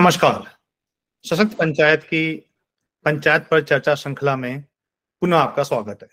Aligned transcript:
नमस्कार। 0.00 0.44
सशक्त 1.24 1.56
पंचायत 1.56 2.02
की 2.02 2.20
पंचायत 3.06 3.46
पर 3.50 3.62
चर्चा 3.62 3.94
श्रृंखला 3.94 4.36
में 4.36 4.62
पुनः 5.22 5.36
आपका 5.36 5.62
स्वागत 5.62 6.02
है। 6.02 6.08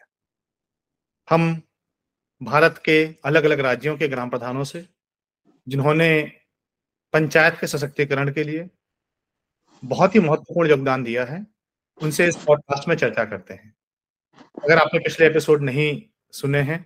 हम 1.27 1.61
भारत 2.41 2.81
के 2.85 2.97
अलग 3.25 3.43
अलग 3.43 3.59
राज्यों 3.59 3.95
के 3.97 4.07
ग्राम 4.07 4.29
प्रधानों 4.29 4.63
से, 4.63 4.83
जिन्होंने 5.67 6.09
पंचायत 7.13 7.57
के 7.59 7.67
सशक्तिकरण 7.67 8.31
के 8.33 8.43
लिए 8.43 8.67
बहुत 9.83 10.15
ही 10.15 10.19
महत्वपूर्ण 10.19 10.69
योगदान 10.69 11.03
दिया 11.03 11.23
है, 11.25 11.45
उनसे 12.01 12.27
इस 12.27 12.37
पॉडकास्ट 12.37 12.87
में 12.87 12.95
चर्चा 12.95 13.25
करते 13.25 13.53
हैं। 13.53 13.73
अगर 14.63 14.77
आपने 14.77 14.99
पिछले 14.99 15.27
एपिसोड 15.27 15.63
नहीं 15.63 16.01
सुने 16.33 16.61
हैं 16.61 16.85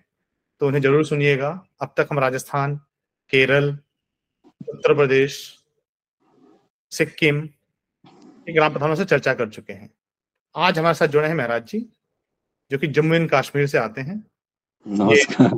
तो 0.61 0.67
उन्हें 0.67 0.81
ज़रूर 0.81 1.05
सुनिएगा। 1.05 1.49
अब 1.81 1.93
तक 1.97 2.07
हम 2.11 2.19
राजस्थान, 2.19 2.75
केरल, 3.33 3.77
उत्तर 4.67 4.93
प्रदेश 4.93 5.57
सिक्किम 6.91 7.39
के 7.41 8.53
ग्राम 8.53 8.71
प्रधानों 8.71 8.95
से 8.95 9.05
चर्चा 9.05 9.33
कर 9.33 9.49
चुके 9.49 9.73
हैं। 9.73 9.89
आज 10.55 10.79
हमारे 10.79 10.95
साथ 10.95 11.07
जुड़े 11.07 11.27
हैं 11.27 11.35
महराज 11.35 11.67
जी 11.67 11.79
जो 12.71 12.77
कि 12.77 12.87
जम्मू 12.87 13.15
एंड 13.15 13.29
कश्मीर 13.33 13.67
से 13.67 13.77
आते 13.77 14.01
हैं। 14.01 14.15
नमस्कार। 14.85 15.51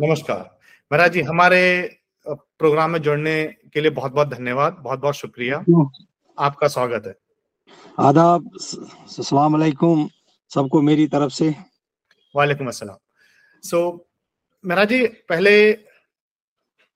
नमस्कार। 0.00 0.38
महाराज 0.90 1.12
जी 1.12 1.22
हमारे 1.22 1.60
प्रोग्राम 2.26 2.90
में 2.90 3.00
जुड़ने 3.02 3.44
के 3.72 3.80
लिए 3.80 3.90
बहुत 3.90 4.12
बहुत 4.12 4.28
धन्यवाद 4.28 4.76
बहुत 4.80 5.00
बहुत 5.00 5.14
शुक्रिया। 5.14 5.64
आपका 6.38 6.68
स्वागत 6.68 7.06
है। 7.06 7.14
आदाब 7.98 8.50
सलाम 8.58 9.54
अलैकुम 9.54 10.08
सबको 10.50 10.82
मेरी 10.82 11.06
तरफ़ 11.08 11.32
से। 11.32 11.54
वालेकुम 12.34 12.68
अस्सलाम। 12.68 12.96
सो 13.64 13.90
so, 13.90 13.98
महाराज 14.64 14.88
जी 14.88 15.06
पहले 15.28 15.72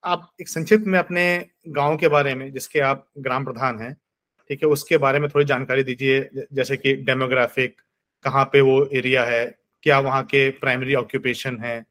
आप 0.07 0.29
एक 0.41 0.49
संक्षिप्त 0.49 0.87
में 0.87 0.99
अपने 0.99 1.25
गाँव 1.69 1.97
के 1.97 2.09
बारे 2.09 2.35
में, 2.35 2.53
जिसके 2.53 2.81
आप 2.83 3.07
ग्राम 3.19 3.45
प्रधान 3.45 3.79
हैं, 3.79 3.93
ठीक 4.51 4.63
है, 4.63 4.69
उसके 4.69 4.99
बारे 4.99 5.19
में 5.19 5.29
थोड़ी 5.31 5.45
जानकारी 5.47 5.83
दीजिए 5.83 6.47
जैसे 6.53 6.77
कि 6.77 6.95
डेमोग्राफिक 6.97 7.77
कहाँ 8.25 8.45
पे 8.45 8.61
वो 8.61 8.85
एरिया 8.95 9.25
है, 9.25 9.45
क्या 9.83 9.99
वहाँ 10.01 10.23
के 10.25 10.49
प्राइमरी 10.53 10.95
ऑक्यूपेशन 10.95 11.59
है, 11.63 11.85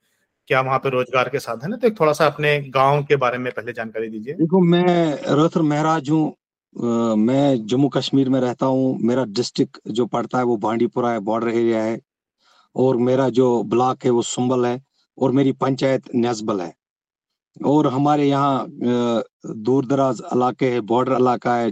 क्या 0.47 0.61
वहाँ 0.61 0.77
पे 0.79 0.89
रोज़गार 0.89 1.29
के 1.29 1.39
साधन 1.39 1.73
है 1.73 1.79
तो 1.79 1.87
एक 1.87 1.99
थोड़ा 1.99 2.13
सा 2.13 2.25
अपने 2.25 2.59
गाँव 2.69 3.03
के 3.03 3.15
बारे 3.15 3.37
में 3.37 3.51
पहले 3.51 3.73
जानकारी 3.73 4.09
दीजिए। 4.09 4.33
देखो, 4.33 4.59
मैं 4.61 5.19
रथर 5.35 5.61
महराज 5.63 6.09
हूँ 6.09 6.35
मैं 6.75 7.65
जम्मू 7.67 7.89
कश्मीर 7.89 8.29
में 8.29 8.39
रहता 8.41 8.65
हूँ, 8.65 8.97
मेरा 9.01 9.23
डिस्ट्रिक्ट 9.25 9.77
जो 9.89 10.05
पड़ता 10.07 10.37
है 10.37 10.43
वो 10.43 10.57
बांडीपुरा 10.59 11.11
है 11.11 11.19
बॉर्डर 11.21 11.49
एरिया 11.49 11.83
है, 11.83 11.99
और 12.75 12.97
मेरा 12.99 13.29
जो 13.31 13.61
ब्लॉक 13.65 14.05
है 14.05 14.11
वो 14.11 14.21
सुंबल 14.23 14.65
है, 14.65 14.81
और 15.17 15.31
मेरी 15.31 15.51
पंचायत 15.53 16.09
नजबल 16.15 16.61
है। 16.61 16.73
और 17.57 17.87
हमारे 17.87 18.27
यहाँ 18.27 18.67
दूर 18.69 19.85
दराज 19.85 20.21
इलाके 20.35 20.69
है 20.71 20.81
बॉर्डर 20.83 21.15
इलाका 21.19 21.55
है, 21.55 21.71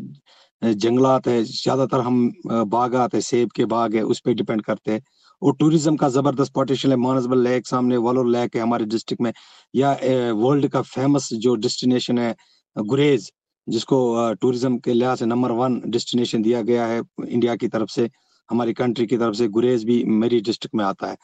जंगलात 0.61 1.27
है, 1.27 1.43
ज़्यादातर 1.43 1.99
हम 1.99 2.31
बागात 2.47 3.15
है, 3.15 3.21
सेब 3.21 3.51
के 3.55 3.65
बाग 3.65 3.95
है, 3.95 4.01
उस 4.03 4.19
पर 4.19 4.33
डिपेंड 4.33 4.61
करते 4.63 4.91
हैं। 4.91 5.01
और 5.41 5.55
टूरिज़्म 5.59 5.95
का 5.97 6.09
ज़बरदस्त 6.09 6.53
पोटेंशियल 6.53 6.91
है, 6.93 6.97
मानसबल 6.99 7.39
लेक 7.43 7.67
सामने, 7.67 7.97
वलोर 7.97 8.27
लेक 8.27 8.55
है 8.55 8.61
हमारे 8.61 8.85
डिस्ट्रिक्ट 8.85 9.21
में, 9.21 9.31
या 9.73 9.91
वर्ल्ड 10.35 10.67
का 10.67 10.81
फ़ेमस 10.83 11.29
जो 11.35 11.55
डेस्टिनेशन 11.55 12.17
है, 12.19 12.35
गुरेज, 12.75 13.31
जिसको 13.67 14.33
टूरिज़्म 14.41 14.77
के 14.77 14.93
लिहाज 14.93 15.19
से 15.19 15.25
नंबर 15.25 15.51
वन 15.53 15.81
डेस्टिनेशन 15.87 16.41
दिया 16.41 16.61
गया 16.61 16.85
है 16.87 17.01
इंडिया 17.27 17.55
की 17.55 17.67
तरफ़ 17.67 17.89
से, 17.91 18.09
हमारी 18.49 18.73
कंट्री 18.73 19.05
की 19.07 19.17
तरफ़ 19.17 19.35
से, 19.35 19.47
गुरेज 19.49 19.83
भी 19.85 20.03
मेरी 20.05 20.39
डिस्ट्रिक्ट 20.41 20.75
में 20.75 20.83
आता 20.85 21.07
है। 21.07 21.17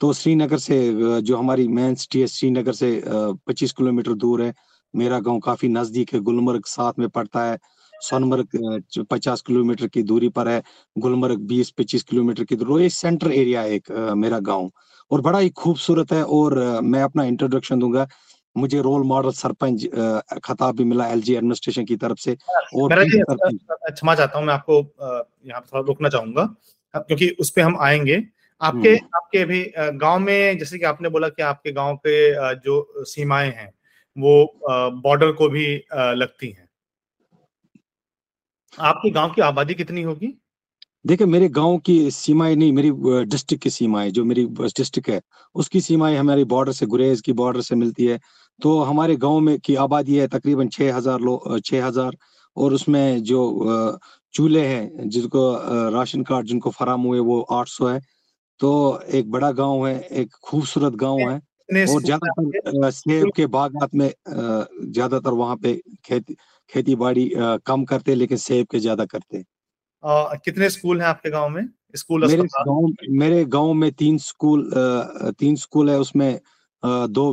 तो 0.00 0.12
श्रीनगर 0.12 0.58
से 0.58 0.78
जो 1.20 1.36
हमारी 1.36 1.66
मेन 1.68 1.94
सिटी 1.94 2.20
है 2.20 2.26
श्रीनगर 2.26 2.72
से 2.72 3.02
25 3.46 3.72
किलोमीटर 3.72 4.12
दूर 4.14 4.42
है। 4.42 4.54
मेरा 4.94 5.18
गाँव 5.20 5.38
काफ़ी 5.40 5.68
नज़दीक 5.68 6.12
है 6.14 6.20
गुलमर्ग 6.20 6.64
साथ 6.66 6.98
में 6.98 7.08
पड़ता 7.08 7.44
है। 7.44 7.58
सोनमर्ग 7.94 8.82
पचास 9.10 9.42
किलोमीटर 9.42 9.86
की 9.88 10.02
दूरी 10.02 10.28
पर 10.28 10.48
है 10.48 10.62
गुलमर्ग 10.96 11.40
बीस 11.48 11.70
पच्चीस 11.78 12.02
किलोमीटर 12.02 12.44
की 12.44 12.56
दूरी। 12.56 12.82
ये 12.82 12.88
सेंटर 12.90 13.32
एरिया 13.32 13.62
है 13.62 13.72
एक 13.74 13.90
मेरा 14.16 14.38
गाँव। 14.48 14.70
और 15.10 15.20
बड़ा 15.20 15.38
ही 15.38 15.50
खूबसूरत 15.56 16.12
है 16.12 16.22
और 16.24 16.58
मैं 16.82 17.02
अपना 17.02 17.24
इंट्रोडक्शन 17.24 17.78
दूँगा। 17.78 18.06
मुझे 18.56 18.80
रोल 18.82 19.02
मॉडल 19.06 19.30
सरपंच 19.30 19.84
खताब 20.44 20.76
भी 20.76 20.84
मिला 20.84 21.06
एलजी 21.08 21.34
एडमिनिस्ट्रेशन 21.34 21.84
की 21.84 21.96
तरफ़ 21.96 22.18
से। 22.20 22.36
और 22.74 22.94
क्षमा 23.90 24.14
चाहता 24.14 24.38
हूँ 24.38 24.46
मैं 24.46 24.54
आपको 24.54 24.78
यहाँ 25.48 25.60
थोड़ा 25.62 25.84
रोकना 25.86 26.08
चाहूँगा। 26.08 26.44
क्योंकि 26.94 27.28
उस 27.40 27.50
पर 27.50 27.62
हम 27.62 27.76
आएँगे। 27.80 28.16
आपके 28.60 28.94
आपके 28.96 29.44
भी 29.44 29.62
गाँव 29.76 30.18
में 30.18 30.58
जैसे 30.58 30.78
कि 30.78 30.84
आपने 30.84 31.08
बोला 31.08 31.28
कि 31.28 31.42
आपके 31.42 31.72
गाँव 31.72 31.96
के 32.06 32.54
जो 32.56 33.04
सीमाएँ 33.06 33.50
हैं 33.50 33.72
वो 34.16 34.60
बॉर्डर 35.02 35.32
को 35.32 35.48
भी 35.48 35.66
लगती 35.92 36.48
हैं। 36.48 36.68
आपके 38.78 39.10
गाँव 39.10 39.32
की 39.32 39.42
आबादी 39.42 39.74
कितनी 39.74 40.02
होगी? 40.02 40.32
देखिए 41.04 41.26
मेरे 41.26 41.48
गाँव 41.50 41.76
की 41.78 42.10
सीमाएँ 42.10 42.54
नहीं 42.56 42.72
मेरी 42.72 42.90
डिस्ट्रिक्ट 43.26 43.62
की 43.62 43.70
सीमाएँ 43.70 44.10
जो 44.10 44.24
मेरी 44.24 44.46
डिस्ट्रिक्ट 44.46 45.08
है 45.10 45.20
उसकी 45.54 45.80
सीमाएँ 45.80 46.16
हमारी 46.16 46.44
बॉर्डर 46.46 46.72
से 46.72 46.86
गुरेज 46.86 47.20
की 47.20 47.32
बॉर्डर 47.34 47.60
से 47.60 47.74
मिलती 47.76 48.06
है। 48.06 48.18
तो 48.60 48.78
हमारे 48.80 49.16
गाँव 49.16 49.40
में 49.40 49.58
की 49.58 49.74
आबादी 49.76 50.16
है 50.16 50.26
तकरीबन 50.28 50.68
छह 50.68 50.94
हज़ार 50.96 51.20
लोग 51.20 51.58
छह 51.60 51.86
हज़ार 51.86 52.16
और 52.56 52.72
उसमें 52.72 53.22
जो 53.22 53.98
चूल्हे 54.34 54.66
हैं 54.66 55.08
जिनको 55.08 55.50
राशन 55.90 56.22
कार्ड 56.22 56.46
जिनको 56.46 56.70
फराम 56.70 57.02
हुए 57.02 57.18
वो 57.20 57.40
आठ 57.52 57.68
सौ 57.68 57.86
है। 57.86 58.00
तो 58.60 58.70
एक 59.14 59.30
बड़ा 59.30 59.50
गाँव 59.52 59.86
है 59.86 60.00
एक 60.20 60.34
खूबसूरत 60.44 60.92
गाँव 60.96 61.28
है। 61.30 61.40
और 61.86 62.02
ज़्यादातर 62.02 62.90
सेब 62.92 63.30
के 63.36 63.46
बागात 63.48 63.94
में 63.94 64.08
ज़्यादातर 64.28 65.32
वहाँ 65.32 65.56
पे 65.62 65.74
खेती 66.04 66.36
खेती 66.70 66.94
बाड़ी 66.96 67.30
कम 67.66 67.84
करते 67.84 68.14
लेकिन 68.14 68.38
सेब 68.38 68.66
के 68.70 68.78
ज़्यादा 68.80 69.04
करते 69.06 69.42
आ, 70.04 70.34
कितने 70.36 70.68
स्कूल 70.70 71.00
हैं 71.00 71.06
आपके 71.08 71.30
गाँव 71.30 71.48
में? 71.48 71.68
स्कूल 71.96 72.24
मेरे 72.24 72.42
गाँव 72.44 72.86
मेरे 73.18 73.44
गाँव 73.46 73.72
में 73.74 73.90
तीन 73.92 74.18
स्कूल 74.18 74.70
तीन 75.40 75.56
स्कूल 75.56 75.90
है 75.90 75.98
उसमें 76.00 76.38
दो 76.82 77.32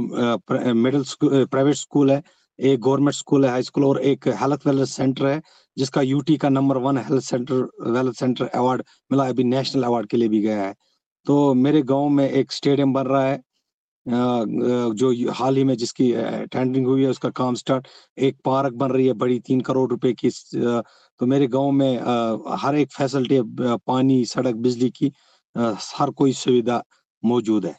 मिडिल 0.74 1.04
स्कूल 1.04 1.46
प्राइवेट 1.46 1.76
स्कूल 1.76 2.12
है 2.12 2.22
एक 2.60 2.80
गवर्नमेंट 2.82 3.16
स्कूल 3.16 3.46
है 3.46 3.52
हाई 3.52 3.64
स्कूल 3.64 3.84
और 3.86 4.00
एक 4.04 4.28
हेल्थ 4.42 4.68
वेलनेस 4.68 4.96
सेंटर 4.96 5.26
है 5.28 5.42
जिसका 5.78 6.02
यूटी 6.02 6.38
का 6.38 6.50
number 6.50 6.78
one 6.80 6.98
health 7.00 7.24
centre 7.24 7.68
wellness 7.92 8.20
centre 8.20 8.46
award 8.48 8.84
मिला 9.12 9.28
अभी 9.30 9.44
नेशनल 9.44 9.84
अवार्ड 9.84 10.08
के 10.10 10.18
लिए 10.18 10.30
भी 10.30 10.42
गया 10.42 10.62
है। 10.64 10.74
तो 11.26 11.54
मेरे 11.56 11.82
गाँव 11.84 12.08
में 12.10 12.30
एक 12.30 12.52
स्टेडियम 12.52 12.94
बन 12.94 13.08
रहा 13.08 13.24
है। 13.26 13.42
जो 14.96 15.32
हाल 15.34 15.58
ही 15.58 15.64
में 15.64 15.76
जिसकी 15.78 16.12
टेंडरिंग 16.48 16.88
हुई 16.88 17.04
है 17.04 17.10
उसका 17.10 17.30
काम 17.32 17.56
स्टार्ट 17.56 17.88
एक 18.20 18.38
पार्क 18.46 18.74
बन 18.76 18.92
रही 18.92 19.08
है 19.08 19.14
बड़ी 19.16 19.40
तीन 19.42 19.62
करोड़ 19.64 19.90
रुपए 19.92 20.14
की 20.24 20.30
तो 20.56 21.26
मेरे 21.28 21.48
गाँव 21.48 21.72
में 21.74 22.00
हर 22.62 22.76
एक 22.78 22.92
फैसिलिटी 22.94 23.40
पानी 23.88 24.24
सड़क 24.28 24.56
बिजली 24.58 24.90
की 24.92 25.12
हर 25.56 26.10
कोई 26.18 26.34
सुविधा 26.34 26.84
मौजूद 27.24 27.66
है। 27.66 27.76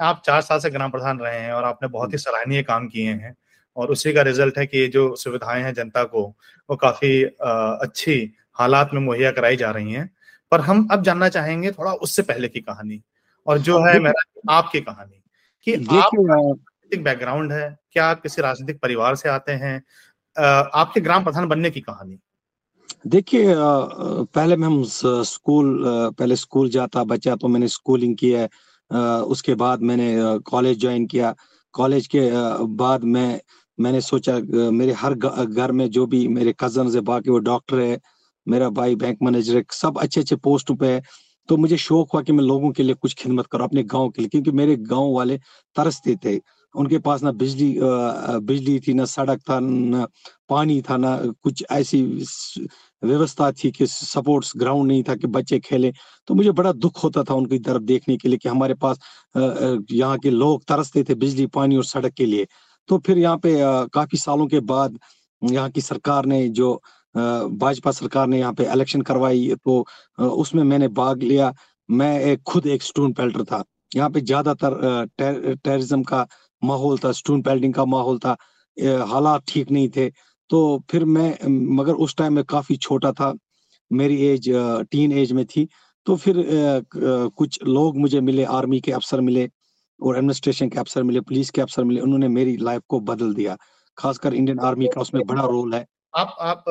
आप 0.00 0.22
चार 0.26 0.40
साल 0.42 0.58
से 0.60 0.70
ग्राम 0.70 0.90
प्रधान 0.90 1.18
रहे 1.20 1.40
हैं 1.40 1.52
और 1.52 1.64
आपने 1.64 1.88
बहुत 1.90 2.12
ही 2.12 2.18
सराहनीय 2.18 2.62
काम 2.64 2.88
किए 2.88 3.12
हैं 3.14 3.34
और 3.76 3.90
उसी 3.90 4.12
का 4.12 4.22
रिज़ल्ट 4.22 4.58
है 4.58 4.66
कि 4.66 4.78
ये 4.78 4.88
जो 4.88 5.14
सुविधाएँ 5.16 5.62
हैं 5.64 5.74
जनता 5.74 6.04
को 6.06 6.22
वो 6.70 6.76
काफ़ी 6.78 7.22
अच्छी 7.24 8.20
हालात 8.58 8.90
में 8.94 9.00
मुहैया 9.02 9.30
कराई 9.32 9.56
जा 9.56 9.70
रही 9.70 9.92
हैं। 9.92 10.10
पर 10.54 10.60
हम 10.60 10.86
अब 10.92 11.02
जानना 11.02 11.28
चाहेंगे 11.28 11.70
थोड़ा 11.72 11.92
उससे 12.06 12.22
पहले 12.22 12.48
की 12.48 12.60
कहानी 12.62 13.00
और 13.46 13.58
जो 13.60 13.78
है 13.84 13.98
मेरा 14.00 14.52
आपकी 14.52 14.80
कहानी 14.80 15.22
कि 15.66 15.74
आप 15.92 16.10
बैकग्राउंड 16.94 17.52
है 17.52 17.64
क्या 17.92 18.06
आप 18.06 18.20
किसी 18.22 18.42
राजनीतिक 18.42 18.80
परिवार 18.80 19.14
से 19.16 19.28
आते 19.28 19.52
हैं? 19.52 19.82
आपके 20.36 21.00
ग्राम 21.00 21.24
प्रधान 21.24 21.48
बनने 21.48 21.70
की 21.70 21.80
कहानी। 21.80 22.18
देखिए 23.06 23.54
पहले 23.56 24.56
मैं 24.56 24.66
हम 24.68 24.82
स्कूल 25.24 25.82
पहले 26.18 26.36
स्कूल 26.36 26.68
जाता 26.70 27.04
बच्चा 27.04 27.36
तो 27.36 27.48
मैंने 27.48 27.68
स्कूलिंग 27.68 28.16
की 28.16 28.30
है 28.30 28.48
उसके 29.26 29.54
बाद 29.54 29.82
मैंने 29.82 30.38
कॉलेज 30.46 30.80
ज्वाइन 30.80 31.06
किया। 31.06 31.34
कॉलेज 31.74 32.06
के 32.06 32.30
बाद 32.76 33.04
मैं 33.04 33.40
मैंने 33.78 34.00
सोचा 34.00 34.38
मेरे 34.72 34.92
हर 34.92 35.14
घर 35.44 35.72
में 35.72 35.88
जो 35.90 36.06
भी 36.06 36.26
मेरे 36.28 36.54
कज़न 36.60 36.94
है 36.94 37.00
बाकी 37.02 37.30
वो 37.30 37.38
डॉक्टर 37.50 37.80
है 37.80 37.98
मेरा 38.46 38.68
भाई 38.70 38.94
बैंक 38.96 39.18
मैनेजर 39.22 39.64
सब 39.72 39.98
अच्छे 39.98 40.20
अच्छे 40.20 40.36
पोस्ट 40.36 40.72
पे 40.80 40.92
है। 40.94 41.02
तो 41.48 41.56
मुझे 41.56 41.76
शौक 41.76 42.10
हुआ 42.14 42.22
कि 42.22 42.32
मैं 42.32 42.44
लोगों 42.44 42.70
के 42.72 42.82
लिए 42.82 42.94
कुछ 42.94 43.14
खिदमत 43.14 43.46
करूँ, 43.46 43.64
अपने 43.66 43.82
गाँव 43.84 44.08
के 44.10 44.22
लिए, 44.22 44.28
क्योंकि 44.28 44.50
मेरे 44.52 44.76
गाँव 44.76 45.12
वाले 45.14 45.38
तरसते 45.76 46.16
थे। 46.24 46.40
उनके 46.74 46.98
पास 46.98 47.22
ना 47.22 47.30
बिजली 47.32 47.74
बिजली 47.80 48.78
थी, 48.80 48.94
ना 48.94 49.04
सड़क 49.04 49.40
था, 49.50 49.58
ना 49.60 50.06
पानी 50.48 50.80
था, 50.82 50.96
ना 50.96 51.16
कुछ 51.42 51.64
ऐसी 51.72 52.02
व्यवस्था 53.02 53.50
थी 53.52 53.70
कि 53.70 53.86
सपोर्ट्स 53.86 54.52
ग्राउंड 54.56 54.88
नहीं 54.88 55.02
था 55.08 55.14
कि 55.16 55.26
बच्चे 55.26 55.58
खेले। 55.60 55.92
तो 56.28 56.34
मुझे 56.34 56.50
बड़ा 56.52 56.72
दुख 56.74 57.02
होता 57.04 57.22
था 57.24 57.34
उनकी 57.34 57.58
तरफ़ 57.58 57.82
देखने 57.82 58.16
के 58.16 58.28
लिए 58.28 58.38
कि 58.38 58.48
हमारे 58.48 58.74
पास 58.84 58.98
यहाँ 59.36 60.18
के 60.18 60.30
लोग 60.30 60.64
तरसते 60.68 61.04
थे 61.08 61.14
बिजली, 61.14 61.46
पानी 61.46 61.76
और 61.76 61.84
सड़क 61.84 62.12
के 62.14 62.26
लिए। 62.26 62.46
तो 62.88 62.98
फिर 63.06 63.18
यहाँ 63.18 63.36
पे 63.38 63.56
काफ़ी 63.94 64.18
सालों 64.18 64.46
के 64.46 64.60
बाद 64.62 64.98
यहाँ 65.42 65.70
की 65.70 65.80
सरकार 65.80 66.26
ने 66.26 66.48
जो 66.50 66.80
भाजपा 67.14 67.90
सरकार 67.92 68.26
ने 68.26 68.38
यहाँ 68.38 68.52
पे 68.54 68.64
इलेक्शन 68.72 69.02
करवाई 69.02 69.54
तो 69.64 69.84
उसमें 70.18 70.62
मैंने 70.64 70.88
भाग 70.90 71.22
लिया। 71.22 71.52
मैं 71.88 72.18
एक 72.20 72.42
खुद 72.46 72.66
एक 72.66 72.82
स्टोन 72.82 73.12
पेल्टर 73.12 73.44
था। 73.44 73.62
यहाँ 73.96 74.10
पे 74.10 74.20
ज़्यादातर 74.20 75.06
टेररिज्म 75.18 76.02
का 76.02 76.26
माहौल 76.62 76.98
था 76.98 77.12
स्टोन 77.12 77.42
पेल्टिंग 77.42 77.74
का 77.74 77.84
माहौल 77.84 78.18
था। 78.18 78.36
हालात 79.06 79.42
ठीक 79.48 79.70
नहीं 79.70 79.88
थे। 79.96 80.08
तो 80.50 80.82
फिर 80.90 81.04
मैं 81.06 81.36
मगर 81.76 81.92
उस 81.94 82.16
टाइम 82.16 82.32
में 82.34 82.44
काफ़ी 82.44 82.76
छोटा 82.76 83.12
था। 83.12 83.32
मेरी 83.90 84.16
एज 84.26 84.48
टीन 84.90 85.12
एज 85.12 85.32
में 85.32 85.44
थी। 85.46 85.68
तो 86.06 86.16
फिर 86.16 86.44
कुछ 86.94 87.58
लोग 87.64 87.98
मुझे 87.98 88.20
मिले 88.20 88.44
आर्मी 88.54 88.80
के 88.80 88.92
अफसर 88.92 89.20
मिले 89.20 89.48
और 90.00 90.16
एडमिनिस्ट्रेशन 90.16 90.68
के 90.68 90.78
अफसर 90.80 91.02
मिले 91.02 91.20
पुलिस 91.22 91.50
के 91.50 91.60
अफसर 91.62 91.84
मिले। 91.84 92.00
उन्होंने 92.00 92.28
मेरी 92.30 92.56
लाइफ 92.58 92.82
को 92.88 93.00
बदल 93.02 93.34
दिया। 93.34 93.56
खासकर 93.98 94.34
इंडियन 94.34 94.58
आर्मी 94.60 94.86
का 94.94 95.00
उसमें 95.00 95.22
बड़ा 95.26 95.42
रोल 95.42 95.74
है। 95.74 95.86
आप 96.16 96.36
आप 96.40 96.64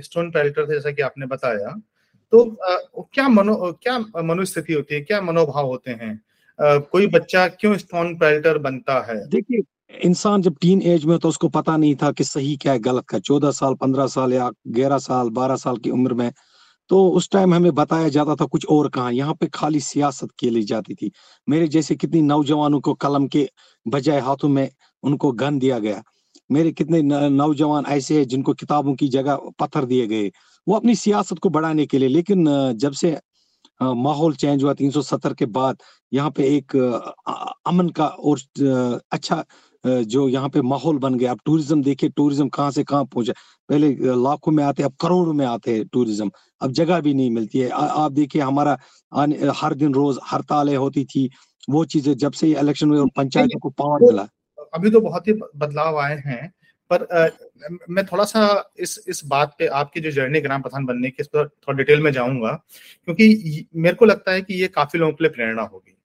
स्टोन 0.00 0.30
पैरेटर 0.30 0.68
थे 0.68 0.74
जैसा 0.74 0.90
कि 0.90 1.02
आपने 1.02 1.26
बताया। 1.26 1.80
तो 2.32 2.44
आ, 2.64 2.76
क्या 3.12 3.28
मनो 3.28 3.78
क्या 3.82 3.98
मनोस्थिति 3.98 4.72
होती 4.72 4.94
है? 4.94 5.00
क्या 5.00 5.20
मनोभाव 5.20 5.66
होते 5.66 5.90
हैं? 5.90 6.14
आ, 6.58 6.78
कोई 6.78 7.06
बच्चा 7.06 7.46
क्यों 7.48 7.76
स्टोन 7.76 8.14
पैरेटर 8.16 8.58
बनता 8.58 9.00
है? 9.02 9.28
देखिए 9.28 9.62
इंसान 10.04 10.42
जब 10.42 10.56
टीन 10.60 10.82
एज 10.82 11.04
में 11.04 11.18
तो 11.18 11.28
उसको 11.28 11.48
पता 11.48 11.76
नहीं 11.76 11.94
था 11.96 12.10
कि 12.12 12.24
सही 12.24 12.56
क्या 12.56 12.72
है 12.72 12.78
गलत 12.78 13.04
का 13.08 13.18
चौदह 13.18 13.50
साल 13.50 13.74
पंद्रह 13.74 14.06
साल 14.06 14.32
या 14.32 14.50
ग्यारह 14.68 14.98
साल 14.98 15.30
बारह 15.30 15.56
साल 15.56 15.76
की 15.76 15.90
उम्र 15.90 16.14
में 16.14 16.32
तो 16.90 17.08
उस 17.08 17.28
टाइम 17.30 17.54
हमें 17.54 17.74
बताया 17.74 18.08
जाता 18.08 18.34
था 18.34 18.44
कुछ 18.44 18.66
और 18.66 18.88
कहा। 18.88 19.10
यहाँ 19.10 19.34
पे 19.34 19.46
खाली 19.46 19.80
सियासत 19.80 20.28
खेली 20.40 20.62
जाती 20.62 20.94
थी। 20.94 21.10
मेरे 21.48 21.68
जैसे 21.68 21.94
कितनी 21.96 22.22
नौजवानों 22.22 22.80
को 22.80 22.94
कलम 22.94 23.26
के 23.26 23.48
बजाय 23.86 24.20
हाथों 24.20 24.48
में 24.48 24.68
उनको 25.02 25.32
गन 25.32 25.58
दिया 25.58 25.78
गया। 25.78 26.02
मेरे 26.50 26.72
कितने 26.72 27.02
नौजवान 27.30 27.84
ऐसे 27.88 28.18
हैं 28.18 28.26
जिनको 28.28 28.52
किताबों 28.54 28.94
की 28.94 29.08
जगह 29.08 29.38
पत्थर 29.58 29.84
दिए 29.84 30.06
गए। 30.06 30.30
वो 30.66 30.76
अपनी 30.76 30.94
सियासत 30.96 31.38
को 31.38 31.48
बढ़ाने 31.50 31.86
के 31.86 31.98
लिए 31.98 32.08
लेकिन 32.08 32.44
जब 32.76 32.92
से 32.92 33.16
माहौल 33.80 34.34
चेंज 34.36 34.62
हुआ 34.64 34.72
370 34.74 35.34
के 35.34 35.46
बाद 35.48 35.76
यहाँ 36.12 36.30
पे 36.30 36.44
एक 36.56 36.76
अमन 37.66 37.88
का 37.96 38.06
और 38.06 38.38
अच्छा 39.12 39.44
जो 39.84 40.28
यहाँ 40.28 40.48
पे 40.48 40.60
माहौल 40.62 40.98
बन 40.98 41.14
गया। 41.18 41.30
अब 41.32 41.38
टूरिज़्म 41.46 41.82
देखिए 41.82 42.10
टूरिज़्म 42.10 42.48
कहाँ 42.48 42.70
से 42.70 42.84
कहाँ 42.84 43.04
पहुँचा। 43.04 43.32
पहले 43.68 43.88
लाखों 44.16 44.52
में 44.52 44.62
आते 44.64 44.82
अब 44.82 44.92
करोड़ों 45.00 45.32
में 45.32 45.44
आते 45.46 45.74
हैं 45.74 45.86
टूरिज़्म। 45.92 46.30
अब 46.60 46.72
जगह 46.72 47.00
भी 47.00 47.14
नहीं 47.14 47.30
मिलती 47.30 47.58
है। 47.58 47.68
आ, 47.70 47.78
आप 47.78 48.12
देखिए 48.12 48.42
हमारा 48.42 48.78
हर 49.62 49.74
दिन 49.74 49.94
रोज 49.94 50.18
हड़तालें 50.32 50.76
होती 50.76 51.04
थी। 51.06 51.28
वो 51.70 51.84
चीज़ें 51.86 52.14
जब 52.16 52.32
से 52.32 52.50
इलेक्शन 52.52 52.90
हुए 52.90 52.98
और 53.00 53.08
पंचायतों 53.16 53.58
को 53.60 53.70
पावर 53.72 54.06
मिला। 54.06 54.26
अभी 54.72 54.90
तो 54.90 55.00
बहुत 55.00 55.28
ही 55.28 55.32
बदलाव 55.32 55.98
आए 55.98 56.16
हैं 56.26 56.52
पर 56.90 57.02
आ, 57.04 57.28
मैं 57.90 58.04
थोड़ा 58.06 58.24
सा 58.24 58.72
इस 58.78 58.98
इस 59.08 59.22
बात 59.26 59.54
पे 59.58 59.66
आपकी 59.66 60.00
जो 60.00 60.10
जर्नी 60.10 60.40
ग्राम 60.40 60.62
प्रधान 60.62 60.84
बनने 60.86 61.10
की 61.10 61.16
इस 61.20 61.26
पर 61.26 61.48
थोड़ा 61.48 61.76
डिटेल 61.76 62.00
में 62.00 62.10
जाऊँगा 62.12 62.52
क्योंकि 63.04 63.66
मेरे 63.76 63.94
को 63.96 64.04
लगता 64.04 64.32
है 64.32 64.42
कि 64.42 64.54
ये 64.54 64.68
काफ़ी 64.68 64.98
लोगों 64.98 65.12
के 65.12 65.24
लिए 65.24 65.30
प्रेरणा 65.30 65.62
होगी। 65.62 65.96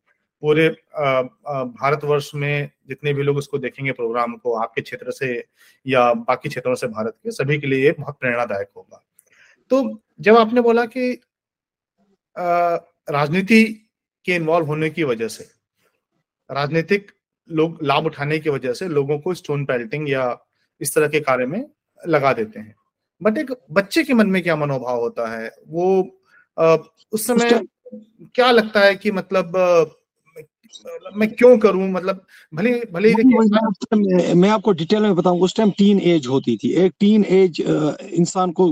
पूरे 0.43 0.69
भारतवर्ष 0.69 2.31
में 2.35 2.69
जितने 2.87 3.13
भी 3.13 3.23
लोग 3.23 3.37
उसको 3.37 3.57
देखेंगे 3.57 3.91
प्रोग्राम 3.91 4.35
को 4.35 4.53
आपके 4.53 4.81
क्षेत्र 4.81 5.11
से 5.11 5.33
या 5.85 6.11
बाकी 6.13 6.49
क्षेत्रों 6.49 6.75
से 6.75 6.87
भारत 6.87 7.17
के 7.23 7.31
सभी 7.31 7.57
के 7.59 7.67
लिए 7.67 7.85
ये 7.85 7.91
बहुत 7.99 8.19
प्रेरणादायक 8.19 8.69
होगा। 8.75 9.03
तो 9.71 10.01
जब 10.19 10.37
आपने 10.37 10.61
बोला 10.61 10.85
कि 10.87 11.11
राजनीति 13.07 13.63
के 14.25 14.35
इन्वॉल्व 14.35 14.65
होने 14.67 14.89
की 14.89 15.03
वजह 15.03 15.27
से 15.27 15.47
राजनीतिक 16.49 17.11
लोग 17.49 17.77
लाभ 17.83 18.05
उठाने 18.05 18.39
की 18.39 18.49
वजह 18.49 18.73
से 18.73 18.87
लोगों 18.87 19.17
को 19.19 19.33
स्टोन 19.33 19.65
पेल्टिंग 19.65 20.09
या 20.09 20.37
इस 20.81 20.93
तरह 20.95 21.07
के 21.07 21.19
कार्य 21.19 21.45
में 21.45 21.63
लगा 22.07 22.33
देते 22.33 22.59
हैं। 22.59 22.75
बट 23.21 23.37
एक 23.37 23.51
बच्चे 23.71 24.03
के 24.03 24.13
मन 24.13 24.27
में 24.27 24.41
क्या 24.43 24.55
मनोभाव 24.55 24.99
होता 24.99 25.27
है? 25.29 25.51
वो 25.67 26.09
आ, 26.57 26.75
उस 27.11 27.27
समय 27.27 27.61
क्या 28.35 28.51
लगता 28.51 28.79
है 28.79 28.95
कि 28.95 29.11
मतलब 29.11 29.55
मैं 31.15 31.29
क्यों 31.31 31.57
करूँ? 31.57 31.89
मतलब 31.91 32.25
भले 32.53 32.71
भले 32.93 33.13
देखिए 33.13 34.33
मैं 34.35 34.49
आपको 34.49 34.71
डिटेल 34.71 35.01
में 35.01 35.15
बताऊँ 35.15 35.39
उस 35.41 35.55
टाइम 35.55 35.71
टीन 35.71 35.99
एज 36.01 36.27
होती 36.27 36.57
थी। 36.57 36.71
एक 36.75 36.93
टीन 36.99 37.25
एज 37.25 37.61
इंसान 37.61 38.51
को 38.51 38.67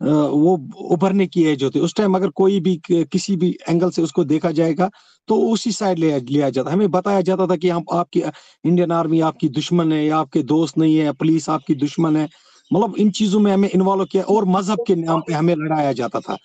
वो 0.00 0.54
उभरने 0.92 1.26
की 1.26 1.44
एज 1.46 1.62
होती 1.64 1.78
है। 1.78 1.84
उस 1.84 1.94
टाइम 1.96 2.14
अगर 2.16 2.28
कोई 2.36 2.58
भी 2.60 2.76
किसी 2.88 3.36
भी 3.36 3.50
एंगल 3.68 3.90
से 3.90 4.02
उसको 4.02 4.24
देखा 4.26 4.50
जाएगा 4.52 4.90
तो 5.28 5.36
उसी 5.52 5.72
साइड 5.72 5.98
ले 5.98 6.18
लिया 6.20 6.50
जाता 6.50 6.70
हमें 6.72 6.90
बताया 6.90 7.20
जाता 7.22 7.46
था 7.46 7.56
कि 7.56 7.68
हम 7.68 7.84
आपकी 7.92 8.20
इंडियन 8.20 8.92
आर्मी 8.92 9.20
आपकी 9.22 9.48
दुश्मन 9.50 9.92
है 9.92 10.04
या 10.04 10.18
आपके 10.18 10.42
दोस्त 10.44 10.78
नहीं 10.78 10.96
है 10.98 11.12
पुलिस 11.14 11.48
आपकी 11.50 11.74
दुश्मन 11.76 12.16
है। 12.16 12.28
मतलब 12.70 12.94
इन 12.98 13.10
चीज़ों 13.12 13.40
में 13.40 13.52
हमें 13.52 13.68
इन्वॉल्व 13.70 14.04
किया 14.12 14.22
और 14.24 14.44
मज़हब 14.48 14.80
के 14.86 14.94
नाम 14.96 15.20
पे 15.22 15.32
हमें 15.34 15.54
लड़ाया 15.56 15.92
जाता 15.94 16.20
था। 16.20 16.36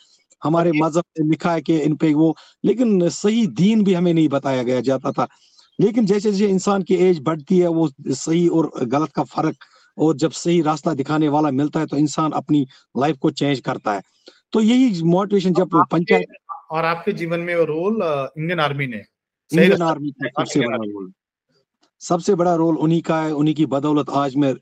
हमारे 0.41 0.71
मज़हब 0.73 1.03
ने 1.19 1.27
लिखा 1.29 1.51
है 1.53 1.61
कि 1.61 1.77
इन 1.79 1.95
पे 1.95 2.13
वो 2.13 2.35
लेकिन 2.63 3.09
सही 3.11 3.45
दीन 3.49 3.83
भी 3.83 3.93
हमें 3.93 4.13
नहीं 4.13 4.27
बताया 4.29 4.63
गया 4.63 4.81
जाता 4.81 5.11
था। 5.11 5.27
लेकिन 5.79 6.05
जैसे 6.05 6.31
जैसे 6.31 6.47
इंसान 6.47 6.81
की 6.83 6.95
एज 7.07 7.19
बढ़ती 7.23 7.59
है 7.59 7.67
वो 7.69 7.89
सही 8.09 8.47
और 8.49 8.71
गलत 8.85 9.11
का 9.15 9.23
फ़र्क 9.25 9.55
और 10.01 10.15
जब 10.17 10.31
सही 10.33 10.61
रास्ता 10.61 10.93
दिखाने 10.93 11.27
वाला 11.29 11.51
मिलता 11.53 11.79
है 11.79 11.85
तो 11.85 11.97
इंसान 11.97 12.31
अपनी 12.33 12.65
लाइफ 12.95 13.17
को 13.21 13.31
चेंज 13.31 13.59
करता 13.59 13.93
है। 13.93 14.01
तो 14.53 14.61
यही 14.61 15.03
मोटिवेशन 15.05 15.53
जब 15.53 15.81
पंचायत 15.91 16.35
और 16.71 16.85
आपके 16.85 17.11
जीवन 17.13 17.39
में 17.39 17.55
वो 17.55 17.63
रोल 17.65 18.01
इंडियन 18.37 18.59
आर्मी 18.59 18.87
ने। 18.87 19.01
इंडियन 19.51 19.81
आर्मी 19.81 20.11
का 20.13 20.27
सबसे 20.29 20.59
बड़ा 20.59 20.77
रोल 20.77 21.11
सबसे 22.01 22.35
बड़ा 22.35 22.53
रोल 22.55 22.77
उन्हीं 22.77 23.01
का 23.01 23.21
है 23.21 23.33
उन्हीं 23.33 23.53
की 23.55 23.65
बदौलत 23.65 24.09
आज 24.09 24.35
मैं 24.35 24.53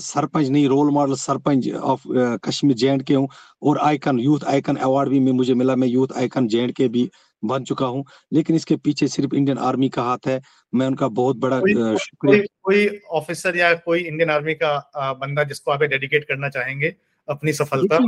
सरपंच 0.00 0.48
नहीं 0.48 0.68
role 0.68 0.90
model 0.90 1.14
sarpanch 1.14 1.68
of 1.72 2.02
Kashmir 2.44 2.76
J 2.76 2.96
K 2.98 3.14
हूँ। 3.14 3.28
और 3.62 3.78
आइकन 3.78 4.18
यूथ 4.18 4.44
आइकन 4.48 4.76
अवार्ड 4.78 5.10
भी 5.10 5.20
मुझे 5.32 5.54
मिला। 5.54 5.76
मैं 5.76 5.88
यूथ 5.88 6.16
आइकन 6.18 6.48
जे 6.48 6.66
के 6.76 6.88
भी 6.88 7.10
बन 7.44 7.64
चुका 7.64 7.86
हूँ। 7.86 8.04
लेकिन 8.32 8.56
इसके 8.56 8.76
पीछे 8.76 9.08
सिर्फ़ 9.08 9.34
इंडियन 9.34 9.58
आर्मी 9.58 9.88
का 9.88 10.02
हाथ 10.02 10.26
है। 10.26 10.40
मैं 10.72 10.86
उनका 10.86 11.08
बहुत 11.08 11.36
बड़ा 11.36 11.60
शुक्रिया। 11.96 12.42
कोई 12.62 12.88
ऑफिसर 13.10 13.56
या 13.56 13.72
कोई 13.74 14.00
इंडियन 14.00 14.30
आर्मी 14.30 14.54
का 14.54 14.90
बंदा 15.20 15.44
जिसको 15.44 15.70
आप 15.70 15.82
डेडिकेट 15.82 16.24
करना 16.24 16.48
चाहेंगे 16.48 16.94
अपनी 17.28 17.52
सफलता? 17.52 17.98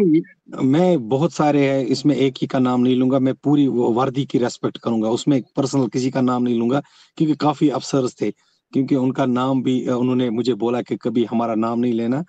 मैं 0.63 1.09
बहुत 1.09 1.33
सारे 1.33 1.69
हैं 1.71 1.85
इसमें 1.87 2.15
एक 2.17 2.35
ही 2.41 2.47
का 2.47 2.59
नाम 2.59 2.81
नहीं 2.81 2.97
लूँगा 2.97 3.19
मैं 3.19 3.35
पूरी 3.35 3.67
वर्दी 3.69 4.25
की 4.25 4.39
रेस्पेक्ट 4.39 4.79
करूँगा। 4.79 5.09
उसमें 5.09 5.43
पर्सनल 5.57 5.87
किसी 5.87 6.11
का 6.11 6.21
नाम 6.21 6.43
नहीं 6.43 6.59
लूँगा 6.59 6.83
क्योंकि 7.19 7.35
काफ़ी 7.35 7.69
अफसर 7.71 8.09
थे 8.21 8.31
क्योंकि 8.73 8.95
उनका 8.95 9.27
नाम 9.27 9.63
भी 9.63 9.87
उन्होंने 9.89 10.29
मुझे 10.31 10.55
बोला 10.55 10.83
कि 10.83 10.97
कभी 10.97 11.25
हमारा 11.25 11.55
नाम 11.55 11.79
नहीं 11.79 11.93
लेना। 11.93 12.25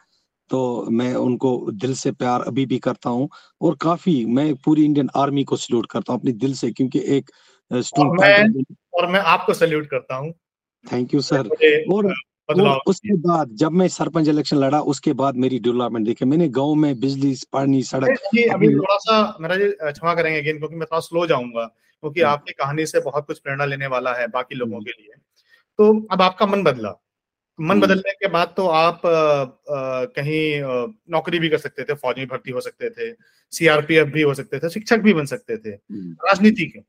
तो 0.50 0.88
मैं 0.92 1.16
उनको 1.16 1.72
दिल 1.72 1.94
से 1.96 2.12
प्यार 2.12 2.42
अभी 2.42 2.66
भी 2.66 2.80
करता 2.80 3.10
हूँ 3.10 3.30
और 3.62 3.78
काफ़ी 3.82 4.26
मैं 4.26 4.56
पूरी 4.56 4.86
इंडियन 4.86 5.10
आर्मी 5.16 5.44
को 5.44 5.56
सल्यूट 5.56 5.86
करता 5.86 6.14
हूँ 6.14 6.20
अपने 6.20 6.32
दिल 6.32 6.54
से 6.54 6.72
क्योंकि 6.72 7.00
एक 7.18 7.32
और 8.00 8.18
मैं, 8.18 8.64
और 8.94 9.08
मैं 9.08 9.20
आपको 9.20 9.54
सल्यूट 9.54 9.90
करता 9.90 10.16
हूँ। 10.16 10.34
थैंक 10.86 11.14
यू 11.14 11.22
सर 11.22 11.48
और 11.94 12.14
और 12.50 12.80
उसके 12.88 13.16
बाद 13.16 13.50
जब 13.52 13.72
मैं 13.72 13.88
सरपंच 13.88 14.28
इलेक्शन 14.28 14.58
लड़ा 14.58 14.82
उसके 14.82 15.14
बाद 15.14 15.36
मेरी 15.36 15.60
डेवलपमेंट 15.60 16.06
देखे। 16.06 16.26
मैंने 16.26 16.48
गाँव 16.48 16.76
में 16.76 17.00
बिजली 17.00 17.36
पानी 17.54 17.84
सड़क 17.84 18.10
अभी 18.54 18.76
थोड़ा 18.76 18.98
सा 18.98 19.38
मेरा 19.42 19.92
क्षमा 19.92 20.14
करेंगे 20.14 20.40
अगेन 20.40 20.58
क्योंकि 20.58 20.76
मैं 20.76 20.86
थोड़ा 20.86 21.00
स्लो 21.00 21.28
जाऊँगा 21.28 21.66
क्योंकि 22.04 22.22
आपकी 22.22 22.54
कहानी 22.54 22.86
से 22.86 23.00
बहुत 23.00 23.28
कुछ 23.28 23.40
प्रेरणा 23.40 23.66
लेने 23.66 23.88
वाला 23.88 24.14
है 24.14 24.28
बाकी 24.28 24.56
लोगों 24.56 24.82
के 24.82 24.92
लिए। 24.92 25.14
तो 25.78 26.08
अब 26.12 26.22
आपका 26.22 26.46
मन 26.46 26.64
बदला। 26.64 26.90
मन 27.62 27.80
बदलने 27.80 28.12
के 28.12 28.28
बाद 28.28 28.54
तो 28.58 28.68
आप 28.68 29.06
आ, 29.06 29.10
आ, 29.10 30.06
कहीं 30.06 30.62
नौकरी 31.12 31.40
भी 31.40 31.50
कर 31.50 31.58
सकते 31.58 31.84
थे 31.84 31.94
फौज 31.94 32.18
में 32.18 32.28
भर्ती 32.28 32.52
हो 32.52 32.62
सकते 32.62 32.90
थे 32.90 33.14
सीआरपीएफ 33.52 34.08
भी 34.08 34.22
हो 34.22 34.34
सकते 34.34 34.60
थे 34.60 34.70
शिक्षक 34.70 34.98
भी 34.98 35.14
बन 35.14 35.26
सकते 35.26 35.58
थे। 35.58 35.72
राजनीति 35.72 36.66
के। 36.66 36.80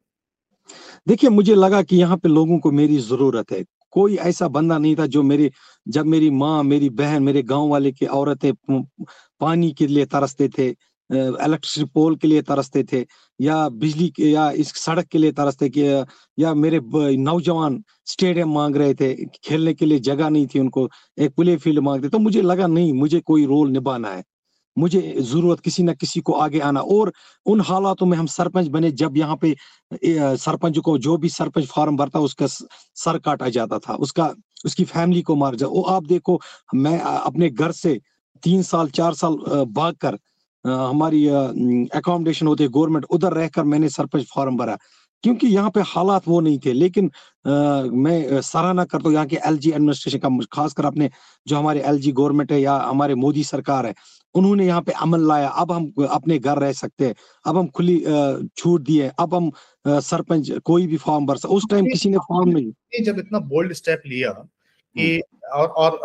देखिए 1.09 1.31
मुझे 1.31 1.55
लगा 1.55 1.83
कि 1.83 1.97
यहाँ 1.97 2.17
पे 2.17 2.29
लोगों 2.29 2.59
को 2.59 2.71
मेरी 2.71 2.97
ज़रूरत 2.99 3.53
है। 3.53 3.65
कोई 3.91 4.17
ऐसा 4.17 4.49
बंदा 4.49 4.79
नहीं 4.79 4.97
था 4.97 5.07
जो 5.07 5.23
मेरे 5.23 5.51
जब 5.89 6.07
मेरी 6.07 6.31
माँ 6.31 6.63
मेरी 6.63 6.91
बहन 6.91 7.23
मेरे 7.23 7.43
गाँव 7.43 7.69
वाले 7.69 7.93
की 7.93 8.07
औरतें 8.07 8.53
पानी 8.71 9.71
के 9.73 9.87
लिए 9.87 10.05
तरसते 10.07 10.49
थे 10.49 10.71
इलेक्ट्रिसिटी 11.11 11.85
पोल 11.95 12.17
के 12.17 12.29
लिए 12.29 12.43
तरसते 12.43 12.83
थे, 12.93 13.05
या 13.41 13.69
बिजली 13.71 14.09
के, 14.09 14.31
या 14.31 14.51
इस 14.53 14.73
सड़क 14.77 15.07
के 15.13 15.19
लिए 15.19 15.33
तरसते 15.33 15.69
कि, 15.69 15.83
या 16.39 16.55
मेरे 16.55 16.81
नौजवान 17.19 17.83
स्टेडियम 18.07 18.55
मांग 18.55 18.77
रहे 18.77 18.95
थे, 18.95 19.15
खेलने 19.45 19.75
के 19.75 19.87
लिए 19.87 19.99
जगह 20.01 20.29
नहीं 20.29 20.47
थी 20.55 20.59
उनको, 20.61 20.89
एक 21.19 21.35
प्ले 21.37 21.57
फ़ील्ड 21.57 21.81
मांगते 21.81 22.09
तो 22.09 22.19
मुझे 22.19 22.43
लगा 22.43 22.67
नहीं, 22.69 22.93
मुझे 22.95 23.21
कोई 23.23 23.45
रोल 23.47 23.71
निभाना 23.71 24.09
है। 24.11 24.23
मुझे 24.77 25.01
ज़रूरत 25.21 25.61
किसी 25.61 25.83
ना 25.83 25.93
किसी 25.95 26.21
को 26.21 26.33
आगे 26.35 26.61
आना, 26.61 26.81
और 26.81 27.13
उन 27.47 27.61
हालातों 27.63 28.07
में 28.07 28.17
हम 28.19 28.27
सरपंच 28.29 28.69
बने, 28.69 28.91
जब 28.93 29.17
यहाँ 29.17 29.37
पे 29.43 29.55
सरपंच 29.95 30.79
को, 30.79 30.97
जो 30.99 31.17
भी 31.19 31.29
सरपंच 31.31 31.67
फॉर्म 31.67 31.97
भरता, 31.97 32.21
उसका 32.21 32.47
सर 32.49 33.19
काटा 33.19 33.49
जाता 33.51 33.79
था, 33.79 33.95
उसका, 33.97 34.33
उसकी 34.65 34.85
फैमिली 34.87 35.23
को 35.23 35.35
मार 35.37 35.55
जा 35.57 35.67
वो 35.69 35.83
आप 35.91 36.07
देखो, 36.07 36.41
मैं 36.75 36.99
अपने 37.01 37.51
घर 37.51 37.73
से 37.75 37.99
तीन 38.43 38.63
साल, 38.65 38.89
चार 38.91 39.15
साल 39.15 39.37
भाग 39.69 39.95
कर 39.97 40.19
हमारी 40.65 41.27
अकोमोडेशन 41.29 42.47
होती 42.47 42.65
है 42.65 42.71
गवर्नमेंट 42.71 43.05
उधर 43.11 43.33
रहकर 43.33 43.63
मैंने 43.65 43.89
सरपंच 43.89 44.27
फॉर्म 44.35 44.57
भरा। 44.57 44.79
क्योंकि 45.25 45.47
यहाँ 45.47 45.71
पे 45.71 45.81
हालात 45.87 46.27
वो 46.29 46.41
नहीं 46.41 46.59
थे 46.65 46.73
लेकिन 46.73 47.07
आ, 47.07 47.83
मैं 47.83 48.41
सराहना 48.43 48.85
करता 48.85 49.09
हूँ 49.09 49.15
यहाँ 49.15 49.27
के 49.27 49.37
एलजी 49.47 49.71
एडमिनिस्ट्रेशन 49.71 50.19
का 50.19 50.29
खासकर 50.53 50.85
अपने 50.87 51.11
जो 51.47 51.57
हमारे 51.57 51.81
एलजी 51.83 52.13
गवर्नमेंट 52.13 52.53
है 52.53 52.61
या 52.61 52.75
हमारे 52.79 53.15
मोदी 53.15 53.45
सरकार 53.45 53.87
है 53.87 53.95
उन्होंने 54.35 54.67
यहाँ 54.67 54.83
पे 54.83 54.93
अमल 55.03 55.27
लाया। 55.29 55.49
अब 55.49 55.73
हम 55.73 55.93
अपने 56.11 56.39
घर 56.39 56.59
रह 56.59 56.73
सकते 56.73 57.07
हैं। 57.07 57.15
अब 57.45 57.57
हम 57.57 57.67
खुली 57.69 57.99
छूट 58.59 58.81
दिए 58.83 59.11
अब 59.19 59.35
हम 59.35 59.51
सरपंच 59.87 60.51
कोई 60.65 60.87
भी 60.87 60.97
फॉर्म 60.97 61.27
भर 61.27 61.37
सकते 61.37 61.55
उस 61.55 61.67
टाइम 61.71 61.87
किसी 61.87 62.11
ने 62.11 62.19
फॉर्म 62.29 62.49
नहीं। 62.51 63.03
जब 63.05 63.19
इतना 63.19 63.39
बोल्ड 63.53 63.73
स्टेप 63.73 64.03
लिया 64.07 64.31
कि 64.31 65.21
और 65.55 65.69
और 65.69 65.99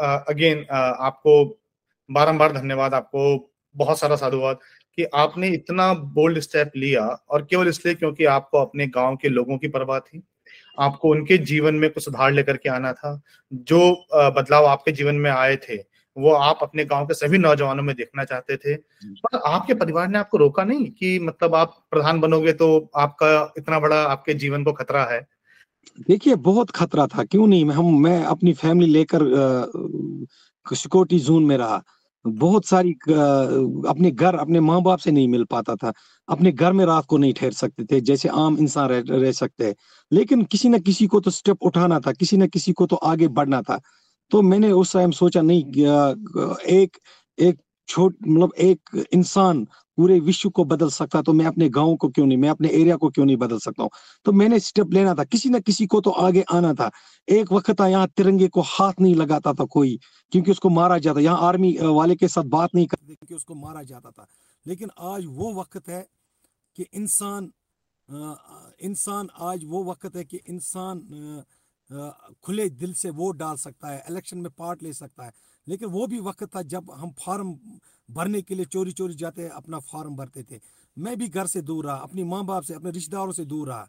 अगेन 0.00 0.64
आपको 0.72 1.44
बारंबार 2.10 2.52
धन्यवाद 2.52 2.94
आपको 2.94 3.36
बहुत 3.74 3.98
सारा 3.98 4.16
साधुवाद 4.16 4.58
कि 4.98 5.04
आपने 5.16 5.48
इतना 5.48 5.92
बोल्ड 5.94 6.38
स्टेप 6.40 6.72
लिया 6.76 7.06
और 7.30 7.46
केवल 7.50 7.68
इसलिए 7.68 7.94
क्योंकि 7.94 8.24
आपको 8.26 8.58
अपने 8.58 8.86
गाँव 8.88 9.16
के 9.16 9.28
लोगों 9.28 9.58
की 9.58 9.68
परवाह 9.68 9.98
थी। 10.00 10.22
आपको 10.78 11.08
उनके 11.08 11.38
जीवन 11.40 11.74
में 11.74 11.88
कुछ 11.90 12.04
सुधार 12.04 12.32
लेकर 12.32 12.56
के 12.56 12.68
आना 12.68 12.92
था। 12.92 13.20
जो 13.52 14.06
बदलाव 14.12 14.66
आपके 14.66 14.92
जीवन 14.92 15.14
में 15.14 15.30
आए 15.30 15.56
थे 15.58 15.76
वो 16.16 16.32
आप 16.32 16.58
अपने 16.62 16.84
गाँव 16.84 17.06
के 17.06 17.14
सभी 17.14 17.38
नौजवानों 17.38 17.82
में 17.82 17.94
देखना 17.96 18.24
चाहते 18.24 18.56
थे। 18.56 18.74
पर 18.74 19.36
आपके 19.46 19.74
परिवार 19.74 20.08
ने 20.08 20.18
आपको 20.18 20.38
रोका 20.38 20.64
नहीं 20.64 20.90
कि 20.90 21.18
मतलब 21.18 21.54
आप 21.54 21.74
प्रधान 21.90 22.20
बनोगे 22.20 22.52
तो 22.52 22.90
आपका 22.96 23.52
इतना 23.58 23.80
बड़ा 23.80 24.02
आपके 24.02 24.34
जीवन 24.34 24.64
को 24.64 24.72
खतरा 24.72 25.04
है? 25.04 25.26
देखिए 26.08 26.34
बहुत 26.36 26.70
खतरा 26.70 27.06
था। 27.06 27.24
क्यों 27.24 27.46
नहीं? 27.46 27.64
हम 27.66 28.02
मैं 28.02 28.22
अपनी 28.24 28.52
फैमिली 28.52 28.92
लेकर 28.92 29.22
सिक्योरिटी 30.66 31.18
जोन 31.20 31.44
में 31.44 31.56
रहा। 31.56 31.82
बहुत 32.24 32.66
सारी 32.66 32.90
अपने 33.88 34.10
घर 34.10 34.34
अपने 34.36 34.60
माँ 34.60 34.80
बाप 34.82 34.98
से 34.98 35.10
नहीं 35.10 35.28
मिल 35.28 35.44
पाता 35.50 35.74
था। 35.76 35.92
अपने 36.28 36.52
घर 36.52 36.72
में 36.72 36.84
रात 36.86 37.06
को 37.08 37.18
नहीं 37.18 37.32
ठहर 37.34 37.52
सकते 37.52 37.84
थे 37.84 38.00
जैसे 38.00 38.28
आम 38.28 38.56
इंसान 38.58 38.88
रह, 38.90 39.02
रह 39.08 39.32
सकते 39.32 39.66
हैं। 39.66 39.74
लेकिन 40.12 40.42
किसी 40.44 40.68
न 40.68 40.78
किसी 40.80 41.06
को 41.06 41.20
तो 41.20 41.30
स्टेप 41.30 41.62
उठाना 41.62 42.00
था 42.00 42.12
किसी 42.12 42.36
न 42.36 42.46
किसी 42.48 42.72
को 42.72 42.86
तो 42.86 42.96
आगे 42.96 43.28
बढ़ना 43.30 43.60
था। 43.62 43.80
तो 44.30 44.42
मैंने 44.42 44.70
उस 44.72 44.92
टाइम 44.92 45.10
सोचा 45.12 45.42
नहीं 45.42 45.64
एक 46.74 46.96
एक 47.38 47.58
छोट 47.88 48.16
मतलब 48.28 48.52
एक 48.60 49.06
इंसान 49.12 49.66
पूरे 49.98 50.18
विश्व 50.20 50.48
को 50.50 50.64
बदल 50.64 50.88
सकता 50.90 51.22
तो 51.22 51.32
मैं 51.32 51.46
अपने 51.46 51.68
गाँव 51.68 51.94
को 51.96 52.08
क्यों 52.08 52.26
नहीं, 52.26 52.38
मैं 52.38 52.48
अपने 52.48 52.68
एरिया 52.70 52.96
को 52.96 53.08
क्यों 53.10 53.24
नहीं 53.26 53.36
बदल 53.36 53.58
सकता 53.58 53.82
हूँ? 53.82 53.90
तो 54.26 54.32
मैंने 54.32 54.58
स्टेप 54.60 54.92
लेना 54.92 55.14
था, 55.14 55.24
किसी 55.24 55.50
ना 55.50 55.58
किसी 55.60 55.86
को 55.86 56.00
तो 56.00 56.10
आगे 56.10 56.42
आना 56.52 56.72
था। 56.74 56.90
एक 57.28 57.52
वक्त 57.52 57.70
था, 57.80 57.86
यहाँ 57.88 58.08
तिरंगे 58.16 58.48
को 58.48 58.60
हाथ 58.62 59.00
नहीं 59.00 59.14
लगाता 59.14 59.52
था 59.54 59.64
कोई, 59.66 59.98
क्योंकि 60.32 60.50
उसको 60.50 60.68
मारा 60.70 60.98
जाता 60.98 61.20
यहाँ 61.20 61.48
आर्मी 61.48 61.76
वाले 61.80 62.16
के 62.16 62.28
साथ 62.28 62.44
बात 62.50 62.74
नहीं 62.74 62.86
करते 62.86 63.14
क्योंकि 63.14 63.34
उसको 63.34 63.54
मारा 63.56 63.82
जाता 63.84 64.10
था। 64.10 64.26
लेकिन 64.66 64.90
आज 64.98 65.24
वो 65.28 65.52
वक्त 65.54 65.88
है 65.88 66.06
कि 66.76 66.86
इंसान 66.94 67.50
इंसान 68.08 69.28
आज 69.42 69.64
वो 69.64 69.82
वक्त 69.84 70.16
है 70.16 70.24
कि 70.24 70.40
इंसान 70.48 71.44
खुले 72.44 72.68
दिल 72.70 72.92
से 72.94 73.10
वोट 73.12 73.36
डाल 73.36 73.56
सकता 73.56 73.88
है 73.88 74.02
इलेक्शन 74.10 74.38
में 74.38 74.50
पार्ट 74.50 74.82
ले 74.82 74.92
सकता 74.92 75.24
है। 75.24 75.32
लेकिन 75.68 75.88
वो 75.88 76.06
भी 76.06 76.20
वक्त 76.20 76.44
था 76.56 76.62
जब 76.62 76.90
हम 76.90 77.10
फार्म 77.10 77.58
भरने 78.10 78.42
के 78.42 78.54
लिए 78.54 78.64
चोरी 78.64 78.92
चोरी 78.92 79.14
जाते 79.14 79.48
अपना 79.48 79.78
फार्म 79.78 80.16
भरते 80.16 80.42
थे। 80.42 80.60
मैं 80.98 81.16
भी 81.18 81.28
घर 81.28 81.46
से 81.46 81.62
दूर 81.62 81.86
रहा, 81.86 81.94
अपनी 81.94 82.24
माँ 82.24 82.44
बाप 82.44 82.62
से, 82.62 82.74
अपने 82.74 82.90
रिश्तेदारों 82.90 83.32
से 83.32 83.44
दूर 83.44 83.68
रहा। 83.68 83.88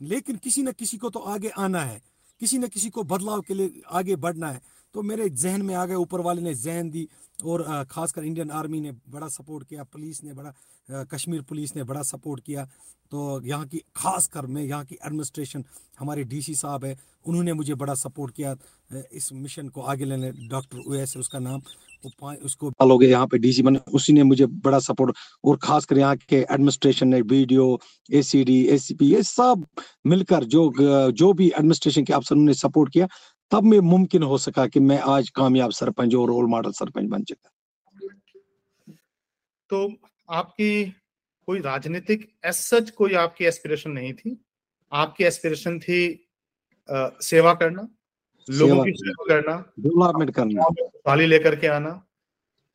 लेकिन 0.00 0.36
किसी 0.36 0.62
न 0.62 0.72
किसी 0.72 0.98
को 0.98 1.10
तो 1.10 1.20
आगे 1.20 1.48
आना 1.48 1.80
है, 1.80 2.02
किसी 2.40 2.58
न 2.58 2.68
किसी 2.68 2.90
को 2.90 3.02
बदलाव 3.02 3.40
के 3.40 3.54
लिए 3.54 3.82
आगे 3.90 4.16
बढ़ना 4.16 4.50
है। 4.50 4.60
तो 4.94 5.02
मेरे 5.02 5.28
जहन 5.30 5.62
में 5.62 5.74
आ 5.74 5.84
गए, 5.86 5.94
ऊपर 5.96 6.20
वाले 6.20 6.42
ने 6.42 6.54
जहन 6.54 6.90
दी 6.90 7.08
और 7.44 7.84
खासकर 7.90 8.24
इंडियन 8.24 8.50
आर्मी 8.52 8.80
ने 8.80 8.92
बड़ा 9.10 9.28
सपोर्ट 9.28 9.68
किया, 9.68 9.82
पुलिस 9.84 10.22
ने 10.24 10.32
बड़ा 10.32 11.04
कश्मीर 11.04 11.42
पुलिस 11.42 11.76
ने 11.76 11.82
बड़ा 11.84 12.02
सपोर्ट 12.04 12.44
किया। 12.44 12.64
तो 13.12 13.40
यहाँ 13.44 13.66
की 13.66 13.82
खास 13.96 14.26
कर 14.26 14.46
मैं 14.46 14.62
यहाँ 14.62 14.84
की 14.84 14.94
एडमिनिस्ट्रेशन, 14.96 15.64
हमारे 15.98 16.24
डीसी 16.24 16.54
साहब 16.54 16.84
है, 16.84 16.96
उन्होंने 17.26 17.52
मुझे 17.52 17.74
बड़ा 17.74 17.94
सपोर्ट 17.96 18.34
किया 18.34 18.54
इस 19.12 19.32
मिशन 19.32 19.68
को 19.68 19.80
आगे 19.82 20.04
लेने, 20.04 20.30
डॉक्टर 20.48 20.78
ओएस 20.88 21.14
है 21.16 21.20
उसका 21.20 21.38
नाम 21.38 21.60
उसको 22.44 22.70
गए 22.98 23.06
यहाँ 23.06 23.26
पे 23.26 23.38
डीसी 23.38 23.62
बने, 23.62 23.78
उसी 23.92 24.12
ने 24.12 24.22
मुझे 24.22 24.46
बड़ा 24.46 24.78
सपोर्ट 24.78 25.16
और 25.44 25.56
खासकर 25.62 25.98
यहाँ 25.98 26.16
के 26.18 26.36
एडमिनिस्ट्रेशन 26.38 27.08
ने, 27.08 27.22
बीडीओ, 27.22 27.78
एसीडी, 28.10 28.60
एसीपी, 28.68 29.06
ये 29.06 29.22
सब 29.22 29.64
मिलकर 30.06 30.44
जो 30.46 31.10
जो 31.12 31.32
भी 31.32 31.48
एडमिनिस्ट्रेशन 31.48 32.04
के 32.04 32.12
अफसर 32.12 32.36
ने 32.36 32.54
सपोर्ट 32.54 32.92
किया 32.92 33.08
तब 33.50 33.64
में 33.64 33.78
मुमकिन 33.80 34.22
हो 34.22 34.38
सका 34.38 34.66
कि 34.66 34.80
मैं 34.80 34.98
आज 34.98 35.28
कामयाब 35.30 35.70
सरपंच 35.70 36.14
और 36.14 36.28
रोल 36.28 36.46
मॉडल 36.46 36.72
सरपंच 36.72 37.08
बन 37.08 37.22
चुका। 37.22 37.50
तो 39.70 39.92
आपकी 40.30 40.84
कोई 41.46 41.60
राजनीतिक 41.60 42.28
एस 42.44 42.56
सच 42.56 42.90
कोई 42.90 43.14
आपकी 43.14 43.44
एस्पिरेशन 43.44 43.90
नहीं 43.90 44.12
थी? 44.12 44.44
आपकी 44.92 45.24
एस्पिरेशन 45.24 45.78
थी 45.78 46.28
आ, 46.90 47.08
सेवा 47.20 47.54
करना 47.54 47.88
लोगों 48.50 48.84
की 48.84 48.92
सेवा 48.92 49.24
करना 49.28 49.56
डेवलपमेंट 49.80 50.30
करना। 50.30 50.64
थाली 51.08 51.26
लेकर 51.26 51.56
के 51.56 51.66
आना 51.66 52.06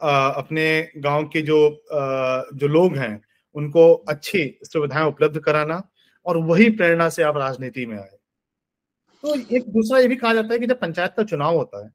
आ, 0.01 0.29
अपने 0.29 0.91
गाँव 0.97 1.27
के 1.27 1.41
जो 1.41 1.67
आ, 1.69 2.43
जो 2.53 2.67
लोग 2.67 2.95
हैं 2.97 3.21
उनको 3.55 3.93
अच्छी 3.93 4.59
सुविधाएँ 4.63 5.07
उपलब्ध 5.07 5.39
कराना 5.39 5.81
और 6.25 6.37
वही 6.37 6.69
प्रेरणा 6.69 7.09
से 7.09 7.23
आप 7.23 7.37
राजनीति 7.37 7.85
में 7.85 7.97
आए। 7.97 8.18
तो 9.23 9.35
एक 9.55 9.69
दूसरा 9.69 9.99
ये 9.99 10.07
भी 10.07 10.15
कहा 10.15 10.33
जाता 10.33 10.53
है 10.53 10.59
कि 10.59 10.67
जब 10.67 10.79
पंचायत 10.79 11.13
का 11.17 11.23
चुनाव 11.23 11.55
होता 11.55 11.83
है 11.83 11.91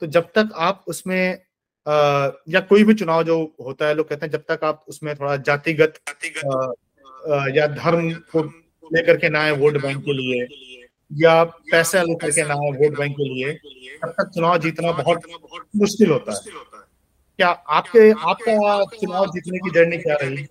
तो 0.00 0.06
जब 0.06 0.22
तक 0.22 0.50
आप 0.56 0.84
उसमें 0.88 1.42
आ, 1.86 2.30
या 2.48 2.60
कोई 2.60 2.84
भी 2.84 2.94
चुनाव 2.94 3.22
जो 3.22 3.56
होता 3.60 3.86
है 3.86 3.94
लोग 3.94 4.08
कहते 4.08 4.26
हैं 4.26 4.32
जब 4.32 4.44
तक 4.50 4.64
आप 4.64 4.84
उसमें 4.88 5.14
थोड़ा 5.16 5.36
जातिगत 5.36 5.94
या 7.56 7.66
धर्म 7.66 8.12
को 8.12 8.42
लेकर 8.94 9.16
के 9.16 9.28
ना 9.28 9.40
आए 9.40 9.50
वोट 9.50 9.82
बैंक 9.82 10.04
के 10.04 10.12
लिए 10.12 10.46
या 11.12 11.44
पैसे 11.44 12.02
लेकर 12.02 12.30
के 12.30 12.42
ना 12.42 12.54
आए 12.54 12.70
वोट 12.70 12.98
बैंक 12.98 13.16
के 13.16 13.28
लिए 13.28 13.52
तब 14.02 14.08
तक 14.08 14.30
चुनाव 14.34 14.58
जीतना 14.58 14.92
बहुत 14.92 15.20
मुश्किल 15.76 16.10
होता 16.10 16.32
है। 16.32 16.38
क्या 17.38 17.48
आपके 17.48 18.10
आपका 18.10 18.84
चुनाव 18.84 19.26
जीतने 19.26 19.58
की 19.58 19.70
जर्नी 19.70 19.96
क्या 19.96 20.16
रही? 20.22 20.46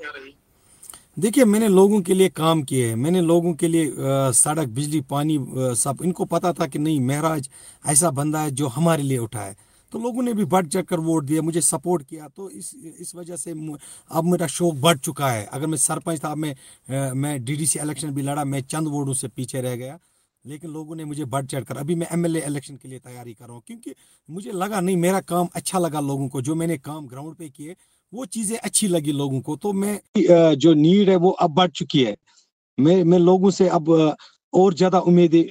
देखिए, 1.17 1.45
मैंने 1.45 1.67
लोगों 1.67 2.01
के 2.01 2.13
लिए 2.13 2.29
काम 2.29 2.61
किए 2.63 2.87
हैं। 2.87 2.95
मैंने 2.95 3.21
लोगों 3.21 3.53
के 3.53 3.67
लिए 3.67 3.91
सड़क, 4.33 4.67
बिजली, 4.69 5.01
पानी 5.03 5.37
सब, 5.77 5.97
इनको 6.03 6.25
पता 6.25 6.51
था 6.53 6.67
कि 6.67 6.79
नहीं, 6.79 6.99
महराज 7.01 7.49
ऐसा 7.83 8.11
बंदा 8.11 8.41
है 8.41 8.51
जो 8.51 8.67
हमारे 8.67 9.03
लिए 9.03 9.17
उठा 9.17 9.41
है। 9.41 9.55
तो 9.91 9.99
लोगों 9.99 10.23
ने 10.23 10.33
भी 10.33 10.45
बढ़ 10.45 10.65
चढ़ 10.67 10.81
कर 10.81 10.99
वोट 10.99 11.25
दिया, 11.25 11.41
मुझे 11.41 11.61
सपोर्ट 11.61 12.03
किया। 12.03 12.27
तो 12.27 12.49
इस 12.49 12.71
इस 12.99 13.13
वजह 13.15 13.35
से 13.35 13.51
अब 13.51 14.23
मेरा 14.25 14.47
शौक 14.47 14.75
बढ़ 14.77 14.97
चुका 14.97 15.31
है। 15.31 15.45
अगर 15.45 15.67
मैं 15.67 15.77
सरपंच 15.77 16.23
था, 16.23 16.33
मैं 16.35 17.13
मैं 17.13 17.43
डीडीसी 17.45 17.79
इलेक्शन 17.79 18.11
भी 18.11 18.21
लड़ा, 18.21 18.45
मैं 18.45 18.61
चंद 18.63 18.87
वोटों 18.87 19.13
से 19.13 19.27
पीछे 19.27 19.61
रह 19.61 19.75
गया। 19.75 19.99
लेकिन 20.45 20.69
लोगों 20.71 20.95
ने 20.95 21.05
मुझे 21.05 21.25
बढ़ 21.25 21.45
चढ़ 21.45 21.63
कर 21.63 21.77
अभी 21.77 21.95
मैं 21.95 22.07
एमएलए 22.13 22.41
इलेक्शन 22.45 22.75
के 22.75 22.87
लिए 22.89 22.99
तैयारी 22.99 23.33
कर 23.33 23.45
रहा 23.45 23.53
हूँ, 23.53 23.61
क्योंकि 23.67 23.93
मुझे 24.29 24.51
लगा, 24.51 24.79
नहीं, 24.81 24.97
मेरा 24.97 25.19
काम 25.21 25.47
अच्छा 25.55 25.79
लगा 25.79 25.99
लोगों 25.99 26.27
को, 26.29 26.41
जो 26.41 26.55
मैंने 26.55 26.77
काम 26.79 27.07
ग्राउंड 27.07 27.35
पे 27.35 27.49
किए 27.49 27.75
वो 28.13 28.25
चीज़ें 28.27 28.57
अच्छी 28.59 28.87
लगी 28.87 29.11
लोगों 29.13 29.39
को 29.41 29.55
तो 29.57 29.71
मैं 29.73 29.99
जो 30.55 30.73
नीड 30.73 31.09
है 31.09 31.15
वो 31.17 31.29
अब 31.41 31.53
बढ़ 31.55 31.69
चुकी 31.71 32.03
है। 32.03 32.15
मैं 32.77 33.03
मैं 33.03 33.19
लोगों 33.19 33.51
से 33.51 33.67
अब 33.69 33.89
और 34.53 34.73
ज़्यादा 34.73 34.99
उम्मीदें 35.01 35.43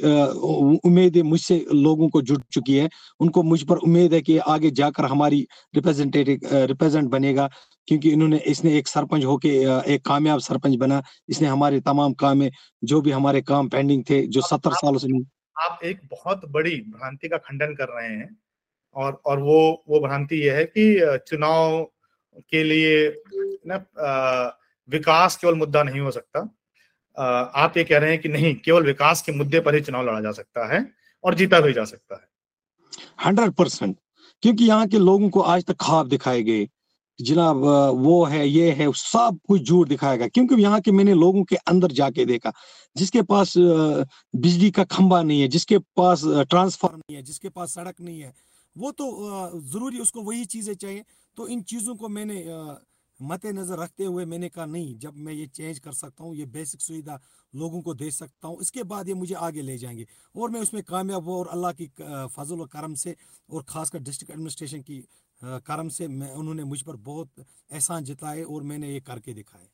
उम्मीदें 0.84 1.22
मुझसे 1.22 1.64
लोगों 1.74 2.08
को 2.08 2.22
जुड़ 2.22 2.40
चुकी 2.52 2.76
है। 2.76 2.88
उनको 3.20 3.42
मुझ 3.42 3.62
पर 3.62 3.76
उम्मीद 3.78 4.14
है 4.14 4.20
कि 4.22 4.36
आगे 4.48 4.70
जाकर 4.72 5.04
हमारी 5.06 5.46
रिप्रेजेंटेटिव 5.74 6.40
रिप्रेजेंट 6.66 7.08
बनेगा 7.10 7.48
क्योंकि 7.88 8.10
इन्होंने 8.10 8.38
इसने 8.46 8.76
एक 8.78 8.88
सरपंच 8.88 9.24
होके 9.24 9.48
एक 9.94 10.04
कामयाब 10.06 10.40
सरपंच 10.40 10.76
बना। 10.78 11.02
इसने 11.28 11.48
हमारे 11.48 11.80
तमाम 11.82 12.12
काम 12.14 12.48
जो 12.82 13.00
भी 13.00 13.10
हमारे 13.10 13.40
काम 13.42 13.68
पेंडिंग 13.68 14.04
थे 14.10 14.26
जो 14.28 14.40
सत्तर 14.42 14.72
सालों 14.74 14.98
से 14.98 15.08
आप 15.56 15.80
एक 15.84 16.00
बहुत 16.10 16.44
बड़ी 16.50 16.76
भ्रांति 16.90 17.28
का 17.28 17.36
खंडन 17.38 17.74
कर 17.74 17.88
रहे 17.90 18.08
हैं 18.08 18.28
और 18.96 19.20
और 19.26 19.40
वो 19.40 19.60
वो 19.88 20.00
भ्रांति 20.00 20.36
यह 20.36 20.54
है 20.54 20.64
कि 20.66 21.18
चुनाव 21.28 21.80
के 22.40 22.62
लिए 22.64 23.08
ना 23.66 23.76
विकास 24.88 25.36
केवल 25.36 25.54
मुद्दा 25.54 25.82
नहीं 25.82 26.00
हो 26.00 26.10
सकता। 26.10 26.40
आप 27.16 27.76
ये 27.76 27.84
कह 27.84 27.98
रहे 27.98 28.10
हैं 28.10 28.20
कि 28.20 28.28
नहीं, 28.28 28.54
केवल 28.56 28.82
विकास 28.84 29.22
के 29.22 29.32
मुद्दे 29.32 29.60
पर 29.60 29.74
ही 29.74 29.80
चुनाव 29.80 30.06
लड़ा 30.06 30.20
जा 30.20 30.32
सकता 30.32 30.74
है 30.74 30.84
और 31.24 31.34
जीता 31.34 31.60
भी 31.60 31.72
जा 31.72 31.84
सकता 31.84 32.14
है। 32.14 32.28
हंड्रेड 33.24 33.52
परसेंट, 33.52 33.96
क्योंकि 34.42 34.64
यहाँ 34.64 34.86
के 34.88 34.98
लोगों 34.98 35.28
को 35.30 35.40
आज 35.42 35.64
तक 35.64 35.76
खाब 35.80 36.08
दिखाए 36.08 36.42
गए 36.42 36.68
जनाब 37.18 37.56
वो 37.96 38.24
है, 38.24 38.46
ये 38.48 38.70
है, 38.70 38.90
सब 38.92 39.38
कुछ 39.48 39.62
झूठ 39.62 39.88
दिखाएगा 39.88 40.28
क्योंकि 40.28 40.54
यहाँ 40.54 40.80
के 40.80 40.92
मैंने 40.92 41.14
लोगों 41.14 41.42
के 41.44 41.56
अंदर 41.56 41.92
जाके 41.92 42.24
देखा, 42.24 42.52
जिसके 42.96 43.22
पास 43.22 43.52
बिजली 43.56 44.70
का 44.70 44.84
खंबा 44.86 45.22
नहीं 45.22 45.40
है, 45.40 45.48
जिसके 45.48 45.78
पास 45.78 46.22
ट्रांसफार्म 46.24 46.96
नहीं 46.96 47.16
है, 47.16 47.22
जिसके 47.22 47.48
पास 47.48 47.74
सड़क 47.74 47.94
नहीं 48.00 48.20
है 48.20 48.32
वो 48.76 48.90
तो 48.92 49.06
ज़रूरी 49.64 49.98
उसको 50.00 50.22
वही 50.22 50.44
चीज़ें 50.46 50.74
चाहिए। 50.74 51.04
तो 51.36 51.46
इन 51.48 51.62
चीज़ों 51.64 51.94
को 51.96 52.08
मैंने 52.10 52.44
मद्देनजर 53.20 53.78
रखते 53.78 54.04
हुए 54.04 54.24
मैंने 54.24 54.48
कहा, 54.48 54.64
नहीं, 54.66 54.94
जब 54.98 55.16
मैं 55.16 55.32
ये 55.32 55.46
चेंज 55.48 55.78
कर 55.78 55.92
सकता 55.92 56.24
हूँ, 56.24 56.34
ये 56.36 56.44
बेसिक 56.48 56.80
सुविधा 56.80 57.18
लोगों 57.54 57.80
को 57.82 57.94
दे 57.94 58.10
सकता 58.10 58.48
हूँ, 58.48 58.60
इसके 58.62 58.82
बाद 58.82 59.08
ये 59.08 59.14
मुझे 59.14 59.34
आगे 59.36 59.62
ले 59.62 59.76
जाएँगे। 59.78 60.06
और 60.34 60.50
मैं 60.50 60.60
उसमें 60.60 60.82
कामयाब 60.82 61.24
हुआ 61.24 61.36
और 61.36 61.48
अल्लाह 61.48 61.72
की 61.72 61.86
फजल 62.30 62.64
करम 62.66 62.94
से 62.94 63.16
और 63.48 63.62
ख़ासकर 63.68 63.98
डिस्ट्रिक्ट 64.00 64.32
एडमिनिस्ट्रेशन 64.32 64.82
की 64.82 65.04
करम 65.40 65.88
से 65.88 66.08
मैं, 66.08 66.30
उन्होंने 66.32 66.64
मुझ 66.64 66.80
पर 66.82 66.96
बहुत 66.96 67.44
एहसान 67.72 68.04
जताए 68.04 68.42
और 68.44 68.62
मैंने 68.62 68.92
ये 68.92 69.00
करके 69.00 69.34
दिखाए। 69.34 69.68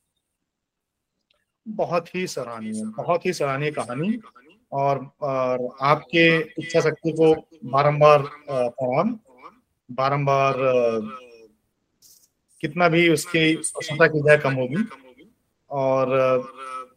बहुत 1.67 2.15
ही 2.15 2.27
सराहनीय, 2.29 2.85
बहुत 2.97 3.27
ही 3.27 3.33
सराहनीय 3.33 3.71
कहानी। 3.73 4.11
और, 4.73 4.99
आपके 5.83 6.27
इच्छा 6.63 6.81
शक्ति 6.81 7.13
को 7.13 7.35
बारंबार 7.71 8.23
प्रणाम। 8.51 9.19
बारंबार 9.91 10.55
कितना 12.63 12.89
भी 12.89 13.09
उसकी 13.09 13.55
क्षमता 13.55 14.07
की 14.07 14.21
जाए 14.23 14.37
कम 14.39 14.55
होगी। 14.55 14.85
और 15.71 16.15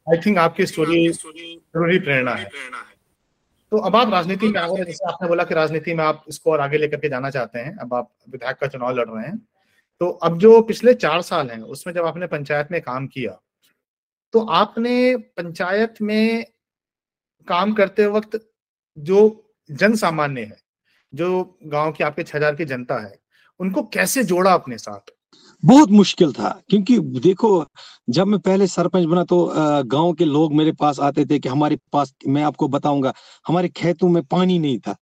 आई 0.07 0.17
थिंक 0.25 0.37
आपकी 0.37 0.65
स्टोरी 0.65 1.07
ज़रूरी 1.09 1.99
प्रेरणा 1.99 2.33
है। 2.33 2.49
तो 3.71 3.77
अब 3.77 3.95
आप 3.95 4.11
राजनीति 4.11 4.47
में 4.47 4.59
आगे 4.61 4.83
जैसे 4.83 5.05
आपने 5.07 5.27
बोला 5.27 5.43
कि 5.43 5.53
राजनीति 5.53 5.93
में 5.93 6.03
आप 6.03 6.23
इसको 6.29 6.51
और 6.51 6.59
आगे 6.59 6.77
लेकर 6.77 6.97
के 6.97 7.09
जाना 7.09 7.29
चाहते 7.29 7.59
हैं 7.59 7.75
अब 7.77 7.93
आप 7.93 8.09
विधायक 8.29 8.57
का 8.57 8.67
चुनाव 8.67 8.95
लड़ 8.97 9.07
रहे 9.09 9.25
हैं। 9.27 9.37
तो 10.01 10.09
अब 10.09 10.37
जो 10.39 10.61
पिछले 10.61 10.93
चार 10.93 11.21
साल 11.21 11.49
हैं 11.49 11.59
उसमें 11.59 11.93
जब 11.93 12.05
आपने 12.05 12.27
पंचायत 12.27 12.67
में 12.71 12.81
काम 12.81 13.07
किया 13.07 13.39
तो 14.33 14.39
आपने 14.53 15.15
पंचायत 15.37 16.01
में 16.01 16.45
काम 17.47 17.73
करते 17.73 18.05
वक्त 18.07 18.39
जो 18.97 19.19
जन 19.69 19.95
सामान्य 19.95 20.41
है, 20.41 20.57
जो 21.13 21.57
गाँव 21.65 21.91
की 21.91 22.03
आपके 22.03 22.23
छह 22.23 22.37
हज़ार 22.37 22.55
की 22.55 22.65
जनता 22.65 22.99
है, 22.99 23.13
उनको 23.59 23.83
कैसे 23.83 24.23
जोड़ा 24.23 24.53
अपने 24.53 24.77
साथ? 24.77 25.11
बहुत 25.63 25.89
मुश्किल 25.91 26.31
था, 26.33 26.49
क्योंकि 26.69 26.97
देखो, 27.19 27.65
जब 28.09 28.27
मैं 28.27 28.39
पहले 28.39 28.67
सरपंच 28.67 29.05
बना 29.05 29.23
तो 29.23 29.45
गाँव 29.85 30.13
के 30.13 30.25
लोग 30.25 30.53
मेरे 30.53 30.71
पास 30.71 30.99
आते 30.99 31.25
थे 31.25 31.39
कि 31.39 31.49
हमारे 31.49 31.77
पास, 31.93 32.13
मैं 32.27 32.43
आपको 32.43 32.67
बताऊँगा, 32.67 33.13
हमारे 33.47 33.69
खेतों 33.69 34.09
में 34.09 34.23
पानी 34.23 34.59
नहीं 34.59 34.79
था, 34.79 34.95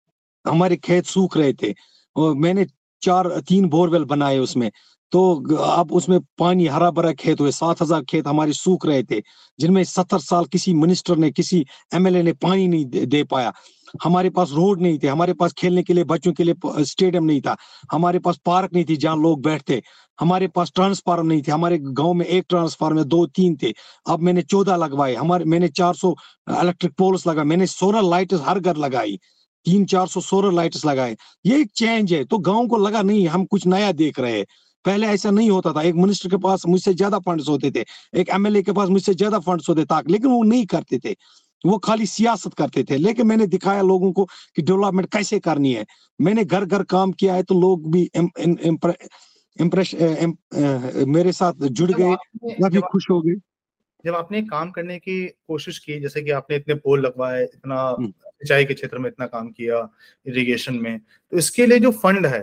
हमारे 0.44 0.76
खेत 0.76 1.06
सूख 1.06 1.36
रहे 1.36 1.52
थे, 1.52 1.74
और 2.16 2.34
मैंने 2.34 2.66
चार, 3.02 3.28
तीन 3.40 3.68
बोरवेल 3.68 4.04
बनाए 4.04 4.38
उसमें 4.38 4.70
तो 5.14 5.56
आप 5.56 5.92
उसमें 5.92 6.18
पानी 6.38 6.66
हरा 6.66 6.90
भरा 6.90 7.12
खेत 7.12 7.40
हुए 7.40 7.50
सात 7.52 7.82
हज़ार 7.82 8.02
खेत 8.04 8.26
हमारे 8.26 8.52
सूख 8.52 8.86
रहे 8.86 9.02
थे 9.02 9.20
जिनमें 9.58 9.82
सत्तर 9.84 10.18
साल 10.18 10.44
किसी 10.52 10.72
मिनिस्टर 10.74 11.16
ने 11.16 11.30
किसी 11.30 11.64
एमएलए 11.94 12.22
ने 12.22 12.32
पानी 12.32 12.66
नहीं 12.68 13.06
दे, 13.06 13.22
पाया। 13.24 13.52
हमारे 14.04 14.30
पास 14.30 14.50
रोड 14.52 14.80
नहीं 14.82 14.98
थे 15.02 15.08
हमारे 15.08 15.32
पास 15.32 15.52
खेलने 15.58 15.82
के 15.82 15.94
लिए 15.94 16.04
बच्चों 16.04 16.32
के 16.32 16.44
लिए 16.44 16.84
स्टेडियम 16.84 17.24
नहीं 17.24 17.40
था 17.40 17.56
हमारे 17.92 18.18
पास 18.18 18.40
पार्क 18.46 18.74
नहीं 18.74 18.84
थी 18.84 18.96
जहाँ 18.96 19.16
लोग 19.16 19.42
बैठते 19.42 19.80
हमारे 20.18 20.48
पास 20.48 20.72
ट्रांसफार्म 20.74 21.26
नहीं 21.26 21.42
थे 21.42 21.52
हमारे 21.52 21.78
गाँव 21.78 22.12
में 22.14 22.26
एक 22.26 22.44
ट्रांसफार्म 22.48 23.02
दो 23.04 23.24
तीन 23.36 23.56
थे 23.62 23.72
अब 24.08 24.20
मैंने 24.20 24.42
चौदह 24.42 24.76
लगवाए 24.76 25.14
हमारे 25.14 25.44
मैंने 25.44 25.68
चार 25.68 25.94
सौ 25.94 26.14
इलेक्ट्रिक 26.60 26.92
पोल्स 26.98 27.26
लगाए 27.26 27.44
मैंने 27.44 27.66
सोलर 27.66 28.02
लाइट 28.02 28.34
हर 28.48 28.60
घर 28.60 28.76
लगाई 28.76 29.18
तीन 29.66 29.84
चार 29.86 30.06
सौ 30.06 30.20
सोलर 30.22 30.52
लाइट्स 30.52 30.84
लगाए 30.86 31.16
ये 31.46 31.60
एक 31.60 31.70
चेंज 31.76 32.12
है 32.12 32.24
तो 32.24 32.38
गाँव 32.50 32.66
को 32.68 32.78
लगा 32.78 33.02
नहीं 33.02 33.26
हम 33.28 33.44
कुछ 33.46 33.66
नया 33.66 33.92
देख 33.92 34.20
रहे 34.20 34.38
हैं। 34.38 34.46
पहले 34.84 35.06
ऐसा 35.08 35.30
नहीं 35.30 35.50
होता 35.50 35.72
था। 35.72 35.82
एक 35.82 35.94
मिनिस्टर 35.96 36.28
के 36.28 36.36
पास 36.38 36.66
मुझसे 36.66 36.94
ज़्यादा 36.94 37.18
फंड्स 37.20 37.48
होते 37.48 37.70
थे 37.70 37.84
एक 38.20 38.28
एमएलए 38.34 38.62
के 38.62 38.72
पास 38.72 38.88
मुझसे 38.88 39.14
ज़्यादा 39.14 39.38
फंड्स 39.40 39.68
होते 39.68 39.84
थे 39.84 40.00
लेकिन 40.08 40.30
वो 40.30 40.42
नहीं 40.44 40.66
करते 40.66 40.98
थे। 41.04 41.14
वो 41.64 41.78
खाली 41.80 42.06
सियासत 42.06 42.54
करते 42.54 42.82
थे। 42.84 42.96
लेकिन 42.98 43.26
मैंने 43.26 43.46
दिखाया 43.48 43.82
लोगों 43.82 44.12
को 44.12 44.24
कि 44.56 44.62
डेवलपमेंट 44.62 45.08
कैसे 45.12 45.38
करनी 45.40 45.72
है। 45.74 45.84
मैंने 46.20 46.44
घर 46.44 46.64
घर 46.66 46.82
काम 46.86 47.12
किया 47.14 47.34
है 47.34 47.42
तो 47.42 47.60
लोग 47.60 47.90
भी 47.92 48.02
इम्प्रेस 49.56 49.94
मेरे 51.08 51.32
साथ 51.32 51.66
जुड़ 51.70 51.90
गए 51.92 52.14
काफ़ी 52.44 52.80
खुश 52.82 53.10
हो 53.10 53.20
गए 53.20 53.34
जब 54.04 54.14
आपने 54.14 54.42
काम 54.42 54.70
करने 54.70 54.98
की 54.98 55.26
कोशिश 55.48 55.78
की 55.78 55.98
जैसे 56.00 56.22
कि 56.22 56.30
आपने 56.32 56.56
इतने 56.56 56.74
पोल 56.76 57.00
लगवाए 57.00 57.42
इतना 57.44 57.80
हम्म। 57.90 58.08
सिंचाई 58.08 58.64
के 58.64 58.74
क्षेत्र 58.74 58.98
में 58.98 59.08
इतना 59.10 59.26
काम 59.26 59.48
किया 59.50 59.78
इरिगेशन 60.26 60.74
में 60.74 60.98
तो 60.98 61.38
इसके 61.38 61.66
लिए 61.66 61.78
जो 61.78 61.90
फंड 62.02 62.26
है 62.26 62.40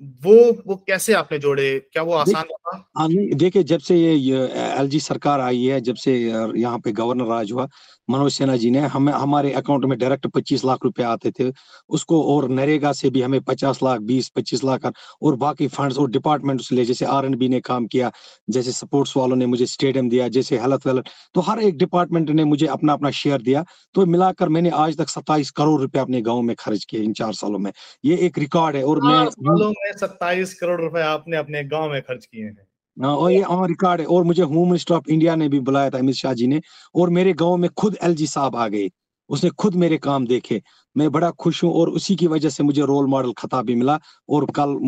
वो 0.00 0.34
वो 0.66 0.76
कैसे 0.86 1.12
आपने 1.12 1.38
जोड़े? 1.38 1.78
क्या 1.92 2.02
वो 2.02 2.12
आसान 2.12 2.44
था 2.44 3.06
देखिए 3.34 3.62
जब 3.62 3.78
से 3.78 3.96
ये 3.96 4.46
एलजी 4.78 5.00
सरकार 5.00 5.40
आई 5.40 5.64
है 5.64 5.80
जब 5.80 5.94
से 5.94 6.16
यहाँ 6.20 6.78
पे 6.78 6.92
गवर्नर 6.92 7.26
राज 7.26 7.52
हुआ 7.52 7.68
मनोज 8.08 8.32
सिन्हा 8.32 8.56
जी 8.56 8.70
ने 8.70 8.80
हमें 8.86 9.12
हमारे 9.12 9.52
अकाउंट 9.52 9.84
में 9.84 9.98
डायरेक्ट 9.98 10.26
25 10.28 10.64
लाख 10.64 10.78
रुपए 10.84 11.02
आते 11.02 11.30
थे। 11.30 11.52
उसको 11.88 12.22
और 12.34 12.48
नरेगा 12.50 12.92
से 12.92 13.10
भी 13.10 13.22
हमें 13.22 13.40
50 13.40 13.82
लाख 13.82 14.00
20 14.02 14.28
25 14.28 14.64
लाख 14.64 14.90
और 15.22 15.36
बाकी 15.36 15.68
फंड्स 15.68 15.98
और 15.98 16.10
डिपार्टमेंट 16.10 16.60
से 16.60 16.74
ले 16.76 16.84
जैसे 16.84 17.04
आरएनबी 17.06 17.48
ने 17.48 17.60
काम 17.60 17.86
किया 17.86 18.10
जैसे 18.50 18.72
स्पोर्ट्स 18.72 19.16
वालों 19.16 19.36
ने 19.36 19.46
मुझे 19.46 19.66
स्टेडियम 19.66 20.08
दिया 20.08 20.28
जैसे 20.28 20.58
हेल्थ 20.58 20.86
वेल्थ 20.86 21.08
तो 21.34 21.40
हर 21.40 21.60
एक 21.60 21.78
डिपार्टमेंट 21.78 22.30
ने 22.30 22.44
मुझे 22.44 22.66
अपना 22.66 22.92
अपना 22.92 23.10
शेयर 23.12 23.42
दिया। 23.42 23.64
तो 23.94 24.06
मिलाकर 24.06 24.48
मैंने 24.48 24.70
आज 24.70 24.96
तक 24.98 25.08
सत्ताईस 25.08 25.50
करोड़ 25.50 25.80
रुपए 25.80 25.98
अपने 25.98 26.20
गाँव 26.22 26.42
में 26.42 26.54
खर्च 26.58 26.84
किए 26.84 27.00
इन 27.00 27.12
चार 27.12 27.32
सालों 27.32 27.58
में। 27.58 27.72
ये 28.04 28.16
एक 28.16 28.38
रिकॉर्ड 28.38 28.76
है 28.76 28.84
और 28.84 29.00
मैं 29.02 29.92
सत्ताईस 29.96 30.54
करोड़ 30.54 30.80
रुपए 30.80 31.00
आपने 31.02 31.36
अपने 31.36 31.64
गाँव 31.64 31.90
में 31.92 32.00
खर्च 32.02 32.26
किए 32.26 32.44
हैं 32.44 32.56
हाँ, 32.56 32.63
और 33.02 33.30
ये 33.32 33.42
ऑन 33.42 33.68
रिकॉर्ड 33.68 34.00
है 34.00 34.06
और 34.06 34.24
मुझे 34.24 34.42
होम 34.42 34.66
मिनिस्टर 34.66 34.94
ऑफ़ 34.94 35.10
इंडिया 35.10 35.34
ने 35.34 35.48
भी 35.48 35.60
बुलाया 35.60 35.90
था 35.90 35.98
अमित 35.98 36.14
शाह 36.14 36.32
जी 36.32 36.46
ने 36.46 36.60
और 36.94 37.10
मेरे 37.10 37.32
गाँव 37.32 37.56
में 37.56 37.70
खुद 37.70 37.96
एलजी 38.02 38.26
साहब 38.26 38.56
आ 38.56 38.68
गए। 38.68 38.90
उसने 39.28 39.50
खुद 39.50 39.74
मेरे 39.74 39.98
काम 39.98 40.26
देखे। 40.26 40.62
मैं 40.96 41.10
बड़ा 41.12 41.30
खुश 41.30 41.62
हूँ 41.64 41.72
और 41.72 41.88
उसी 41.88 42.16
की 42.16 42.26
वजह 42.26 42.48
से 42.48 42.62
मुझे 42.62 42.82
रोल 42.82 43.06
मॉडल 43.06 43.32
खिताब 43.32 43.64
भी 43.64 43.74
मिला 43.74 43.98
और 44.28 44.44
कल 44.50 44.78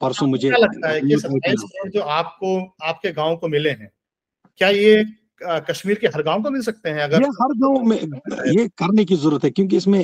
परसों 0.00 0.26
मुझे 0.26 0.50
लगता 0.50 0.90
है 0.90 1.00
कि 1.00 1.90
जो 1.90 2.00
आपको 2.00 2.76
आपके 2.82 3.12
गाँव 3.12 3.36
को 3.36 3.48
मिले 3.48 3.70
हैं 3.70 3.90
क्या 4.58 4.68
ये 4.68 5.04
कश्मीर 5.42 5.98
के 5.98 6.06
हर 6.06 6.22
गाँव 6.22 6.42
को 6.42 6.50
मिल 6.50 6.62
सकते 6.62 6.88
हैं? 6.88 7.00
अगर 7.00 7.22
ये 7.22 7.28
हर 7.28 7.54
गाँव 7.58 7.84
में 7.84 7.96
ये 8.58 8.68
करने 8.68 9.04
की 9.04 9.16
ज़रूरत 9.16 9.44
है 9.44 9.50
क्योंकि 9.50 9.76
इसमें 9.76 10.00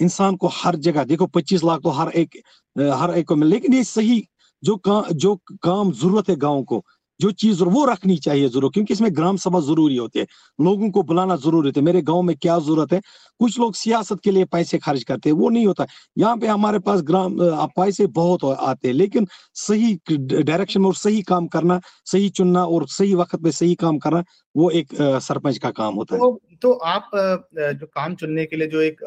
इंसान 0.00 0.36
को 0.36 0.46
हर 0.46 0.76
जगह 0.76 1.04
देखो 1.04 1.26
25 1.26 1.64
लाख 1.64 1.80
तो 1.80 1.90
हर 1.90 2.08
एक 2.08 2.36
हर 2.78 3.14
एक 3.14 3.28
को 3.28 3.36
मिले 3.36 3.50
लेकिन 3.50 3.74
ये 3.74 3.84
सही 3.84 4.28
जो 4.62 4.76
का, 4.78 5.02
जो 5.12 5.34
काम 5.62 5.92
ज़रूरत 5.92 6.28
है 6.28 6.36
गाँव 6.38 6.62
को 6.64 6.84
जो 7.20 7.30
चीज़ 7.32 7.62
वो 7.64 7.84
रखनी 7.86 8.16
चाहिए 8.18 8.48
ज़रूर 8.48 8.70
क्योंकि 8.74 8.92
इसमें 8.92 9.14
ग्राम 9.16 9.36
सभा 9.36 9.58
ज़रूरी 9.60 9.96
होती 9.96 10.18
है। 10.18 10.26
लोगों 10.58 10.90
को 10.90 11.02
बुलाना 11.02 11.36
ज़रूरी 11.36 11.68
होता 11.68 11.80
है। 11.80 11.84
मेरे 11.84 12.00
गाँव 12.02 12.22
में 12.22 12.34
क्या 12.36 12.58
ज़रूरत 12.58 12.92
है? 12.92 13.00
कुछ 13.40 13.58
लोग 13.60 13.74
सियासत 13.74 14.20
के 14.24 14.30
लिए 14.30 14.44
पैसे 14.46 14.78
खर्च 14.78 15.02
करते 15.02 15.28
हैं 15.30 15.36
वो 15.36 15.48
नहीं 15.48 15.66
होता। 15.66 15.86
यहाँ 16.18 16.36
पे 16.36 16.46
हमारे 16.46 16.78
पास 16.80 17.02
ग्राम 17.02 17.36
पैसे 17.76 18.06
बहुत 18.08 18.44
आते 18.46 18.88
हैं 18.88 18.94
लेकिन 18.94 19.26
सही 19.56 19.94
डायरेक्शन 20.10 20.80
में 20.80 20.86
और 20.88 20.94
सही 20.96 21.22
काम 21.22 21.46
करना 21.46 21.80
सही 22.06 22.28
चुनना 22.30 22.64
और 22.66 22.86
सही 22.88 23.14
वक्त 23.14 23.36
पे 23.36 23.52
सही 23.52 23.74
काम 23.76 23.98
करना 23.98 24.24
वो 24.54 24.70
एक 24.72 24.94
सरपंच 24.94 25.58
का 25.58 25.70
काम 25.72 25.94
होता 25.94 26.16
तो, 26.16 26.32
है। 26.32 26.56
तो 26.56 26.72
आप 26.72 27.10
जो 27.14 27.86
काम 27.86 28.14
चुनने 28.14 28.44
के 28.46 28.56
लिए 28.56 28.68
जो 28.68 28.80
एक 28.82 29.00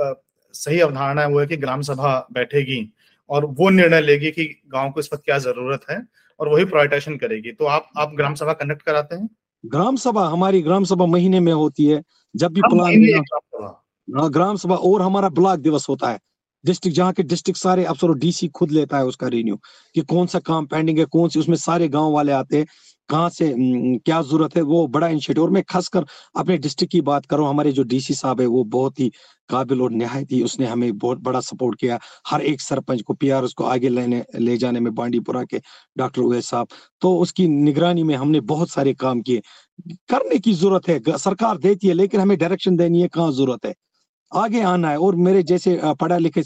सही 0.54 0.80
अवधारणा 0.80 1.22
है 1.22 1.30
वो 1.30 1.40
है 1.40 1.46
कि 1.48 1.58
ग्राम 1.58 1.82
सभा 1.84 2.18
बैठेगी। 2.34 2.82
और 3.30 3.46
वो 3.46 3.70
निर्णय 3.70 4.02
लेगी 4.02 4.32
कि 4.32 4.62
गाँव 4.68 4.92
को 4.92 5.00
इस 5.00 5.10
वक्त 5.14 5.24
क्या 5.26 5.38
ज़रूरत 5.38 5.82
है 5.90 6.02
और 6.40 6.50
वही 6.50 6.66
प्रायोरिटाइजेशन 6.66 7.18
करेगी। 7.18 7.52
तो 7.52 7.66
आप 7.66 7.90
आप 7.98 8.14
ग्राम 8.14 8.36
सभा 8.36 8.54
कंडक्ट 8.54 8.82
कराते 8.82 9.16
हैं? 9.16 9.30
ग्राम 9.66 9.96
सभा 9.96 10.28
हमारी 10.28 10.62
ग्राम 10.62 10.84
सभा 10.84 11.06
महीने 11.06 11.40
में 11.40 11.54
होती 11.54 11.86
है। 11.86 12.04
जब 12.36 12.54
भी 12.54 12.62
प्लान 12.62 14.30
ग्राम 14.30 14.56
सभा? 14.56 14.76
और 14.76 15.02
हमारा 15.02 15.30
ब्लॉक 15.30 15.60
दिवस 15.60 15.90
होता 15.90 16.10
है। 16.10 16.20
डिस्ट्रिक्ट 16.66 16.96
जहाँ 16.98 17.14
के 17.14 17.24
डिस्ट्रिक्ट 17.24 17.60
सारे 17.60 17.84
अफसर 17.86 18.14
डीसी 18.14 18.48
खुद 18.48 18.72
लेता 18.72 18.98
है 18.98 19.06
उसका 19.06 19.28
रिन्यू 19.28 19.56
कि 19.96 20.02
कौन 20.02 20.28
सा 20.28 20.40
काम 20.40 20.66
पेंडिंग 20.66 21.00
है 21.00 21.06
कौन 21.06 21.30
सी 21.30 21.40
उसमें 21.40 21.56
सारे 21.56 21.88
गाँव 21.88 22.12
वाले 22.12 22.32
आते 22.32 22.58
हैं। 22.58 22.66
कहाँ 23.10 23.30
से 23.30 23.54
क्या 24.00 24.22
ज़रूरत 24.22 24.56
है, 24.58 24.62
वो 24.64 24.86
बड़ा 24.90 25.08
इनिशिएटिव 25.08 25.44
और 25.44 25.50
मैं 25.52 25.64
खासकर 25.70 26.06
अपने 26.36 26.58
डिस्ट्रिक्ट 26.60 26.92
की 26.92 27.02
बात 27.04 27.26
करूँ, 27.26 27.48
हमारे 27.50 27.72
जो 27.72 27.84
डीसी 27.86 28.14
साहब 28.16 28.42
है, 28.42 28.48
वो 28.48 28.64
बहुत 28.66 29.00
ही 29.00 29.12
काबिल 29.50 29.82
और 29.82 29.92
नहायत 29.94 30.32
ही 30.32 30.42
उसने 30.44 30.66
हमें 30.68 30.98
बहुत 30.98 31.20
बड़ा 31.22 31.40
सपोर्ट 31.42 31.80
किया। 31.80 32.00
हर 32.28 32.42
एक 32.44 32.62
सरपंच 32.62 33.02
को 33.02 33.14
पी 33.16 33.30
को 33.54 33.64
आगे 33.66 33.90
लेने, 33.90 34.24
ले 34.38 34.58
जाने 34.58 34.80
में, 34.80 34.94
बांडीपुरा 34.96 35.44
के 35.46 35.62
डॉक्टर 35.98 36.22
उवैस 36.22 36.50
साहब। 36.50 36.68
तो 37.02 37.16
उसकी 37.20 37.48
निगरानी 37.48 38.04
में 38.04 38.16
हमने 38.16 38.40
बहुत 38.46 38.70
सारे 38.70 38.94
काम 38.96 39.22
किए। 39.22 39.42
करने 40.10 40.38
की 40.40 40.54
ज़रूरत 40.56 40.88
है 40.90 41.18
सरकार 41.20 41.58
देती 41.60 41.88
है, 41.88 41.94
लेकिन 41.94 42.20
हमें 42.22 42.38
डायरेक्शन 42.38 42.78
देनी 42.78 43.02
है, 43.02 43.08
कहाँ 43.10 43.32
ज़रूरत 43.34 43.66
है। 43.66 43.74
आगे 44.32 44.62
आना 44.64 44.90
है, 44.90 44.98
और 45.00 45.16
मेरे 45.18 45.44
जैसे 45.46 45.80
पढ़ा 46.02 46.18
लिखे 46.20 46.42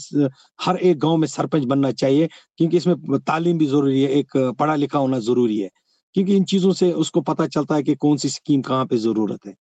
हर 0.60 0.76
एक 0.78 0.98
गाँव 1.00 1.16
में 1.18 1.26
सरपंच 1.28 1.64
बनना 1.66 1.92
चाहिए, 1.94 2.28
क्योंकि 2.58 2.76
इसमें 2.76 2.96
तालीम 3.20 3.58
भी 3.58 3.66
ज़रूरी 3.66 4.02
है, 4.02 4.10
एक 4.10 4.36
पढ़ा 4.60 4.74
लिखा 4.76 4.98
होना 4.98 5.18
ज़रूरी 5.20 5.58
है। 5.58 5.70
क्योंकि 6.14 6.36
इन 6.36 6.44
चीज़ों 6.44 6.72
से 6.72 6.92
उसको 6.94 7.20
पता 7.22 7.46
चलता 7.48 7.74
है 7.74 7.82
कि 7.82 7.94
कौन 7.96 8.16
सी 8.16 8.28
स्कीम 8.28 8.62
कहाँ 8.62 8.86
पे 8.86 8.96
ज़रूरत 8.98 9.46
है। 9.46 9.54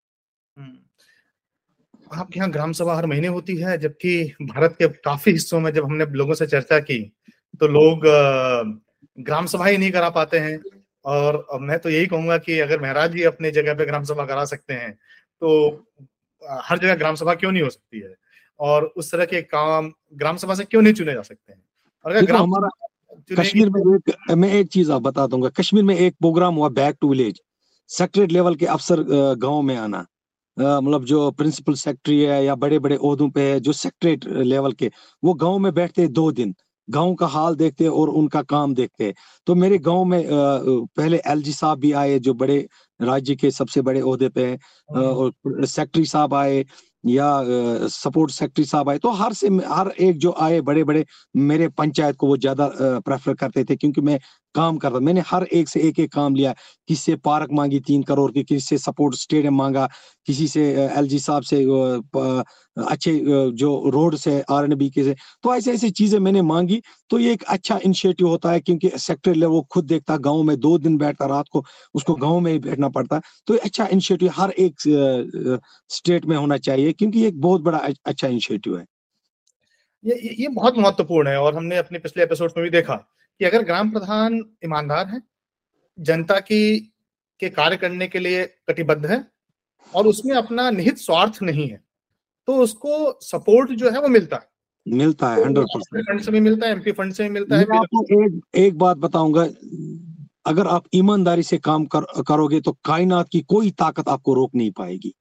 हम्म। 0.56 0.78
आपके 2.10 2.38
यहाँ 2.38 2.50
ग्राम 2.50 2.72
सभा 2.72 2.94
हर 2.96 3.06
महीने 3.06 3.28
होती 3.28 3.56
है 3.56 3.76
जबकि 3.78 4.34
भारत 4.42 4.76
के 4.78 4.88
काफ़ी 5.04 5.32
हिस्सों 5.32 5.60
में 5.60 5.70
जब 5.72 5.84
हमने 5.84 6.06
लोगों 6.14 6.34
से 6.34 6.46
चर्चा 6.46 6.78
की 6.80 7.00
तो 7.60 7.66
लोग 7.68 8.06
ग्राम 9.18 9.46
सभा 9.46 9.66
ही 9.66 9.76
नहीं 9.78 9.90
करा 9.90 10.10
पाते 10.10 10.38
हैं। 10.38 10.58
और 11.04 11.46
मैं 11.60 11.78
तो 11.78 11.90
यही 11.90 12.06
कहूँगा 12.06 12.36
कि 12.38 12.58
अगर 12.60 12.80
महाराज 12.80 13.12
जी 13.12 13.22
अपने 13.24 13.50
जगह 13.50 13.74
पे 13.74 13.84
ग्राम 13.86 14.04
सभा 14.04 14.24
करा 14.26 14.44
सकते 14.44 14.74
हैं 14.74 14.92
तो 15.42 15.50
हर 16.42 16.78
जगह 16.78 16.94
ग्राम 16.94 17.14
सभा 17.14 17.34
क्यों 17.34 17.52
नहीं 17.52 17.62
हो 17.62 17.70
सकती 17.70 18.00
है? 18.00 18.14
और 18.60 18.84
उस 18.96 19.10
तरह 19.12 19.24
के 19.26 19.42
काम 19.44 19.92
ग्राम 20.14 20.36
सभा 20.36 20.54
से 20.54 20.64
क्यों 20.64 20.82
नहीं 20.82 20.94
चुने 20.94 21.14
जा 21.14 21.22
सकते 21.22 21.52
हैं? 21.52 21.62
और 22.04 22.10
अगर 22.12 22.26
ग्राम 22.26 22.42
हमारा 22.42 22.68
कश्मीर 23.30 23.70
में 23.70 23.80
एक 23.94 24.34
मैं 24.38 24.50
एक 24.52 24.68
चीज़ 24.72 24.90
आप 24.92 25.02
बता 25.02 25.26
दूँगा। 25.26 25.48
कश्मीर 25.58 25.84
में 25.84 25.94
एक 25.96 26.14
प्रोग्राम 26.20 26.54
हुआ 26.54 26.68
back 26.70 26.96
to 27.00 27.08
village. 27.08 27.40
Secretary 27.90 28.32
level 28.32 28.54
के 28.54 28.66
अफसर 28.66 29.02
गाँव 29.38 29.60
में 29.62 29.76
आना। 29.76 30.06
मतलब 30.56 31.04
जो 31.04 31.30
प्रिंसिपल 31.30 31.74
सेक्रेटरी 31.74 32.20
है 32.20 32.44
या 32.44 32.54
बड़े 32.54 32.78
बड़े 32.78 32.96
ओहदों 32.96 33.28
पे 33.30 33.50
है 33.50 33.60
जो 33.60 33.72
सेक्रेट 33.72 34.26
लेवल 34.28 34.72
के 34.72 34.90
वो 35.22 35.34
गाँव 35.34 35.58
में 35.58 35.72
बैठते 35.74 36.06
दो 36.08 36.30
दिन। 36.32 36.54
गाँव 36.88 37.14
का 37.14 37.26
हाल 37.26 37.54
देखते 37.56 37.86
और 37.88 38.08
उनका 38.10 38.42
काम 38.42 38.74
देखते 38.74 39.12
तो 39.46 39.54
मेरे 39.54 39.78
गाँव 39.78 40.04
में 40.04 40.24
पहले 40.30 41.20
एलजी 41.26 41.52
साहब 41.52 41.78
भी 41.78 41.92
आए 41.92 42.18
जो 42.18 42.34
बड़े 42.34 42.58
राज्य 43.00 43.34
के 43.36 43.50
सबसे 43.50 43.82
बड़े 43.82 44.00
ओहदे 44.00 44.28
पे 44.28 44.46
हैं। 44.46 44.58
हाँ। 44.88 45.04
और 45.04 45.32
सेक्रेटरी 45.66 46.04
साहब 46.06 46.34
आए 46.34 46.64
या 47.04 47.26
सपोर्ट 47.88 48.30
सेक्रेटरी 48.30 48.64
साहब 48.64 48.88
आए 48.90 48.98
तो 48.98 49.10
हर 49.12 49.32
से, 49.32 49.48
हर 49.48 49.88
एक 50.00 50.18
जो 50.18 50.34
आए 50.40 50.60
बड़े 50.62 50.84
बड़े 50.84 51.04
मेरे 51.34 51.68
पंचायत 51.70 52.16
को 52.16 52.26
वो 52.26 52.36
ज़्यादा 52.36 52.70
प्रेफर 53.00 53.34
करते 53.34 53.64
थे, 53.64 53.76
क्योंकि 53.76 54.00
मैं 54.00 54.18
काम 54.58 54.76
करता 54.78 54.98
मैंने 55.00 55.22
हर 55.26 55.44
एक 55.52 55.68
से 55.68 55.80
एक 55.88 55.98
एक 56.00 56.12
काम 56.12 56.34
लिया। 56.34 56.54
किससे 56.88 57.16
पार्क 57.24 57.48
मांगी 57.52 57.80
तीन 57.82 58.02
करोड़ 58.02 58.30
की 58.32 58.42
किसी 58.44 58.60
से 58.60 58.78
सपोर्ट 58.80 59.14
स्टेडियम 59.16 59.54
मांगा, 59.54 59.88
किसी 60.26 60.46
से 60.48 60.62
एलजी 60.74 61.18
साहब 61.20 61.42
से 61.42 61.64
अच्छे 62.76 63.12
जो 63.52 63.68
रोड 63.90 64.14
से, 64.16 64.40
आर 64.50 64.64
एन 64.64 64.74
बी 64.74 64.88
के 64.90 65.04
से। 65.04 65.14
तो 65.42 65.54
ऐसे, 65.54 65.72
ऐसी 65.72 65.90
चीज़ें 65.90 66.18
मैंने 66.20 66.42
मांगी। 66.44 66.80
तो 67.10 67.18
ये 67.18 67.32
एक 67.32 67.42
अच्छा 67.48 67.78
इनिशिएटिव 67.84 68.28
होता 68.28 68.50
है 68.52 68.60
क्योंकि 68.60 68.90
सेक्टर 68.98 69.34
लेवल 69.34 69.52
वो 69.52 69.60
खुद 69.70 69.84
देखता 69.86 70.12
है 70.12 70.18
गाँव 70.20 70.42
में 70.42 70.58
दो 70.60 70.76
दिन 70.78 70.96
बैठता, 70.98 71.26
रात 71.26 71.48
को 71.52 71.64
उसको 71.94 72.14
गाँव 72.16 72.40
में 72.40 72.52
ही 72.52 72.58
बैठना 72.58 72.88
पड़ता। 72.90 73.16
है 73.16 73.22
तो 73.46 73.56
अच्छा 73.56 73.86
इनिशिएटिव 73.86 74.32
हर 74.34 74.50
एक 74.58 75.60
स्टेट 75.90 76.26
में 76.26 76.36
होना 76.36 76.56
चाहिए 76.58 76.92
क्योंकि 76.92 77.26
एक 77.26 77.40
बहुत 77.40 77.62
बड़ा 77.62 77.78
अच्छा 77.78 78.28
इनिशिएटिव 78.28 78.78
है। 78.78 78.84
ये 80.04 80.34
ये 80.38 80.48
बहुत 80.50 80.78
महत्वपूर्ण 80.78 81.28
है 81.28 81.38
और 81.38 81.56
हमने 81.56 81.76
अपने 81.76 81.98
पिछले 81.98 82.22
एपिसोड 82.22 82.52
में 82.56 82.62
भी 82.64 82.70
देखा। 82.70 82.94
कि 83.40 83.44
अगर 83.44 83.62
ग्राम 83.62 83.90
प्रधान 83.90 84.44
ईमानदार 84.64 85.08
है 85.08 85.22
जनता 85.98 86.38
की 86.40 86.78
के 87.40 87.48
कार्य 87.48 87.76
करने 87.76 88.06
के 88.08 88.18
लिए 88.18 88.44
कटिबद्ध 88.68 89.04
है 89.06 89.24
और 89.94 90.06
उसमें 90.06 90.34
अपना 90.36 90.70
निहित 90.70 90.98
स्वार्थ 90.98 91.42
नहीं 91.42 91.68
है 91.68 91.80
तो 92.48 92.54
उसको 92.54 93.18
सपोर्ट 93.22 93.70
जो 93.72 93.90
है 93.90 94.00
वो 94.00 94.08
मिलता 94.08 94.36
है। 94.36 94.96
मिलता 94.96 95.30
है 95.30 95.44
हंड्रेड 95.44 95.66
परसेंट 95.66 96.04
फंड 96.08 96.20
से 96.20 96.32
भी 96.32 96.40
मिलता 96.40 96.66
है 96.66 96.72
एमपी 96.72 96.92
फंड 96.92 97.12
से 97.12 97.22
भी 97.22 97.28
मिलता 97.28 97.56
है 97.56 97.64
आपको 97.76 98.02
एक 98.24 98.40
एक 98.56 98.78
बात 98.78 98.96
बताऊँगा 98.96 99.42
अगर 100.46 100.66
आप 100.66 100.84
ईमानदारी 100.94 101.42
से 101.42 101.58
काम 101.58 101.84
कर, 101.86 102.04
करोगे 102.28 102.60
तो 102.60 102.72
कायनात 102.84 103.28
की 103.28 103.40
कोई 103.40 103.70
ताकत 103.70 104.08
आपको 104.08 104.34
रोक 104.34 104.54
नहीं 104.54 104.70
पाएगी। 104.70 105.14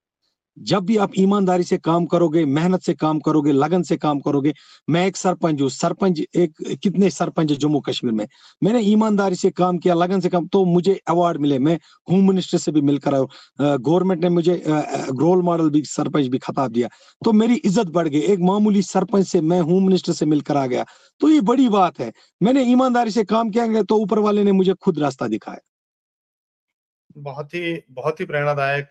जब 0.57 0.85
भी 0.85 0.97
आप 0.97 1.11
ईमानदारी 1.17 1.63
से 1.63 1.77
काम 1.79 2.05
करोगे, 2.05 2.43
मेहनत 2.47 2.81
से 2.81 2.93
काम 2.95 3.19
करोगे, 3.19 3.51
लगन 3.51 3.83
से 3.83 3.97
काम 3.97 4.19
करोगे, 4.19 4.53
मैं 4.87 5.05
एक 5.07 5.17
सरपंच 5.17 5.61
हूँ। 5.61 5.69
सरपंच 5.69 6.19
एक, 6.19 6.53
कितने 6.83 7.09
सरपंच 7.09 7.51
जम्मू 7.53 7.79
कश्मीर 7.79 8.13
में? 8.13 8.27
मैंने 8.61 8.79
ईमानदारी 8.81 9.35
से 9.35 9.49
काम 9.51 9.77
किया, 9.77 9.93
लगन 9.93 10.19
से 10.19 10.29
काम 10.29 10.47
तो 10.47 10.63
मुझे 10.65 10.99
अवार्ड 11.07 11.41
मिले। 11.41 11.59
मैं 11.59 11.77
होम 12.07 12.27
मिनिस्टर 12.27 12.57
से 12.57 12.71
भी 12.71 12.81
मिलकर 12.81 13.15
आया 13.15 13.75
गवर्नमेंट 13.77 14.23
ने 14.23 14.29
मुझे 14.29 14.61
रोल 14.67 15.41
मॉडल 15.43 15.69
भी, 15.69 15.83
सरपंच 15.85 16.27
भी 16.27 16.37
खताब 16.39 16.71
दिया। 16.71 16.89
तो 17.21 17.31
मेरी 17.33 17.55
इज़्ज़त 17.55 17.87
बढ़ 17.89 18.07
गई। 18.07 18.19
एक 18.21 18.39
मामूली 18.41 18.81
सरपंच 18.83 19.27
से 19.27 19.41
मैं 19.43 19.59
होम 19.61 19.85
मिनिस्टर 19.85 20.13
से 20.13 20.25
मिलकर 20.25 20.57
आ 20.57 20.65
गया। 20.67 20.85
तो 21.21 21.29
ये 21.29 21.41
बड़ी 21.43 21.69
बात 21.69 21.99
है। 21.99 22.11
मैंने 22.41 22.63
ईमानदारी 22.63 23.11
से 23.11 23.23
काम 23.25 23.49
किया 23.49 23.83
तो 23.83 23.97
ऊपर 23.97 24.19
वाले 24.19 24.43
ने 24.43 24.51
मुझे 24.53 24.73
खुद 24.75 24.99
रास्ता 24.99 25.27
दिखाया। 25.27 25.59
बहुत 27.19 27.53
ही 27.53 27.81
बहुत 27.91 28.19
ही 28.19 28.25
प्रेरणादायक 28.25 28.89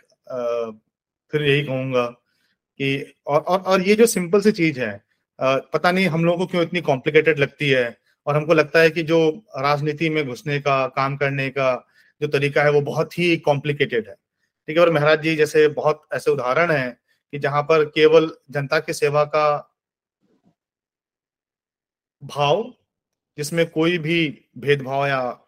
फिर 1.33 1.43
यही 1.43 1.63
कहूँगा 1.63 2.07
कि 2.79 3.15
और 3.27 3.41
और 3.41 3.61
और 3.61 3.83
ये 3.83 3.95
जो 3.95 4.07
सिंपल 4.07 4.41
सी 4.41 4.53
चीज़ 4.53 4.81
है 4.81 5.05
पता 5.43 5.93
नहीं 5.93 6.07
हम 6.07 6.25
लोगों 6.25 6.39
को 6.39 6.47
क्यों 6.47 6.63
इतनी 6.63 6.81
कॉम्प्लिकेटेड 6.81 7.39
लगती 7.39 7.71
है 7.71 7.99
और 8.27 8.37
हमको 8.37 8.55
लगता 8.55 8.81
है 8.81 8.91
कि 8.91 9.03
जो 9.03 9.47
राजनीति 9.59 10.11
में 10.11 10.29
घुसने 10.29 10.61
का 10.61 10.87
काम 10.87 11.17
करने 11.17 11.51
का 11.51 11.89
जो 12.21 12.29
तरीका 12.29 12.63
है 12.63 12.71
वो 12.71 12.81
बहुत 12.81 13.19
ही 13.19 13.37
कॉम्प्लिकेटेड 13.37 14.09
है। 14.09 14.15
ठीक 14.67 14.77
है 14.77 14.83
और 14.83 14.93
महाराज 14.93 15.23
जी 15.23 15.37
जैसे 15.37 15.69
बहुत 15.69 16.09
ऐसे 16.13 16.31
उदाहरण 16.31 16.71
है 16.71 17.01
कि 17.33 17.39
जहाँ 17.39 17.63
पर 17.63 17.85
केवल 17.85 18.37
जनता 18.51 18.79
की 18.79 18.87
के 18.87 18.93
सेवा 18.93 19.25
का 19.25 19.77
भाव 22.25 22.75
जिसमें 23.37 23.71
कोई 23.71 23.99
भी 23.99 24.49
भेदभाव 24.59 25.07
या 25.07 25.41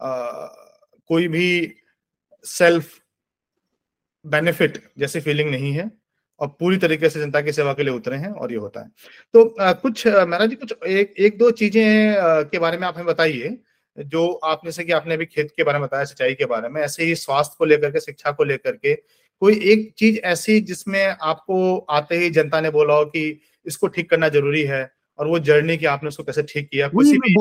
आ, 0.00 0.46
कोई 1.08 1.28
भी 1.28 1.74
सेल्फ 2.44 2.99
बेनिफिट 4.24 4.78
जैसी 4.98 5.20
फीलिंग 5.20 5.50
नहीं 5.50 5.72
है 5.72 5.90
और 6.40 6.48
पूरी 6.60 6.76
तरीके 6.76 7.08
से 7.10 7.20
जनता 7.20 7.40
की 7.40 7.52
सेवा 7.52 7.72
के 7.72 7.82
लिए 7.82 7.94
उतरे 7.94 8.16
हैं 8.16 8.30
और 8.32 8.52
ये 8.52 8.58
होता 8.58 8.80
है। 8.80 8.88
तो 9.34 9.44
आ, 9.60 9.72
कुछ 9.72 10.06
महाराज 10.06 10.48
जी 10.50 10.56
कुछ 10.56 10.72
एक 10.86 11.14
एक 11.18 11.38
दो 11.38 11.50
चीज़ें 11.50 12.14
के 12.50 12.58
बारे 12.58 12.78
में 12.78 12.86
आप 12.88 12.94
हमें 12.96 13.06
बताइए 13.06 13.58
जो 13.96 14.32
आप 14.32 14.60
जैसे 14.64 14.84
कि 14.84 14.92
आपने 14.92 15.14
अभी 15.14 15.24
खेत 15.26 15.52
के 15.56 15.64
बारे 15.64 15.78
में 15.78 15.86
बताया 15.86 16.04
सिंचाई 16.04 16.34
के 16.34 16.44
बारे 16.44 16.68
में 16.68 16.80
ऐसे 16.82 17.04
ही 17.04 17.14
स्वास्थ्य 17.14 17.54
को 17.58 17.64
लेकर 17.64 17.90
के 17.90 18.00
शिक्षा 18.00 18.30
को 18.30 18.44
लेकर 18.44 18.76
के 18.76 18.94
कोई 19.42 19.60
एक 19.72 19.92
चीज़ 19.98 20.18
ऐसी 20.18 20.60
जिसमें 20.60 21.04
आपको 21.06 21.78
आते 21.78 22.16
ही 22.18 22.30
जनता 22.30 22.60
ने 22.60 22.70
बोला 22.70 22.94
हो 22.94 23.04
कि 23.04 23.40
इसको 23.66 23.86
ठीक 23.86 24.10
करना 24.10 24.28
ज़रूरी 24.28 24.62
है 24.62 24.90
और 25.18 25.28
वो 25.28 25.38
जर्नी 25.38 25.76
की 25.76 25.86
आपने 25.86 26.08
उसको 26.08 26.22
कैसे 26.22 26.42
ठीक 26.42 26.68
किया 26.70 26.88
किसी 26.88 27.18
भी 27.18 27.34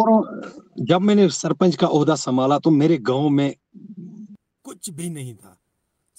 जब 0.85 1.01
मैंने 1.01 1.29
सरपंच 1.29 1.75
का 1.75 1.87
ओहदा 1.87 2.15
संभाला 2.15 2.59
तो 2.59 2.71
मेरे 2.71 2.97
गाँव 2.97 3.29
में 3.29 3.53
कुछ 4.63 4.89
भी 4.89 5.09
नहीं 5.09 5.35
था। 5.35 5.59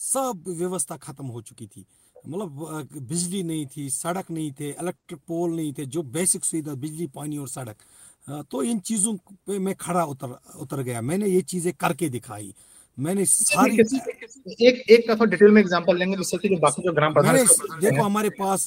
सब 0.00 0.44
व्यवस्था 0.48 0.96
खत्म 0.98 1.26
हो 1.26 1.40
चुकी 1.42 1.66
थी। 1.66 1.84
मतलब 2.16 2.88
बिजली 3.02 3.42
नहीं 3.42 3.66
थी 3.66 3.88
सड़क 3.90 4.30
नहीं 4.30 4.50
थे 4.52 4.68
इलेक्ट्रिक 4.70 5.20
पोल 5.28 5.54
नहीं 5.56 5.72
थे 5.72 5.86
जो 5.86 6.02
बेसिक 6.14 6.44
सुविधा 6.44 6.74
बिजली 6.76 7.06
पानी 7.14 7.38
और 7.38 7.48
सड़क। 7.48 7.76
तो 8.50 8.62
इन 8.62 8.78
चीज़ों 8.80 9.14
पे 9.46 9.58
मैं 9.58 9.74
खड़ा 9.76 10.04
उतर 10.04 10.38
उतर 10.60 10.82
गया। 10.82 11.00
मैंने 11.02 11.28
ये 11.28 11.40
चीज़ें 11.42 11.72
करके 11.74 12.08
दिखाई। 12.08 12.52
मैंने 12.98 13.24
सारी 13.26 13.76
एक 13.76 14.90
एक 14.90 15.06
का 15.08 15.24
डिटेल 15.24 15.50
में 15.50 15.60
एग्जांपल 15.60 15.98
लेंगे 15.98 16.16
जिससे 16.16 16.38
कि 16.38 16.56
बाकी 16.56 16.82
जो 16.82 16.92
ग्राम 16.92 17.12
प्रधान 17.14 17.36
देखो 17.80 18.02
हमारे 18.02 18.30
पास 18.40 18.64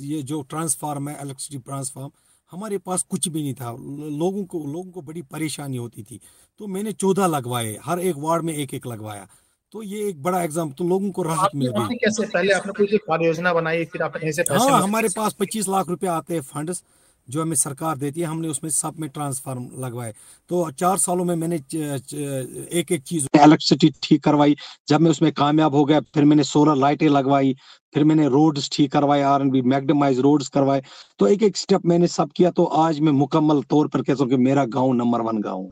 ये 0.00 0.22
जो 0.22 0.40
ट्रांसफार्म 0.50 1.08
है 1.08 1.14
इलेक्ट्रिसिटी 1.22 1.58
ट्रांसफार्म 1.62 2.10
हमारे 2.52 2.78
पास 2.78 3.02
कुछ 3.10 3.28
भी 3.28 3.42
नहीं 3.42 3.54
था। 3.54 3.70
लोगों 4.18 4.44
को 4.44 4.58
लोगों 4.66 4.90
को 4.92 5.02
बड़ी 5.02 5.22
परेशानी 5.24 5.76
होती 5.76 6.02
थी। 6.02 6.20
तो 6.60 6.66
मैंने 6.66 6.92
चौदह 6.94 7.26
लगवाए 7.26 7.76
हर 7.84 8.00
एक 8.00 8.16
वार्ड 8.18 8.44
में 8.44 8.54
एक 8.54 8.74
एक 8.74 8.86
लगवाया। 8.86 9.28
तो 9.74 9.82
ये 9.82 10.08
एक 10.08 10.22
बड़ा 10.22 10.42
एग्ज़ाम 10.42 10.70
तो 10.72 10.84
लोगों 10.84 11.10
को 11.10 11.22
राहत 11.22 11.50
मिल 11.56 11.70
गई 11.72 11.96
कैसे 11.96 12.26
पहले 12.28 12.52
आपने 12.52 12.72
कोई 12.76 12.98
कार्य 13.00 13.26
योजना 13.26 13.52
बनाई 13.54 13.84
फिर 13.92 14.02
आपने 14.02 14.20
पैसे 14.20 14.42
हाँ 14.50 14.80
हमारे 14.82 15.08
पास 15.16 15.32
पच्चीस 15.40 15.68
लाख 15.68 15.88
रुपए 15.88 16.06
आते 16.08 16.34
हैं 16.34 16.40
फंड्स 16.44 16.82
जो 17.28 17.42
हमें 17.42 17.54
सरकार 17.56 17.96
देती 17.96 18.20
है 18.20 18.26
हमने 18.26 18.48
उसमें 18.48 18.70
सब 18.70 18.94
में 19.00 19.08
ट्रांसफार्म 19.10 19.68
लगवाए। 19.78 20.12
तो 20.50 20.70
चार 20.72 20.96
सालों 20.98 21.24
में 21.24 21.34
मैंने 21.36 21.56
एक 21.56 22.92
एक 22.92 23.02
चीज़ 23.02 23.26
इलेक्ट्रिसिटी 23.36 23.90
ठीक 24.02 24.22
करवाई 24.24 24.56
जब 24.88 25.00
मैं 25.00 25.10
उसमें 25.10 25.30
कामयाब 25.32 25.74
हो 25.74 25.84
गया 25.84 26.00
फिर 26.14 26.24
मैंने 26.24 26.44
सोलर 26.44 26.76
लाइटें 26.76 27.08
लगवाई 27.08 27.54
फिर 27.94 28.04
मैंने 28.04 28.28
रोड्स 28.28 28.70
ठीक 28.72 28.92
करवाए 28.92 29.22
R 29.24 29.40
N 29.42 29.50
B 29.50 29.62
macadamised 29.64 30.18
roads 30.20 30.48
करवाए। 30.48 30.82
तो 31.20 31.26
एक 31.28 31.42
एक 31.42 31.56
स्टेप 31.56 31.86
मैंने 31.86 32.08
सब 32.08 32.32
किया 32.36 32.50
तो 32.50 32.64
आज 32.84 33.00
मैं 33.00 33.12
मुकम्मल 33.14 33.62
तौर 33.70 33.88
पर 33.88 34.02
कह 34.02 34.14
सकूँ 34.14 34.38
मेरा 34.40 34.64
गाँव 34.76 34.92
नंबर 34.94 35.20
वन 35.22 35.40
गाँव। 35.42 35.70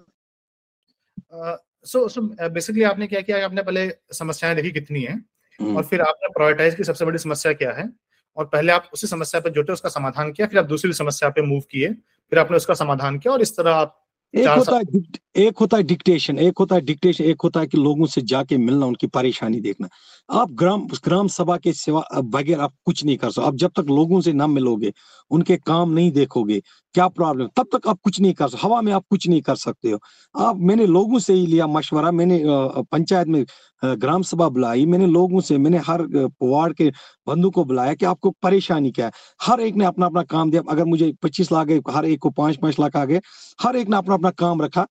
सो 1.86 2.06
सो 2.08 2.22
बेसिकली 2.50 2.82
आपने 2.84 3.06
क्या 3.06 3.20
किया 3.20 3.44
आपने 3.44 3.62
पहले 3.62 3.88
समस्याएँ 4.14 4.54
देखी 4.56 4.70
कितनी 4.72 5.02
है 5.02 5.14
हम्म। 5.60 5.76
और 5.76 5.84
फिर 5.84 6.00
आपने 6.00 6.28
प्रायोरिटाइज 6.28 6.74
की 6.74 6.84
सबसे 6.84 7.04
बड़ी 7.04 7.18
समस्या 7.18 7.52
क्या 7.52 7.72
है 7.72 7.88
और 8.36 8.44
पहले 8.46 8.72
आप 8.72 8.90
उसी 8.92 9.06
समस्या 9.06 9.40
पर 9.40 9.50
जुटे 9.50 9.72
उसका 9.72 9.88
समाधान 9.88 10.32
किया 10.32 10.46
फिर 10.46 10.58
आप 10.58 10.66
दूसरी 10.66 10.92
समस्या 10.94 11.28
पे 11.28 11.42
मूव 11.42 11.60
किए 11.70 11.88
फिर 12.32 12.38
आपने 12.38 12.56
उसका 12.56 12.74
समाधान 12.74 13.18
किया 13.18 13.32
और 13.32 13.42
इस 13.42 13.56
तरह 13.56 13.74
आप 13.74 13.96
एक 14.34 14.48
होता 14.48 14.76
है 14.76 15.02
एक 15.38 15.58
होता 15.58 15.76
है 15.76 15.82
डिक्टेशन 15.82 16.38
एक 16.38 16.58
होता 16.58 16.74
है 16.74 16.80
डिक्टेशन 16.80 17.24
एक 17.24 17.42
होता 17.42 17.60
है 17.60 17.66
कि 17.66 17.78
लोगों 17.78 18.06
से 18.06 18.20
जाके 18.22 18.56
मिलना 18.58 18.86
उनकी 18.86 19.06
परेशानी 19.08 19.60
देखना 19.60 19.88
आप 20.28 20.50
ग्राम 20.52 20.86
ग्राम 21.04 21.28
सभा 21.28 21.56
के 21.56 21.72
सिवा 21.72 22.02
बगैर 22.26 22.60
आप 22.60 22.74
कुछ 22.84 23.04
नहीं 23.04 23.16
कर 23.16 23.30
सकते 23.30 23.46
आप 23.46 23.54
जब 23.54 23.70
तक 23.76 23.90
लोगों 23.90 24.20
से 24.20 24.32
ना 24.32 24.46
मिलोगे 24.46 24.92
उनके 25.30 25.56
काम 25.56 25.92
नहीं 25.92 26.10
देखोगे 26.12 26.60
क्या 26.94 27.06
प्रॉब्लम 27.08 27.46
तब 27.56 27.66
तक 27.72 27.88
आप 27.88 27.98
कुछ 28.04 28.20
नहीं 28.20 28.32
कर 28.34 28.48
सकते 28.48 28.66
हवा 28.66 28.80
में 28.82 28.92
आप 28.92 29.04
कुछ 29.10 29.28
नहीं 29.28 29.40
कर 29.42 29.56
सकते 29.56 29.90
हो। 29.90 29.98
आप, 30.36 30.56
मैंने 30.58 30.86
लोगों 30.86 31.18
से 31.18 31.32
ही 31.34 31.46
लिया 31.46 31.66
मशवरा, 31.66 32.10
मैंने 32.10 32.42
पंचायत 32.46 33.28
में 33.28 33.44
ग्राम 33.82 34.22
सभा 34.22 34.48
बुलाई, 34.48 34.86
मैंने 34.86 35.06
लोगों 35.06 35.40
से, 35.40 35.58
मैंने 35.58 35.78
हर 35.78 36.02
वार्ड 36.42 36.74
के 36.76 36.90
बंधु 37.26 37.50
को 37.50 37.64
बुलाया 37.64 37.94
कि 37.94 38.06
आपको 38.06 38.30
परेशानी 38.42 38.90
क्या 38.90 39.06
है। 39.06 39.12
हर 39.42 39.60
एक 39.60 39.74
ने 39.74 39.84
अपना 39.84 40.06
अपना 40.06 40.22
काम 40.22 40.50
दिया। 40.50 40.62
अगर 40.70 40.84
मुझे 40.84 41.12
पच्चीस 41.22 41.52
लाख 41.52 41.70
हर 41.90 42.06
एक 42.06 42.18
को 42.20 42.30
पाँच 42.30 42.56
पाँच 42.56 42.80
लाख 42.80 42.96
आ 42.96 43.04
गए। 43.04 43.20
हर 43.62 43.76
एक 43.76 43.88
ने 43.88 43.96
अपना 43.96 44.14
अपना 44.14 44.30
काम 44.38 44.62
रखा। 44.62 44.86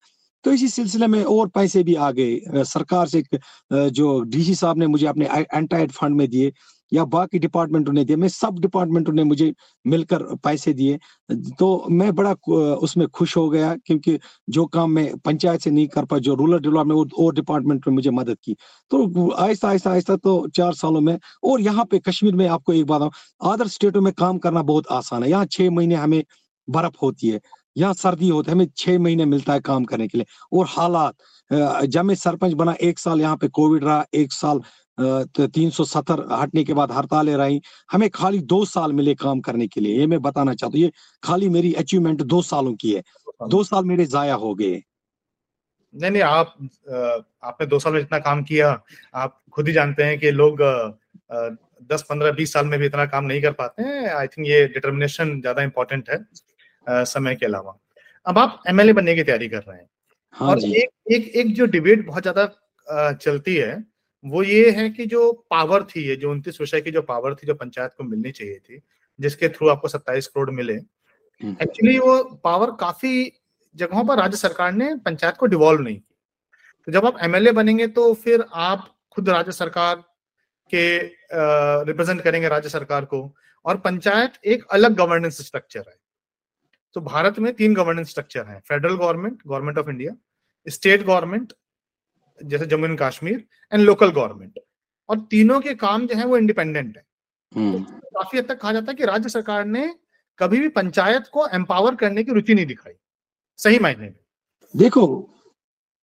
तो 0.45 0.51
इसी 0.53 0.67
सिलसिले 0.67 1.07
में 1.07 1.23
और 1.23 1.47
पैसे 1.47 1.83
भी 1.83 1.95
आ 1.95 2.09
गए। 2.11 2.63
सरकार 2.65 3.07
से 3.07 3.23
जो 3.73 4.19
डीसी 4.21 4.55
साहब 4.55 4.77
ने 4.77 4.87
मुझे 4.87 5.07
अपने 5.07 5.27
एंटाइड 5.53 5.91
फंड 5.91 6.15
में 6.15 6.27
दिए। 6.29 6.51
या 6.91 7.05
बाकी 7.07 7.39
डिपार्टमेंटों 7.39 7.93
ने 7.93 8.03
दिए 8.05 8.15
मैं 8.15 8.27
सब 8.29 8.59
डिपार्टमेंटों 8.59 9.13
ने 9.13 9.23
मुझे 9.23 9.53
मिलकर 9.85 10.23
पैसे 10.43 10.73
दिए। 10.73 10.97
तो 11.59 11.85
मैं 11.91 12.13
बड़ा 12.15 12.31
उसमें 12.77 13.07
खुश 13.09 13.35
हो 13.37 13.49
गया 13.49 13.75
क्योंकि 13.77 14.17
जो 14.49 14.65
काम 14.67 14.91
मैं 14.91 15.11
पंचायत 15.17 15.61
से 15.61 15.71
नहीं 15.71 15.87
कर 15.87 16.05
पाया, 16.05 16.19
जो 16.19 16.33
रूरल 16.35 16.59
डेवलपमेंट 16.59 17.13
और 17.19 17.33
डिपार्टमेंट 17.35 17.87
ने 17.87 17.93
मुझे 17.93 18.09
मदद 18.11 18.37
की। 18.43 18.55
तो 18.91 19.29
आहिस्ता 19.31 19.69
आहिस्ता 19.69 19.91
आहिस्ता 19.91 20.15
तो 20.17 20.47
चार 20.55 20.73
सालों 20.75 21.01
में, 21.01 21.17
और 21.43 21.61
यहाँ 21.61 21.85
पे 21.91 21.99
कश्मीर 21.99 22.35
में 22.35 22.47
आपको 22.47 22.73
एक 22.73 22.85
बात 22.87 23.09
अदर 23.43 23.67
स्टेटों 23.69 24.01
में 24.01 24.13
काम 24.15 24.37
करना 24.39 24.61
बहुत 24.63 24.87
आसान 24.91 25.23
है। 25.23 25.29
यहाँ 25.29 25.45
छह 25.47 25.69
महीने 25.71 25.95
हमें 25.97 26.23
बर्फ़ 26.67 26.97
होती 27.01 27.29
है, 27.29 27.39
यहाँ 27.77 27.93
सर्दी 27.93 28.29
होती 28.29 28.51
है, 28.51 28.55
हमें 28.55 28.67
छह 28.77 28.99
महीने 28.99 29.25
मिलता 29.25 29.53
है 29.53 29.59
काम 29.61 29.83
करने 29.85 30.07
के 30.07 30.17
लिए। 30.17 30.25
और 30.53 30.65
हालात 30.69 31.15
जब 31.85 32.05
मैं 32.05 32.15
सरपंच 32.15 32.53
बना, 32.53 32.73
एक 32.73 32.99
साल 32.99 33.21
यहाँ 33.21 33.37
पे 33.37 33.47
कोविड 33.49 33.83
रहा, 33.83 34.05
एक 34.13 34.33
साल 34.33 34.61
तीन 34.97 35.69
सौ 35.69 35.83
सत्तर 35.85 36.25
हटने 36.31 36.63
के 36.63 36.73
बाद 36.73 36.91
हड़तालें 36.91 37.35
रही। 37.37 37.61
हमें 37.91 38.09
खाली 38.09 38.39
दो 38.41 38.63
साल 38.65 38.93
मिले 38.93 39.13
काम 39.15 39.39
करने 39.41 39.67
के 39.67 39.81
लिए 39.81 39.99
ये 39.99 40.07
मैं 40.07 40.21
बताना 40.21 40.53
चाहता 40.53 40.77
हूँ। 40.77 40.83
ये 40.83 40.91
खाली 41.23 41.49
मेरी 41.49 41.73
अचीवमेंट 41.75 42.21
दो 42.23 42.41
सालों 42.43 42.73
की 42.75 42.93
है। 42.93 43.03
दो 43.45 43.63
साल 43.63 43.85
मेरे 43.85 44.05
जाया 44.07 44.33
हो 44.35 44.53
गए। 44.55 44.81
नहीं 45.93 46.11
नहीं 46.11 46.21
आप 46.21 46.55
आपने 47.43 47.67
दो 47.67 47.79
साल 47.79 47.93
में 47.93 47.99
इतना 47.99 48.19
काम 48.19 48.43
किया। 48.43 48.69
आप 49.15 49.39
खुद 49.53 49.67
ही 49.67 49.73
जानते 49.73 50.03
हैं 50.03 50.17
कि 50.19 50.31
लोग 50.31 50.61
दस 51.91 52.01
पंद्रह 52.09 52.31
बीस 52.31 52.53
साल 52.53 52.65
में 52.65 52.79
भी 52.79 52.85
इतना 52.85 53.05
काम 53.07 53.25
नहीं 53.25 53.41
कर 53.41 53.51
पाते 53.53 53.83
हैं। 53.83 54.09
आई 54.09 54.27
थिंक 54.27 54.47
ये 54.47 54.65
डिटर्मिनेशन 54.67 55.39
ज़्यादा 55.41 55.63
इम्पोर्टेंट 55.63 56.09
है 56.09 57.05
समय 57.05 57.35
के 57.35 57.45
अलावा। 57.45 57.77
अब 58.25 58.37
आप 58.37 58.61
एमएलए 58.67 58.93
बनने 58.93 59.15
की 59.15 59.23
तैयारी 59.23 59.47
कर 59.49 59.63
रहे 59.67 59.77
हैं। 59.77 59.87
हाँ 60.35 60.49
और 60.49 60.59
एक 60.61 60.89
एक 61.11 61.27
एक 61.35 61.53
जो 61.55 61.65
डिबेट 61.67 62.05
बहुत 62.07 62.23
ज़्यादा 62.23 63.11
चलती 63.13 63.55
है 63.55 63.83
वो 64.23 64.43
ये 64.43 64.69
है 64.71 64.89
कि 64.89 65.05
जो 65.05 65.31
पावर 65.49 65.83
थी 65.85 66.07
ये 66.07 66.15
जो 66.15 66.31
उनतीस 66.31 66.59
विषय 66.61 66.81
की 66.81 66.91
जो 66.91 67.01
पावर 67.03 67.35
थी 67.35 67.47
जो 67.47 67.53
पंचायत 67.55 67.91
को 67.97 68.03
मिलनी 68.03 68.31
चाहिए 68.31 68.59
थी 68.59 68.81
जिसके 69.19 69.49
थ्रू 69.49 69.67
आपको 69.67 69.87
सत्ताईस 69.87 70.27
करोड़ 70.27 70.49
मिले 70.51 70.73
एक्चुअली 70.73 71.95
हम्म। 71.95 72.05
वो 72.05 72.23
पावर 72.43 72.71
काफ़ी 72.79 73.31
जगहों 73.75 74.03
पर 74.05 74.17
राज्य 74.17 74.37
सरकार 74.37 74.71
ने 74.73 74.93
पंचायत 75.05 75.35
को 75.35 75.45
डिवॉल्व 75.45 75.81
नहीं 75.81 75.95
की 75.95 76.15
तो 76.87 76.91
जब 76.91 77.05
आप 77.05 77.17
एमएलए 77.21 77.51
बनेंगे 77.51 77.87
तो 77.89 78.13
फिर 78.15 78.45
आप 78.53 78.87
खुद 79.11 79.29
राज्य 79.29 79.51
सरकार 79.51 79.95
के 80.73 80.97
रिप्रेजेंट 81.83 82.21
करेंगे 82.21 82.47
राज्य 82.47 82.69
सरकार 82.69 83.05
को 83.05 83.21
और 83.65 83.77
पंचायत 83.79 84.33
एक 84.45 84.65
अलग 84.69 84.95
गवर्नेंस 84.95 85.41
स्ट्रक्चर 85.41 85.79
है 85.79 85.95
तो 86.95 87.01
भारत 87.03 87.39
में 87.39 87.53
तीन 87.53 87.73
गवर्नेंस 87.75 88.09
स्ट्रक्चर 88.09 88.45
है 88.45 88.59
federal 88.59 88.95
government 88.95 89.41
government 89.45 89.77
of 89.77 89.89
India 89.89 90.15
state 90.67 91.03
government 91.03 91.53
जैसे 92.39 92.65
Jammu 92.65 92.85
and 92.85 92.97
Kashmir 93.01 93.43
and 93.71 93.81
local 93.81 94.09
government 94.11 94.59
और 95.09 95.19
तीनों 95.31 95.59
के 95.61 95.73
काम 95.75 96.07
जो 96.07 96.15
है 96.15 96.25
वो 96.25 96.37
इंडिपेंडेंट 96.37 96.97
है। 96.97 97.03
तो 97.51 97.79
काफ़ी 97.79 98.37
हद 98.39 98.47
तक 98.47 98.59
कहा 98.61 98.73
जाता 98.73 98.91
है 98.91 98.95
कि 98.95 99.05
राज्य 99.05 99.29
सरकार 99.29 99.65
ने 99.65 99.87
कभी 100.39 100.59
भी 100.59 100.67
पंचायत 100.69 101.27
को 101.27 101.47
एम्पावर 101.47 101.95
करने 101.95 102.23
की 102.23 102.31
रुचि 102.31 102.53
नहीं 102.53 102.65
दिखाई। 102.65 102.93
सही 103.59 103.79
मायने 103.79 104.01
में। 104.01 104.15
देखो 104.73 105.33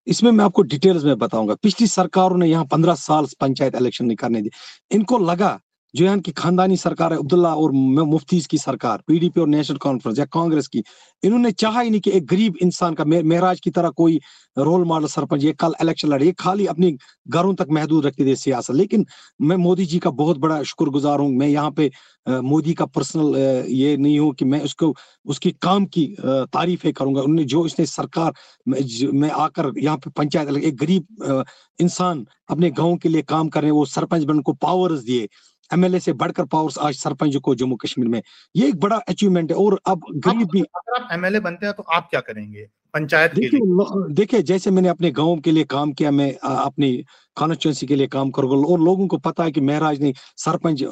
इसमें 0.07 0.31
मैं 0.31 0.45
आपको 0.45 0.61
डिटेल्स 0.61 1.03
में 1.03 1.17
बताऊँगा। 1.17 1.55
पिछली 1.55 1.87
सरकारों 1.87 2.37
ने 2.37 2.47
यहाँ 2.47 2.65
पंद्रह 2.65 2.95
साल 2.95 3.27
पंचायत 3.39 3.75
इलेक्शन 3.75 4.05
नहीं 4.05 4.17
करने 4.17 4.41
दी। 4.41 4.49
इनको 4.91 5.17
लगा 5.17 5.59
जो 5.93 6.05
यहाँ 6.05 6.19
की 6.19 6.31
खानदानी 6.31 6.77
सरकार 6.77 7.13
है 7.13 7.19
अब्दुल्ला 7.19 7.53
और 7.55 7.71
मुफ्ती 7.71 8.39
की 8.49 8.57
सरकार 8.57 9.01
पीडीपी 9.07 9.41
और 9.41 9.47
नेशनल 9.47 9.77
कॉन्फ्रेंस 9.77 10.19
या 10.19 10.25
कांग्रेस 10.33 10.67
की। 10.67 10.83
इन्होंने 11.23 11.51
चाहा 11.53 11.81
ही 11.81 11.89
नहीं 11.89 12.01
कि 12.01 12.11
एक 12.11 12.25
गरीब 12.27 12.57
इंसान 12.61 12.93
का 12.93 13.05
महराज 13.05 13.59
की 13.59 13.69
तरह 13.71 13.89
कोई 13.91 14.19
रोल 14.57 14.83
मॉडल 14.85 15.07
सरपंच, 15.07 15.43
ये 15.43 15.51
कल 15.53 15.73
इलेक्शन 15.81 16.07
लड़े, 16.07 16.25
ये 16.25 16.31
खाली 16.39 16.65
अपने 16.67 16.91
घरों 17.27 17.53
तक 17.55 17.67
महदूद 17.71 18.05
रखते 18.05 18.25
थे 18.25 18.35
सियासत। 18.35 18.73
लेकिन 18.73 19.05
मैं 19.41 19.55
मोदी 19.57 19.85
जी 19.85 19.99
का 19.99 20.09
बहुत 20.11 20.37
बड़ा 20.37 20.61
शुक्रगुजार 20.63 21.19
हूँ, 21.19 21.29
मैं 21.31 21.47
यहाँ 21.47 21.71
पे 21.71 21.91
मोदी 22.27 22.73
का 22.73 22.85
पर्सनल 22.87 23.35
ये 23.69 23.95
नहीं 23.97 24.19
हूँ 24.19 24.33
कि 24.33 24.45
मैं 24.45 24.61
उसको, 24.61 24.93
उसकी 25.25 25.51
काम 25.61 25.85
की 25.87 26.05
तारीफें 26.19 26.91
करूँगा। 26.93 27.21
उन्होंने 27.21 27.43
जो 27.45 27.65
इसने 27.65 27.85
सरकार, 27.85 28.33
में 28.67 29.29
आकर 29.29 29.71
यहाँ 29.77 29.97
पे 29.97 30.09
पंचायत, 30.11 30.49
एक 30.49 30.77
गरीब 30.77 31.45
इंसान 31.79 32.25
अपने 32.49 32.69
गाँव 32.71 32.95
के 32.97 33.09
लिए 33.09 33.21
काम 33.23 33.49
कर 33.49 33.61
रहे 33.61 33.71
वो 33.71 33.85
सरपंच 33.87 34.23
बन 34.23 34.39
को 34.41 34.53
पावर्स 34.53 35.03
दिए। 35.03 35.27
एमएलए 35.73 35.99
से 35.99 36.13
बढ़कर 36.15 36.45
पावर्स 36.45 36.77
आज 36.79 36.95
सरपंच 36.95 37.35
को 37.37 37.55
जम्मू 37.55 37.75
कश्मीर 37.77 38.07
में। 38.07 38.21
ये 38.55 38.67
एक 38.67 38.79
बड़ा 38.79 38.95
अचीवमेंट 39.09 39.51
है 39.51 39.57
और 39.57 39.79
अब 39.87 40.05
गरीब 40.17 40.47
भी 40.51 40.61
अगर 40.61 41.01
आप 41.01 41.09
एमएलए 41.13 41.39
बनते 41.41 41.65
हैं 41.65 41.75
तो 41.75 41.83
आप 41.85 42.07
क्या 42.09 42.19
करेंगे? 42.21 42.67
पंचायत 42.93 43.33
देखिए 43.35 43.59
देखिए 44.13 44.41
जैसे 44.43 44.71
मैंने 44.71 44.89
अपने 44.89 45.09
गाँव 45.11 45.39
के 45.39 45.51
लिए 45.51 45.63
काम 45.65 45.91
किया 45.93 46.11
मैं 46.11 46.31
अपनी 46.37 46.91
कॉन्स्टिट्यूंसी 47.37 47.87
के 47.87 47.95
लिए 47.95 48.07
काम 48.07 48.31
करूँगा 48.31 48.67
और 48.67 48.79
लोगों 48.79 49.07
को 49.07 49.17
पता 49.19 49.43
है 49.43 49.51
कि 49.51 49.61
महराज 49.61 50.01
ने 50.01 50.13
सरपंच 50.37 50.83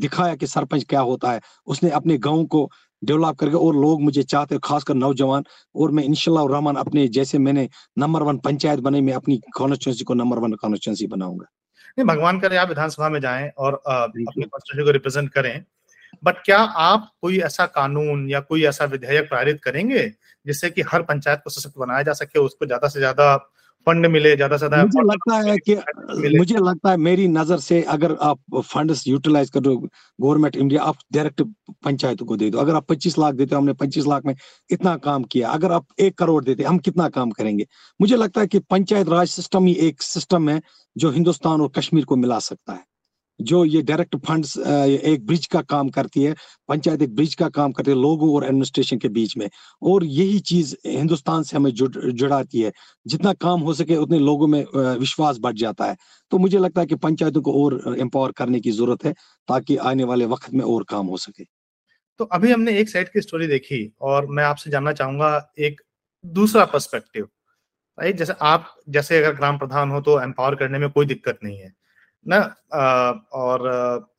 दिखाया 0.00 0.34
कि 0.34 0.46
सरपंच 0.46 0.84
क्या 0.84 1.00
होता 1.02 1.32
है। 1.32 1.40
उसने 1.66 1.90
अपने 1.90 2.16
गाँव 2.18 2.44
को 2.46 2.68
डेवलप 3.02 3.36
करके 3.36 3.56
और 3.56 3.76
लोग 3.76 4.02
मुझे 4.02 4.22
चाहते 4.24 4.54
हैं 4.54 4.60
खासकर 4.64 4.94
नौजवान 4.94 5.44
और 5.74 5.90
मैं 5.90 6.04
इंशाल्लाह 6.04 6.46
रहमान 6.52 6.76
अपने 6.76 7.06
जैसे 7.08 7.38
मैंने 7.38 7.68
नंबर 7.98 8.22
वन 8.22 8.38
पंचायत 8.38 8.80
बनाई 8.80 9.00
मैं 9.00 9.12
अपनी 9.12 9.40
कॉन्स्टिट्यूंसी 9.56 10.04
को 10.04 10.14
नंबर 10.14 10.38
वन 10.38 10.52
कॉन्स्टिट्यूंसी 10.54 11.06
बनाऊँगा। 11.06 11.46
नहीं 11.98 12.06
भगवान 12.06 12.38
करे 12.40 12.56
आप 12.56 12.68
विधानसभा 12.68 13.08
में 13.08 13.20
जाएँ 13.20 13.48
और 13.58 13.74
अपने 13.86 14.24
कॉन्स्टिट्यूशन 14.24 14.84
को 14.84 14.90
रिप्रेजेंट 14.90 15.30
करें। 15.32 15.64
बट 16.22 16.42
क्या 16.44 16.58
आप 16.58 17.10
कोई 17.22 17.38
ऐसा 17.40 17.66
कानून 17.68 18.28
या 18.30 18.40
कोई 18.40 18.64
ऐसा 18.66 18.84
विधेयक 18.86 19.24
पारित 19.30 19.60
करेंगे 19.64 20.02
जिससे 20.46 20.70
कि 20.70 20.82
हर 20.84 21.02
पंचायत 21.02 21.40
को 21.44 21.50
सशक्त 21.50 21.78
बनाया 21.78 22.02
जा 22.02 22.12
सके 22.14 22.38
उसको 22.38 22.66
ज़्यादा 22.66 22.88
से 22.88 22.98
ज़्यादा 22.98 23.34
फंड 23.86 24.06
मिले 24.06 24.34
ज़्यादा 24.36 24.56
से 24.56 24.68
ज़्यादा 24.68 24.82
मुझे 24.84 25.02
लगता 25.04 25.36
है 25.48 25.56
कि 25.58 25.74
मुझे 26.38 26.54
लगता 26.58 26.90
है 26.90 26.96
मेरी 26.96 27.26
नज़र 27.28 27.58
से 27.58 27.80
अगर 27.94 28.16
आप 28.22 28.38
फंड 28.62 28.94
यूटिलाइज 29.06 29.50
कर 29.50 29.60
दो 29.60 29.76
गवर्नमेंट 29.76 30.56
इंडिया 30.56 30.82
आप 30.82 30.96
डायरेक्ट 31.12 31.42
पंचायत 31.84 32.22
को 32.22 32.36
दे 32.36 32.50
दो। 32.50 32.58
अगर 32.58 32.74
आप 32.74 32.86
25 32.86 33.18
लाख 33.18 33.34
देते 33.34 33.54
हो 33.54 33.60
हमने 33.60 33.72
25 33.74 34.06
लाख 34.06 34.24
में 34.26 34.34
इतना 34.70 34.96
काम 34.96 35.24
किया। 35.24 35.50
अगर 35.50 35.72
आप 35.72 35.86
एक 36.00 36.18
करोड़ 36.18 36.42
देते 36.44 36.62
हम 36.62 36.78
कितना 36.78 37.08
काम 37.08 37.30
करेंगे? 37.30 37.66
मुझे 38.00 38.16
लगता 38.16 38.40
है 38.40 38.46
कि 38.46 38.58
पंचायत 38.70 39.08
राज 39.08 39.28
सिस्टम 39.28 39.66
ही 39.66 39.74
एक 39.88 40.02
सिस्टम 40.02 40.48
है 40.48 40.60
जो 40.96 41.10
हिंदुस्तान 41.10 41.60
और 41.60 41.70
कश्मीर 41.76 42.04
को 42.04 42.16
मिला 42.16 42.38
सकता 42.40 42.72
है। 42.72 42.84
जो 43.40 43.64
ये 43.64 43.80
डायरेक्ट 43.82 44.16
फंड्स 44.26 44.56
एक 44.58 45.26
ब्रिज 45.26 45.46
का 45.46 45.60
काम 45.62 45.88
करती 45.88 46.22
है, 46.22 46.34
पंचायत 46.68 47.02
एक 47.02 47.14
ब्रिज 47.14 47.34
का 47.34 47.48
काम 47.48 47.72
करती 47.72 47.90
है 47.90 47.96
लोगों 47.96 48.34
और 48.34 48.44
एडमिनिस्ट्रेशन 48.44 48.98
के 48.98 49.08
बीच 49.10 49.36
में। 49.36 49.48
और 49.82 50.04
यही 50.04 50.38
चीज़ 50.40 50.74
हिंदुस्तान 50.86 51.42
से 51.42 51.56
हमें 51.56 51.70
जुड़, 51.72 51.90
जुड़ाती 51.96 52.60
है। 52.60 52.72
जितना 53.06 53.32
काम 53.34 53.60
हो 53.60 53.74
सके 53.74 53.96
उतने 53.96 54.18
लोगों 54.20 54.46
में 54.46 54.64
विश्वास 54.74 55.38
बढ़ 55.40 55.54
जाता 55.56 55.84
है। 55.84 55.96
तो 56.32 56.38
मुझे 56.38 56.58
लगता 56.58 56.80
है 56.80 56.86
कि 56.86 56.94
पंचायतों 56.96 57.42
को 57.42 57.64
और 57.64 57.96
एम्पावर 57.98 58.32
करने 58.32 58.60
की 58.60 58.70
ज़रूरत 58.72 59.04
है, 59.04 59.12
ताकि 59.48 59.76
आने 59.78 60.04
वाले 60.04 60.26
वक्त 60.26 60.52
में 60.54 60.64
और 60.64 60.84
काम 60.88 61.06
हो 61.06 61.16
सके। 61.18 61.44
तो 62.20 62.24
अभी 62.26 62.52
हमने 62.52 62.78
एक 62.80 62.88
साइड 62.88 63.08
की 63.08 63.20
स्टोरी 63.20 63.46
देखी, 63.46 63.92
और 64.00 64.26
मैं 64.26 64.44
आपसे 64.44 64.70
जानना 64.70 64.92
चाहूँगा 64.92 65.52
एक 65.60 65.80
दूसरा 66.24 66.64
पर्सपेक्टिव 66.66 67.28
राइट, 67.98 68.16
जैसे 68.16 68.32
आप, 68.42 68.74
जैसे 68.88 69.18
अगर 69.18 69.34
ग्राम 69.34 69.58
प्रधान 69.58 69.90
हो 69.90 70.00
तो 70.00 70.20
एम्पावर 70.22 70.54
करने 70.54 70.78
में 70.78 70.88
कोई 70.90 71.06
दिक्कत 71.06 71.38
नहीं 71.44 71.58
है। 71.58 71.72
ना 72.26 72.38
और 73.34 73.68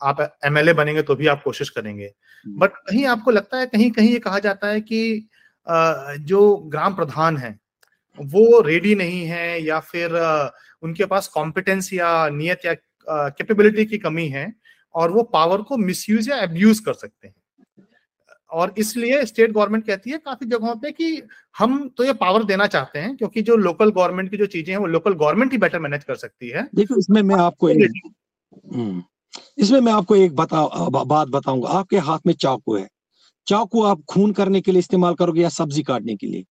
आप 0.04 0.22
एमएलए 0.46 0.74
बनेंगे 0.74 1.02
तो 1.02 1.16
भी 1.16 1.28
आप 1.28 1.42
कोशिश 1.44 1.70
करेंगे 1.70 2.12
बट 2.46 2.72
हम्म। 2.72 2.86
कहीं 2.88 3.06
आपको 3.06 3.32
लगता 3.32 3.58
है 3.58 3.66
कहीं 3.66 3.90
कहीं 3.92 4.12
ये 4.12 4.20
कहा 4.20 4.40
जाता 4.40 4.68
है 4.68 4.82
कि 4.82 5.30
जो 6.22 6.56
ग्राम 6.68 6.96
प्रधान 6.96 7.38
है 7.38 7.58
वो 8.18 8.62
रेडी 8.62 8.94
नहीं 8.96 9.24
है 9.26 9.62
या 9.64 9.80
फिर 9.82 10.16
उनके 10.84 11.06
पास 11.06 11.28
कॉम्पिटेंस 11.28 11.94
या 11.94 12.12
नियत 12.30 12.66
या 12.66 12.74
कैपेबिलिटी 13.08 13.86
की 13.86 13.98
कमी 13.98 14.28
है 14.28 14.52
और 14.96 15.12
वो 15.12 15.24
पावर 15.34 15.62
को 15.62 15.78
मिसयूज 15.78 16.30
या 16.30 16.38
एब्यूज 16.44 16.80
कर 16.80 16.94
सकते 16.94 17.28
हैं 17.28 17.36
और 18.52 18.74
इसलिए 18.78 19.26
स्टेट 19.26 19.52
गवर्नमेंट 19.52 19.86
कहती 19.88 20.10
है 20.10 20.18
काफ़ी 20.18 20.46
जगहों 20.46 20.76
पे 20.76 20.92
कि 20.92 21.22
हम 21.58 21.90
तो 21.98 22.04
ये 22.04 22.14
पावर 22.14 22.44
देना 22.44 22.68
चाहते 22.68 23.00
हैं 23.00 23.16
क्योंकि 23.18 23.42
जो 23.42 23.56
लोकल 23.56 23.90
गवर्नमेंट 23.92 24.32
की 24.32 24.38
जो 24.38 24.46
चीज़ें 24.46 24.74
हैं 24.74 24.80
वो 24.80 24.88
लोकल 24.88 25.14
गवर्नमेंट 25.14 25.52
ही 25.52 25.58
बेटर 25.58 25.80
मैनेज 25.80 26.04
कर 26.04 26.16
सकती 26.16 26.50
है। 26.50 26.68
देखो 26.76 27.00
इसमें 27.00 27.22
मैं 27.22 27.36
आपको 27.36 27.70
एक, 27.70 28.12
हम्म, 28.76 29.04
इसमें 29.58 29.80
मैं 29.80 29.92
आपको 29.92 30.16
एक 30.16 30.36
बता 30.36 30.90
बात 30.90 31.28
बताऊँगा। 31.28 31.70
आपके 31.70 31.98
हाथ 31.98 32.20
में 32.28 32.34
चाकू 32.34 32.76
है। 32.76 32.88
चाकू 33.48 33.84
आप 33.84 34.02
खून 34.10 34.32
करने 34.32 34.62
के 34.62 34.72
लिए 34.72 34.80
इस्तेमाल 34.80 35.14
करोगे 35.14 35.42
या 35.42 35.50
सब्ज़ी 35.50 35.84
काटने 35.84 36.16
के 36.16 36.28
लिए? 36.28 36.44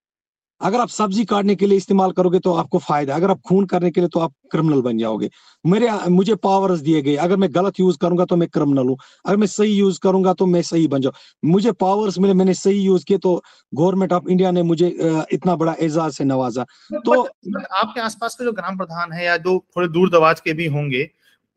अगर 0.60 0.80
आप 0.80 0.88
सब्ज़ी 0.88 1.24
काटने 1.24 1.54
के 1.54 1.66
लिए 1.66 1.76
इस्तेमाल 1.78 2.12
करोगे 2.12 2.38
तो 2.38 2.52
आपको 2.54 2.78
फ़ायदा 2.78 3.14
अगर 3.14 3.30
आप 3.30 3.40
खून 3.40 3.64
करने 3.66 3.90
के 3.90 4.00
लिए 4.00 4.08
तो 4.08 4.20
आप 4.20 4.32
क्रिमिनल 4.50 4.80
बन 4.82 4.98
जाओगे। 4.98 5.28
मेरे 5.64 5.90
मुझे 6.10 6.34
पावर्स 6.36 6.80
दिए 6.80 7.02
गए। 7.02 7.14
अगर 7.16 7.36
मैं 7.36 7.48
गलत 7.54 7.80
यूज़ 7.80 7.98
करूँगा 7.98 8.24
तो 8.24 8.36
मैं 8.36 8.48
क्रिमिनल 8.48 8.88
हूँ। 8.88 8.96
अगर 9.26 9.36
मैं 9.36 9.46
सही 9.46 9.72
यूज़ 9.72 9.98
करूँगा 10.02 10.32
तो 10.32 10.46
मैं 10.46 10.62
सही 10.62 10.86
बन 10.88 11.00
जाऊँ। 11.00 11.50
मुझे 11.50 11.72
पावर्स 11.74 12.18
मिले 12.18 12.34
मैंने 12.34 12.54
सही 12.54 12.80
यूज़ 12.80 13.04
किए 13.04 13.18
तो 13.18 13.42
गवर्नमेंट 13.72 14.12
ऑफ़ 14.12 14.28
इंडिया 14.28 14.50
ने 14.50 14.62
मुझे 14.62 14.88
इतना 15.32 15.56
बड़ा 15.56 15.74
एजाज 15.80 16.12
से 16.12 16.24
नवाजा। 16.24 16.64
तो 16.94 17.22
आपके 17.22 18.00
आसपास 18.00 18.34
के 18.34 18.44
जो 18.44 18.52
ग्राम 18.52 18.76
प्रधान 18.76 19.12
है 19.12 19.24
या 19.24 19.36
जो 19.38 19.58
थोड़े 19.76 19.88
दूर 19.88 20.10
दराज 20.10 20.40
के 20.40 20.52
भी 20.52 20.66
होंगे 20.68 21.08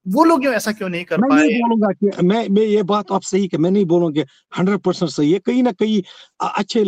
वो 0.06 0.24
लोग 0.24 0.40
क्यों 0.42 0.54
ऐसा 0.54 0.72
क्यों 0.72 0.88
नहीं 0.90 1.04
कर 1.06 1.18
मैं 1.18 1.30
पाए? 1.30 1.40
नहीं 1.40 1.62
बोलूँगा 1.62 1.88
कि 1.94 2.24
मैं 2.24 2.48
मैं 2.50 2.62
ये 2.64 2.84
बात 2.84 3.12
आप 3.12 3.22
सही 3.22 3.50
मैं 3.60 3.72
नहीं 3.72 3.86
बोलूँगा 3.86 4.24
हंड्रेड 4.58 4.80
परसेंट 4.80 5.12
सही 5.12 5.32
है। 5.32 5.40
कहीं 5.40 5.64
ना 5.64 5.72
कहीं 5.72 6.02
अच्छे 6.42 6.84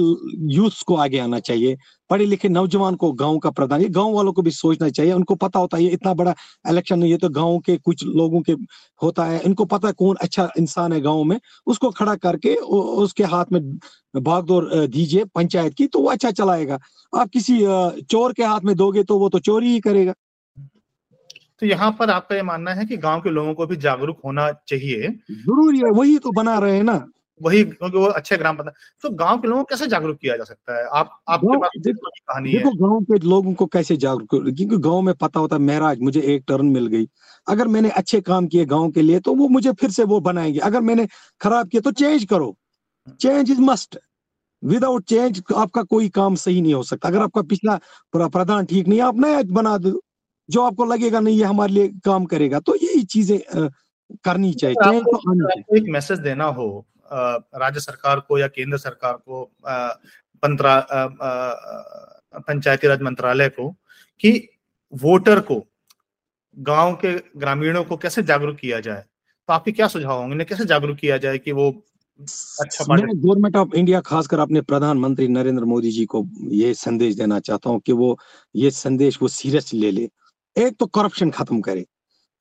यूथ 0.54 0.84
को 0.88 0.96
आगे 0.96 1.20
आना 1.20 1.40
चाहिए। 1.42 1.78
पढ़े 2.12 2.26
लिखे 2.26 2.50
नौजवान 2.50 2.96
को 2.96 3.12
गाँव 3.14 3.38
का 3.40 3.50
प्रधान 3.52 3.82
ये 3.82 3.88
गाँव 3.90 4.14
वालों 4.14 4.32
को 4.34 4.42
भी 4.42 4.52
सोचना 4.52 4.90
चाहिए। 4.90 5.12
उनको 5.14 5.36
पता 5.36 5.60
होता 5.60 5.78
है 5.78 5.84
ये 5.84 5.90
इतना 5.92 6.14
बड़ा 6.14 6.34
इलेक्शन 6.70 7.00
नहीं 7.00 7.12
है 7.12 7.18
तो 7.18 7.30
गाँव 7.32 7.60
के 7.66 7.76
कुछ 7.80 8.04
लोगों 8.06 8.42
के 8.42 8.54
होता 9.02 9.26
है। 9.26 9.40
इनको 9.46 9.66
पता 9.66 9.88
है 9.88 9.94
कौन 10.00 10.16
अच्छा 10.22 10.50
इंसान 10.58 10.94
है 10.94 11.00
गाँव 11.02 11.24
में। 11.24 11.40
उसको 11.68 11.92
खड़ा 11.92 12.16
करके 12.18 12.56
उसके 12.56 13.24
हाथ 13.26 13.52
में 13.52 13.62
भागदौड़ 14.14 14.64
दीजिए 14.88 15.24
पंचायत 15.36 15.74
की 15.74 15.88
तो 15.88 16.00
वो 16.00 16.10
अच्छा 16.10 16.32
चलाएगा। 16.34 16.80
आप 17.14 17.30
किसी 17.30 17.60
चोर 18.02 18.34
के 18.34 18.44
हाथ 18.44 18.62
में 18.62 18.76
दोगे 18.76 19.04
तो 19.04 19.18
वो 19.20 19.30
तो 19.30 19.40
चोरी 19.40 19.72
ही 19.72 19.80
करेगा। 19.80 20.14
तो 21.62 21.66
यहाँ 21.66 21.92
पर 22.00 22.10
आपका 22.10 22.36
ये 22.36 22.42
मानना 22.44 22.74
है 22.74 22.86
कि 22.86 22.98
गाँव 22.98 23.22
के 23.22 23.30
लोगों 23.30 23.54
को 23.54 23.66
भी 23.68 23.76
जागरूक 23.78 24.20
होना 24.26 24.52
चाहिए। 24.68 25.10
ज़रूरी 25.32 25.80
है 25.80 25.92
वही 25.94 26.18
तो 26.18 26.32
बना 26.34 26.58
रहे 26.60 26.76
हैं 26.76 26.84
ना। 26.84 26.96
वही 27.42 27.64
क्योंकि 27.64 27.98
वो 27.98 28.06
अच्छे 28.08 28.38
ग्राम 28.38 28.58
पंचायत 28.58 28.76
तो 29.04 29.10
गाँव 29.16 29.40
के 29.42 29.48
लोगों 29.48 29.64
को 29.64 29.68
कैसे 29.70 29.88
जागरूक 29.88 30.18
किया 30.18 30.36
जा 30.38 30.44
सकता 30.44 30.78
है? 30.78 30.86
आप 30.90 31.20
आपके 31.30 31.58
पास 31.58 32.20
कहानी 32.28 32.52
देखो 32.52 32.72
गाँव 32.78 33.02
के 33.04 33.20
लोगों 33.28 33.54
को 33.54 33.66
कैसे 33.68 33.98
जागरूक 33.98 34.30
क्योंकि 34.30 34.78
गाँव 34.80 35.02
में 35.02 35.14
पता 35.16 35.40
होता 35.40 35.56
है 35.56 35.62
महराज 35.62 36.00
मुझे 36.02 36.22
एक 36.36 36.44
टर्न 36.48 36.66
मिल 36.68 36.88
गई। 36.88 37.08
अगर 37.48 37.68
मैंने 37.68 37.90
अच्छे 37.92 38.22
काम 38.22 38.48
किए 38.48 38.66
गाँव 38.66 38.90
के 38.92 39.02
लिए 39.02 39.20
तो 39.20 39.36
वो 39.36 39.48
मुझे 39.48 39.72
फिर 39.82 39.92
से 39.92 40.04
वो 40.04 40.20
बनाएँगे। 40.22 40.60
अगर 40.60 40.82
मैंने 40.82 41.08
खराब 41.42 41.70
किया 41.70 41.82
तो 41.82 41.92
चेंज 41.94 42.26
करो। 42.26 42.56
Change 43.20 43.52
is 43.52 43.62
must. 43.62 43.98
Without 44.64 45.04
change 45.06 45.42
आपका 45.58 45.84
कोई 45.84 46.10
काम 46.10 46.36
सही 46.36 46.62
नहीं 46.62 46.74
हो 46.74 46.84
सकता। 46.84 47.08
अगर 47.10 47.22
आपका 47.22 47.42
पिछला 47.44 47.80
प्रधान 48.14 48.66
ठीक 48.66 48.88
नहीं 48.88 49.02
आप 49.02 49.20
नया 49.20 49.42
बना 49.52 49.78
दो। 49.78 50.00
जो 50.50 50.62
आपको 50.62 50.86
लगेगा 50.86 51.20
नहीं 51.20 51.38
ये 51.38 51.44
हमारे 51.46 51.74
लिए 51.74 51.88
काम 52.06 52.26
करेगा। 52.26 52.60
तो 52.60 52.76
यही 52.76 53.04
चीज़ें 53.06 53.40
करनी 54.24 54.54
चाहिए। 54.54 55.02
तो 55.02 55.76
एक 55.78 55.86
मैसेज 55.90 56.20
देना 56.20 56.46
हो 56.46 56.68
राज्य 57.12 57.80
सरकार 57.80 58.20
को 58.20 58.38
या 58.40 58.48
केंद्र 58.48 58.78
सरकार 58.78 59.14
को 59.14 59.44
पंचायती 62.38 62.88
राज 62.88 63.02
मंत्रालय 63.02 63.50
को 63.50 63.70
कि 64.20 64.48
वोटर 64.94 65.40
को 65.40 65.64
गाँव 66.58 66.94
के 66.96 67.14
ग्रामीणों 67.40 67.84
को 67.84 67.98
कैसे 67.98 68.24
जागरूक 68.24 68.58
किया 68.58 68.80
जाए? 68.80 69.04
तो 69.50 69.54
आपके 69.54 69.72
क्या 69.72 69.88
सुझाव 69.88 70.20
होंगे? 70.22 70.46
कैसे 70.46 70.66
जागरूक 70.66 70.98
किया 70.98 71.18
जाए 71.18 71.38
कि 71.38 71.52
वो 71.52 71.70
अच्छा 72.60 72.84
गवर्नमेंट 72.86 73.56
ऑफ़ 73.56 73.76
इंडिया 73.76 74.00
खासकर 74.02 74.40
अपने 74.40 74.62
प्रधानमंत्री 74.62 75.28
नरेंद्र 75.28 75.66
मोदी 75.66 75.92
जी 75.92 76.06
को 76.06 76.26
ये 76.52 76.74
संदेश 76.74 77.16
देना 77.16 77.40
चाहता 77.40 77.70
हूँ 77.70 77.80
कि 77.80 77.92
वो 77.92 78.18
ये 78.56 78.72
संदेश 78.72 79.18
वो 79.22 79.28
सीरियस 79.28 79.74
ले 79.74 79.92
ले। 79.92 80.10
एक 80.56 80.76
तो 80.80 80.86
करप्शन 80.86 81.30
खत्म 81.32 81.62
करे। 81.62 81.82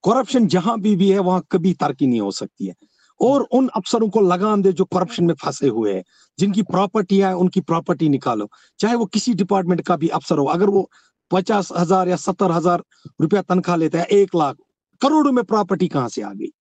करप्शन 0.04 0.46
जहाँ 0.46 0.80
भी 0.80 0.94
भी 0.96 1.10
है, 1.10 1.18
वहाँ 1.18 1.44
कभी 1.52 1.72
तरक्की 1.72 2.06
नहीं 2.06 2.20
हो 2.20 2.30
सकती 2.30 2.66
है। 2.66 2.74
और 3.20 3.42
उन 3.52 3.68
अफसरों 3.68 4.08
को 4.08 4.20
लगाम 4.20 4.62
दे 4.62 4.72
जो 4.72 4.84
करप्शन 4.84 5.24
में 5.24 5.34
फंसे 5.34 5.68
हुए 5.68 5.94
हैं। 5.94 6.02
जिनकी 6.38 6.62
प्रॉपर्टी 6.62 7.18
है, 7.18 7.34
उनकी 7.36 7.60
प्रॉपर्टी 7.60 8.08
निकालो। 8.08 8.48
चाहे 8.78 8.94
वो 8.94 9.06
किसी 9.06 9.34
डिपार्टमेंट 9.34 9.80
का 9.80 9.96
भी 9.96 10.08
अफसर 10.08 10.38
हो, 10.38 10.44
अगर 10.44 10.70
वो 10.70 10.90
पचास 11.30 11.68
हज़ार 11.76 12.08
या 12.08 12.16
सत्तर 12.16 12.50
हज़ार 12.50 12.82
रुपया 13.20 13.42
तनख्वाह 13.42 13.76
लेता 13.76 13.98
है, 13.98 14.04
एक 14.04 14.34
लाख, 14.36 14.56
करोड़ों 15.00 15.32
में 15.32 15.44
प्रॉपर्टी 15.44 15.88
कहाँ 15.88 16.08
से 16.08 16.22
आ 16.22 16.32
गई? 16.32 16.52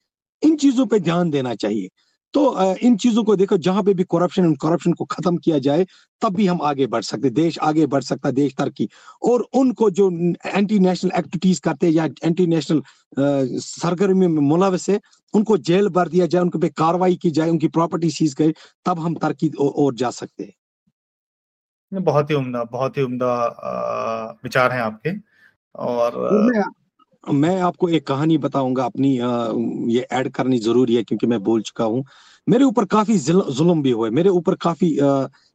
इन 0.44 0.56
चीज़ों 0.56 0.86
पर 0.86 1.00
ध्यान 1.00 1.30
देना 1.30 1.56
चाहिए। 1.56 1.90
तो 2.34 2.74
इन 2.78 2.96
चीज़ों 2.98 3.24
को 3.24 3.36
देखो 3.36 3.58
जहाँ 3.58 3.84
पे 3.84 3.94
भी 3.94 4.04
करप्शन 4.04 4.54
करप्शन 4.62 4.94
को 4.94 5.06
खत्म 5.06 5.38
किया 5.38 5.58
जाए 5.60 5.86
तब 6.22 6.36
भी 6.36 6.46
हम 6.48 6.62
आगे 6.62 6.88
बढ़ 6.88 7.02
सकते 7.04 7.30
देश 7.30 7.58
आगे 7.60 7.86
बढ़ 7.86 8.04
सकता 8.04 8.32
देश 8.32 8.56
तरक्की। 8.56 8.88
और 9.24 9.46
उनको 9.54 9.90
जो 9.90 10.10
एंटी 10.46 10.80
नेशनल 10.80 11.12
एक्टिविटीज़ 11.18 11.62
करते 11.62 11.88
हैं 11.88 11.94
या 11.94 12.06
एंटी 12.24 12.48
नेशनल 12.48 12.82
सरगर्मी 13.60 14.28
में 14.28 14.42
मुलवस 14.42 14.90
है 14.90 15.00
उनको 15.34 15.58
जेल 15.60 15.90
भर 15.90 16.08
दिया 16.08 16.26
जाए 16.26 16.42
उनके 16.42 16.60
पे 16.60 16.70
कार्रवाई 16.70 17.16
की 17.16 17.32
जाए 17.32 17.50
उनकी 17.50 17.68
प्रॉपर्टी 17.70 18.10
सीज 18.12 18.34
करे 18.34 18.54
तब 18.86 19.00
हम 19.00 19.16
तरक्की 19.16 19.50
और 19.60 19.94
जा 19.96 20.10
सकते 20.12 20.44
हैं। 20.44 20.54
बहुत 21.92 22.30
ही 22.30 22.36
उम्दा 22.36 22.64
बहुत 22.64 22.98
ही 22.98 23.04
उम्दा 23.04 23.34
विचार 24.44 24.72
हैं 24.72 24.82
आपके 24.82 25.12
और 25.76 26.18
मैं 26.44 26.64
मैं 27.24 27.60
आपको 27.62 27.88
एक 27.90 28.06
कहानी 28.08 28.38
बताऊँगा 28.38 28.84
अपनी 28.86 29.14
ये 29.94 30.02
ऐड 30.12 30.30
करनी 30.34 30.58
ज़रूरी 30.60 30.96
है 30.96 31.04
क्योंकि 31.04 31.28
मैं 31.28 31.42
बोल 31.44 31.62
चुका 31.62 31.86
हूँ। 31.86 32.04
मेरे 32.48 32.64
ऊपर 32.66 32.86
काफ़ी 32.94 33.18
जुल्म 33.20 33.82
भी 33.84 33.92
हुए 33.92 34.10
मेरे 34.10 34.30
ऊपर 34.30 34.56
काफ़ी 34.62 34.98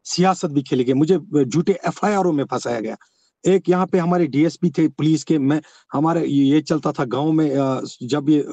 सियासत 0.06 0.50
भी 0.50 0.62
खेली 0.62 0.84
गई। 0.84 0.92
मुझे 0.92 1.18
झूठे 1.44 1.72
एफ़ 1.88 2.04
में 2.26 2.44
फंसाया 2.44 2.80
गया। 2.80 2.96
एक 3.44 3.68
यहाँ 3.68 3.86
पे 3.86 3.98
हमारे 3.98 4.26
डीएसपी 4.26 4.70
थे, 4.78 4.86
पुलिस 4.88 5.24
के, 5.24 5.38
मैं, 5.38 5.60
हमारे 5.92 6.24
ये 6.26 6.60
चलता 6.60 6.92
था 6.92 7.04
गाँव 7.04 7.32
में 7.32 7.48
जब 8.02 8.28
ये 8.30 8.44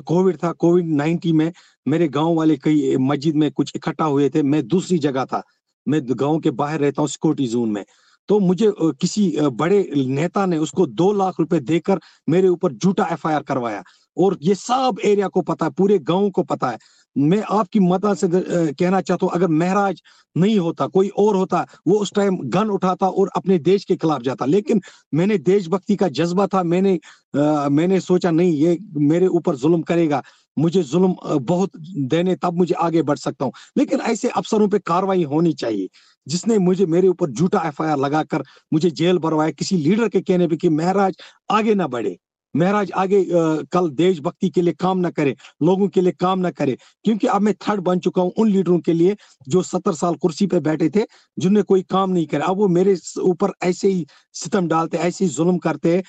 कोविड 0.00 0.36
था, 0.44 0.52
कोविड 0.52 0.86
नाइन्टीन 0.96 1.36
में 1.36 1.52
मेरे 1.86 2.08
गाँव 2.08 2.34
वाले 2.34 2.56
कई 2.56 2.96
मस्जिद 3.00 3.36
में 3.36 3.50
कुछ 3.52 3.72
इकट्ठा 3.76 4.04
हुए 4.04 4.28
थे। 4.34 4.42
मैं 4.42 4.66
दूसरी 4.68 4.98
जगह 4.98 5.24
था। 5.24 5.42
मैं 5.86 6.00
गाँव 6.10 6.38
के 6.40 6.50
बाहर 6.50 6.80
रहता 6.80 7.02
हूँ 7.02 7.08
सिक्योरिटी 7.08 7.46
जोन 7.48 7.70
में। 7.72 7.84
तो 8.28 8.38
मुझे 8.40 8.72
किसी 9.00 9.32
बड़े 9.40 9.78
नेता 9.96 10.44
ने 10.46 10.58
उसको 10.58 10.86
दो 10.86 11.12
लाख 11.12 11.40
रुपए 11.40 11.60
देकर 11.60 12.00
मेरे 12.28 12.48
ऊपर 12.48 12.72
झूठा 12.72 13.08
एफआईआर 13.12 13.42
करवाया। 13.42 13.82
और 14.16 14.36
ये 14.42 14.54
सब 14.54 14.96
एरिया 15.04 15.28
को 15.28 15.40
पता 15.42 15.66
है 15.66 15.72
पूरे 15.78 15.98
गाँव 16.00 16.30
को 16.30 16.42
पता 16.42 16.70
है। 16.70 16.78
मैं 17.16 17.42
आपकी 17.50 17.80
मदद 17.80 18.14
से 18.16 18.28
कहना 18.30 19.00
चाहता 19.00 19.26
हूँ 19.26 19.32
अगर 19.34 19.48
महराज 19.48 20.02
नहीं 20.36 20.58
होता 20.58 20.86
कोई 20.86 21.08
और 21.18 21.36
होता 21.36 21.64
वो 21.88 21.98
उस 22.00 22.12
टाइम 22.14 22.36
गन 22.50 22.70
उठाता 22.70 23.08
और 23.08 23.30
अपने 23.36 23.58
देश 23.58 23.84
के 23.84 23.96
खिलाफ 23.96 24.22
जाता। 24.22 24.44
लेकिन 24.46 24.80
मैंने 25.14 25.38
देशभक्ति 25.38 25.96
का 25.96 26.08
जज्बा 26.10 26.46
था 26.46 26.62
मैंने 26.64 26.98
आ, 27.36 27.68
मैंने 27.68 28.00
सोचा 28.00 28.30
नहीं 28.30 28.52
ये 28.54 28.76
मेरे 28.96 29.26
ऊपर 29.28 29.56
जुल्म 29.56 29.82
करेगा। 29.82 30.22
मुझे 30.58 30.82
जुल्म 30.82 31.14
बहुत 31.38 31.70
देने, 31.98 32.36
तब 32.36 32.54
मुझे 32.54 32.74
आगे 32.74 33.02
बढ़ 33.02 33.18
सकता 33.18 33.44
हूँ। 33.44 33.52
लेकिन 33.78 34.00
ऐसे 34.00 34.28
अफसरों 34.28 34.68
पे 34.68 34.78
कार्रवाई 34.78 35.24
होनी 35.24 35.52
चाहिए, 35.52 35.88
जिसने 36.26 36.58
मुझे, 36.58 36.86
मेरे 36.86 37.08
ऊपर 37.08 37.30
झूठा 37.30 37.68
एफआईआर 37.68 37.98
लगाकर 37.98 38.44
मुझे 38.72 38.90
जेल 38.90 39.18
भरवाया, 39.18 39.50
किसी 39.50 39.76
लीडर 39.76 40.08
के 40.08 40.20
कहने 40.20 40.48
पे 40.48 40.56
कि, 40.56 40.68
महाराज, 40.68 41.16
आगे 41.50 41.74
ना 41.74 41.86
बढ़े। 41.86 42.18
महराज 42.58 42.92
आगे 42.96 43.24
कल 43.72 43.88
देशभक्ति 43.92 44.48
के 44.50 44.62
लिए 44.62 44.72
काम 44.74 44.98
ना 44.98 45.10
करे, 45.10 45.34
लोगों 45.62 45.88
के 45.88 46.00
लिए 46.00 46.12
काम 46.12 46.38
ना 46.38 46.50
करे, 46.50 46.76
क्योंकि 47.04 47.26
अब 47.26 47.42
मैं 47.42 47.54
थर्ड 47.68 47.80
बन 47.82 47.98
चुका 47.98 48.22
हूँ 48.22 48.32
उन 48.38 48.50
लीडरों 48.50 48.78
के 48.80 48.92
लिए 48.92 49.16
जो 49.48 49.62
सत्तर 49.64 49.94
साल 49.94 50.14
कुर्सी 50.16 50.46
पे 50.46 50.60
बैठे 50.60 50.88
थे 50.90 51.04
जिनने 51.38 51.62
कोई 51.62 51.82
काम 51.90 52.10
नहीं 52.10 52.26
करे। 52.26 52.42
अब 52.42 52.56
वो 52.58 52.68
मेरे 52.68 52.96
ऊपर 53.20 53.52
ऐसे 53.62 53.88
ही 53.88 54.06
सितम 54.34 54.68
डालते, 54.68 54.96
ऐसे 54.98 55.24
ही 55.24 55.30
जुल्म 55.30 55.58
करते 55.58 56.02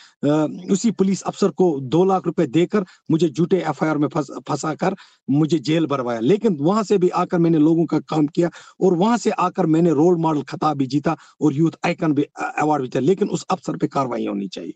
उसी 0.72 0.92
पुलिस 0.92 1.22
अफसर 1.24 1.50
को 1.52 1.80
दो 1.82 2.04
लाख 2.06 2.26
रुपए 2.26 2.46
देकर 2.48 2.86
मुझे 3.12 3.30
झूठे 3.30 3.58
एफ़ 3.60 3.84
में 3.86 4.08
फंसा 4.08 4.74
कर 4.76 4.96
मुझे 5.30 5.60
जेल 5.60 5.86
भरवाया। 5.88 6.20
लेकिन 6.22 6.58
वहाँ 6.60 6.84
से 6.84 6.98
भी 6.98 7.10
आकर 7.16 7.40
मैंने 7.40 7.58
लोगों 7.60 7.86
का 7.86 8.00
काम 8.10 8.28
किया 8.28 8.50
और 8.82 8.94
वहाँ 8.98 9.18
से 9.18 9.32
आकर 9.40 9.66
मैंने 9.68 9.94
रोल 9.94 10.18
मॉडल 10.22 10.42
खिताब 10.50 10.78
भी 10.78 10.88
जीता 10.88 11.16
और 11.42 11.54
यूथ 11.54 11.78
आइकन 11.86 12.14
भी 12.14 12.26
अवार्ड 12.38 12.84
भी 12.86 13.00
लेकिन 13.00 13.30
उस 13.30 13.46
अफसर 13.52 13.78
पे 13.78 13.88
कार्रवाई 13.88 14.26
होनी 14.28 14.48
चाहिए। 14.48 14.74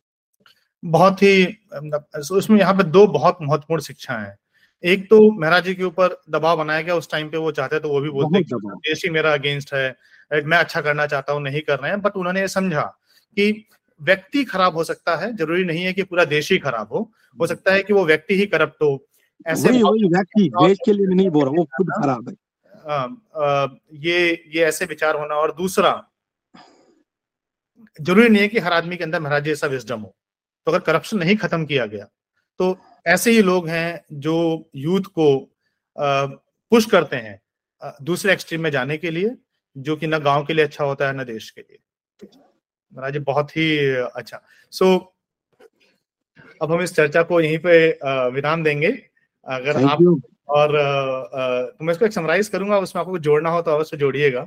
बहुत 0.83 1.21
ही 1.23 1.45
उसमें 2.31 2.59
यहाँ 2.59 2.73
पे 2.73 2.83
दो 2.85 3.05
बहुत 3.09 3.37
महत्वपूर्ण 3.41 3.81
शिक्षा 3.81 4.13
है। 4.13 4.35
एक 4.83 5.09
तो 5.09 5.19
महाराज 5.31 5.63
जी 5.65 5.73
के 5.75 5.83
ऊपर 5.83 6.17
दबाव 6.29 6.57
बनाया 6.57 6.81
गया 6.81 6.95
उस 6.95 7.09
टाइम 7.11 7.29
पे 7.29 7.37
वो 7.37 7.51
चाहते 7.51 7.79
तो 7.79 7.89
वो 7.89 7.99
भी 8.01 8.09
बोलते 8.11 8.41
देश 8.57 9.03
ही 9.05 9.09
मेरा 9.11 9.33
अगेंस्ट 9.33 9.73
है 9.73 10.43
मैं 10.45 10.57
अच्छा 10.57 10.81
करना 10.81 11.05
चाहता 11.07 11.33
हूँ 11.33 11.41
नहीं 11.41 11.61
कर 11.61 11.79
रहे 11.79 11.91
हैं। 11.91 12.01
बट 12.01 12.15
उन्होंने 12.17 12.41
ये 12.41 12.47
समझा 12.49 12.81
कि 13.37 13.65
व्यक्ति 14.01 14.43
खराब 14.43 14.75
हो 14.75 14.83
सकता 14.83 15.15
है 15.15 15.35
ज़रूरी 15.37 15.63
नहीं 15.65 15.83
है 15.83 15.93
कि 15.93 16.03
पूरा 16.03 16.25
देश 16.25 16.51
ही 16.51 16.57
खराब 16.59 16.93
हो। 16.93 17.11
हो 17.37 17.47
सकता 17.47 17.73
है 17.73 17.83
कि 17.83 17.93
वो 17.93 18.05
व्यक्ति 18.05 18.35
ही 18.35 18.45
करप्ट 18.45 18.81
हो। 18.83 19.05
ऐसे 19.45 19.69
व्यक्ति 19.71 20.49
देश 20.55 20.77
के 20.85 20.93
लिए 20.93 21.07
नहीं 21.07 21.29
बोल 21.29 21.45
रहा 21.45 21.53
वो 21.57 21.63
खुद 21.77 21.89
खराब 21.93 22.29
है। 22.29 22.35
आ, 22.85 22.95
आ, 22.95 23.67
ये 23.93 24.43
ये 24.55 24.63
ऐसे 24.65 24.85
विचार 24.85 25.15
होना। 25.15 25.35
और 25.35 25.53
दूसरा 25.55 25.91
ज़रूरी 27.99 28.29
नहीं 28.29 28.41
है 28.41 28.47
कि 28.47 28.59
हर 28.59 28.73
आदमी 28.73 28.97
के 28.97 29.03
अंदर 29.03 29.19
महाराज 29.19 29.43
जैसा 29.45 29.67
विजडम 29.67 29.99
हो। 29.99 30.15
तो 30.67 30.71
अगर 30.71 30.79
करप्शन 30.79 31.17
नहीं 31.17 31.35
खत्म 31.37 31.65
किया 31.65 31.85
गया 31.85 32.07
तो 32.59 32.75
ऐसे 33.07 33.31
ही 33.31 33.41
लोग 33.41 33.67
हैं 33.67 34.03
जो 34.13 34.35
यूथ 34.75 35.01
को 35.01 35.25
पुश 35.97 36.85
करते 36.91 37.15
हैं 37.15 37.39
दूसरे 38.01 38.33
एक्सट्रीम 38.33 38.61
में 38.61 38.69
जाने 38.71 38.97
के 38.97 39.11
लिए 39.11 39.35
जो 39.75 39.95
कि 39.95 40.07
ना 40.07 40.17
गाँव 40.19 40.45
के 40.45 40.53
लिए 40.53 40.65
अच्छा 40.65 40.83
होता 40.83 41.07
है 41.07 41.13
ना 41.13 41.23
देश 41.23 41.49
के 41.49 41.61
लिए। 41.61 41.77
महाराज 42.93 43.17
बहुत 43.17 43.55
ही 43.57 43.77
अच्छा। 43.89 44.41
सो 44.71 44.85
so, 44.85 45.01
अब 46.61 46.71
हम 46.71 46.81
इस 46.81 46.93
चर्चा 46.95 47.23
को 47.23 47.39
यहीं 47.41 47.57
पे 47.59 47.87
विराम 48.33 48.63
देंगे। 48.63 48.91
अगर 49.45 49.73
Thank 49.73 49.89
आप 49.91 49.99
you. 49.99 50.19
और 50.49 50.69
तो 51.77 51.85
मैं 51.85 51.93
इसको 51.93 52.05
एक 52.05 52.13
समराइज 52.13 52.47
करूँगा 52.49 52.77
उसमें 52.79 52.99
आपको 53.01 53.17
जोड़ना 53.19 53.49
हो 53.49 53.61
तो 53.61 53.71
अवश्य 53.71 53.97
जोड़िएगा। 53.97 54.43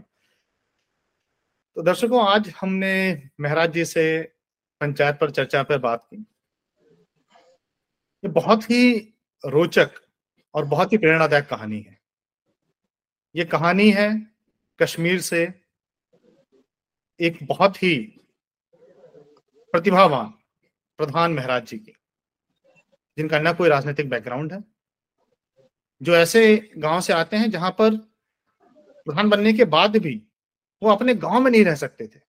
तो 1.76 1.82
दर्शकों 1.82 2.24
आज 2.26 2.52
हमने 2.60 3.22
महाराज 3.40 3.72
जी 3.72 3.84
से 3.84 4.06
पंचायत 4.80 5.18
पर 5.20 5.30
चर्चा 5.30 5.62
पर 5.62 5.78
बात 5.78 6.04
की। 6.04 6.16
ये 8.24 8.28
बहुत 8.30 8.70
ही 8.70 8.96
रोचक 9.44 9.90
और 10.54 10.64
बहुत 10.64 10.92
ही 10.92 10.98
प्रेरणादायक 10.98 11.46
कहानी 11.46 11.80
है। 11.80 11.98
ये 13.34 13.44
कहानी 13.44 13.90
है 13.90 14.08
कश्मीर 14.80 15.20
से 15.20 15.42
एक 17.20 17.38
बहुत 17.42 17.82
ही 17.82 17.96
प्रतिभावान 19.74 20.32
प्रधान 20.98 21.32
महाराज 21.32 21.66
जी 21.66 21.78
की, 21.78 21.92
जिनका 23.18 23.38
न 23.38 23.52
कोई 23.52 23.68
राजनीतिक 23.68 24.08
बैकग्राउंड 24.08 24.52
है, 24.52 24.62
जो 26.00 26.16
ऐसे 26.16 26.70
गाँव 26.78 27.00
से 27.00 27.12
आते 27.12 27.36
हैं 27.36 27.50
जहाँ 27.50 27.70
पर 27.70 27.96
प्रधान 29.06 29.30
बनने 29.30 29.52
के 29.52 29.64
बाद 29.66 29.96
भी 29.96 30.14
वो 30.82 30.90
अपने 30.90 31.14
गाँव 31.14 31.40
में 31.40 31.50
नहीं 31.50 31.64
रह 31.64 31.74
सकते 31.74 32.06
थे। 32.06 32.20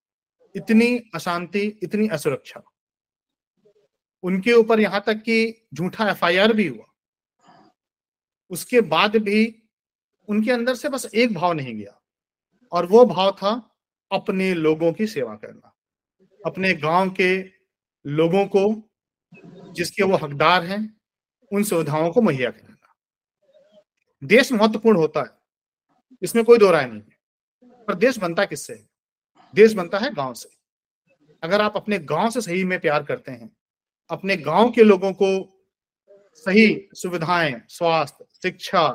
इतनी 0.56 0.98
अशांति, 1.16 1.80
इतनी 1.84 2.08
असुरक्षा। 2.08 2.64
उनके 4.24 4.54
ऊपर 4.54 4.80
यहाँ 4.80 5.04
तक 5.08 5.14
कि 5.14 5.68
झूठा 5.74 6.10
एफआईआर 6.10 6.54
भी 6.54 6.68
हुआ। 6.68 6.86
उसके 8.50 8.82
बाद 8.82 9.16
भी 9.16 9.64
उनके 10.28 10.52
अंदर 10.52 10.76
से 10.76 10.90
बस 10.90 11.12
एक 11.16 11.34
भाव 11.34 11.54
नहीं 11.54 11.76
गया 11.76 12.02
और 12.72 12.86
वो 12.86 13.06
भाव 13.06 13.32
था 13.32 13.76
अपने 14.12 14.54
लोगों 14.54 14.94
की 14.94 15.08
सेवा 15.08 15.36
करना। 15.36 15.74
अपने 16.46 16.74
गाँव 16.74 17.10
के 17.10 17.44
लोगों 18.08 18.46
को 18.46 18.90
जिसके 19.74 20.04
वो 20.04 20.16
हकदार 20.16 20.64
हैं, 20.64 21.02
उन 21.54 21.64
सुविधाओं 21.64 22.12
को 22.12 22.22
मुहैया 22.22 22.52
कराना। 22.52 22.96
देश 24.24 24.52
महत्वपूर्ण 24.52 24.98
होता 24.98 25.22
है। 25.22 25.30
इसमें 26.22 26.46
कोई 26.46 26.58
दो 26.58 26.72
राय 26.72 26.86
नहीं 26.86 27.02
है। 27.02 27.18
पर 27.86 27.94
देश 27.94 28.18
बनता 28.18 28.46
किससे 28.46 28.74
है? 28.74 28.90
देश 29.54 29.74
बनता 29.74 29.98
है 29.98 30.14
गाँव 30.14 30.34
से। 30.34 30.50
अगर 31.44 31.62
आप 31.62 31.76
अपने 31.76 32.00
गाँव 32.00 32.30
से 32.30 32.42
सही 32.42 32.64
में 32.64 32.80
प्यार 32.80 33.04
करते 33.04 33.32
हैं, 33.32 33.50
अपने 34.10 34.38
गाँव 34.38 34.72
के 34.72 34.84
लोगों 34.84 35.12
को 35.14 35.28
सही 36.36 36.90
सुविधाएँ, 36.94 37.62
स्वास्थ्य, 37.70 38.26
शिक्षा, 38.44 38.88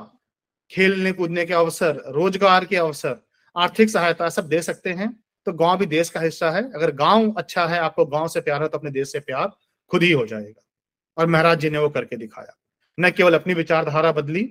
खेलने 0.70 1.12
कूदने 1.12 1.44
के 1.46 1.54
अवसर, 1.54 2.02
रोज़गार 2.08 2.64
के 2.64 2.76
अवसर, 2.76 3.16
आर्थिक 3.56 3.90
सहायता 3.90 4.28
सब 4.28 4.48
दे 4.48 4.62
सकते 4.62 4.92
हैं 4.92 5.12
तो 5.46 5.52
गाँव 5.52 5.78
भी 5.78 5.86
देश 5.86 6.10
का 6.10 6.20
हिस्सा 6.20 6.50
है। 6.50 6.62
अगर 6.72 6.90
गाँव 6.90 7.32
अच्छा 7.32 7.66
है, 7.66 7.78
आपको 7.78 8.04
गाँव 8.06 8.28
से 8.28 8.40
प्यार 8.40 8.62
है 8.62 8.68
तो 8.68 8.78
अपने 8.78 8.90
देश 8.90 9.12
से 9.12 9.20
प्यार 9.20 9.50
खुद 9.90 10.02
ही 10.02 10.10
हो 10.12 10.26
जाएगा। 10.26 10.62
और 11.16 11.26
महाराज 11.26 11.58
जी 11.60 11.70
ने 11.70 11.78
वो 11.78 11.88
करके 11.88 12.16
दिखाया। 12.16 12.54
न 12.98 13.10
केवल 13.10 13.34
अपनी 13.34 13.54
विचारधारा 13.54 14.12
बदली, 14.12 14.48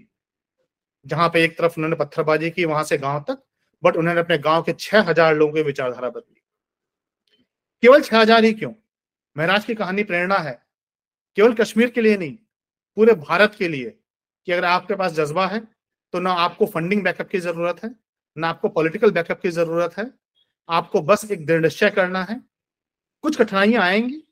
जहाँ 1.06 1.30
पे 1.30 1.44
एक 1.44 1.58
तरफ़ 1.58 1.74
उन्होंने 1.78 1.96
पत्थरबाजी 1.96 2.50
की, 2.50 2.66
वहाँ 2.66 2.84
से 2.84 2.98
गाँव 2.98 3.20
तक 3.30 3.44
बट 3.84 3.96
उन्होंने 3.96 4.20
अपने 4.20 4.38
गाँव 4.40 4.62
के 4.64 4.74
छह 4.74 5.02
हज़ार 5.02 5.36
लोगों 5.36 5.54
की 5.54 5.62
विचारधारा 5.64 6.10
बदली। 6.10 6.42
केवल 7.84 8.02
छह 8.02 8.20
हज़ार 8.20 8.44
ही 8.44 8.54
क्यों? 8.54 8.74
महराज 9.36 9.66
की 9.66 9.76
कहानी 9.76 10.04
प्रेरणा 10.04 10.38
है। 10.38 10.62
केवल 11.38 11.54
कश्मीर 11.54 11.90
के 11.90 12.02
लिए 12.02 12.18
नहीं, 12.18 12.38
पूरे 12.98 13.14
भारत 13.16 13.56
के 13.58 13.68
लिए। 13.68 13.98
कि 14.48 14.52
अगर 14.52 14.66
आपके 14.66 14.96
पास 14.96 15.12
जज्बा 15.12 15.46
है 15.48 15.60
तो 16.14 16.20
ना 16.20 16.32
आपको 16.36 16.66
फंडिंग 16.66 17.04
बैकअप 17.04 17.28
की 17.30 17.40
ज़रूरत 17.40 17.84
है, 17.84 17.90
ना 18.38 18.48
आपको 18.50 18.70
पॉलिटिकल 18.70 19.12
बैकअप 19.12 19.42
की 19.42 19.50
ज़रूरत 19.50 19.98
है। 19.98 20.06
आपको 20.70 21.02
बस 21.02 21.26
एक 21.32 21.46
दृढ़ 21.46 21.62
निश्चय 21.62 21.90
करना 21.90 22.24
है। 22.24 22.40
कुछ 23.24 23.38
कठिनाइयाँ 23.38 23.84
आएँगी, 23.84 24.24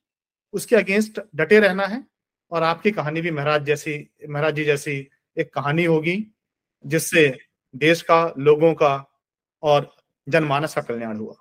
उसके 0.54 0.76
अगेंस्ट 0.76 1.20
डटे 1.36 1.60
रहना 1.60 1.86
है। 1.86 2.04
और 2.52 2.64
आपकी 2.64 2.92
कहानी 2.92 3.22
भी 3.22 3.32
महाराज 3.32 3.66
जैसी, 3.66 4.10
महाराज 4.30 4.56
जी 4.56 4.64
जैसी 4.66 4.96
एक 5.38 5.54
कहानी 5.54 5.86
होगी, 5.86 6.26
जिससे 6.86 7.28
देश 7.74 8.02
का, 8.02 8.34
लोगों 8.38 8.74
का 8.74 9.09
और 9.64 9.92
जनमानस 10.28 10.76
का 10.76 10.82
कल्याण 10.82 11.18
हुआ। 11.18 11.36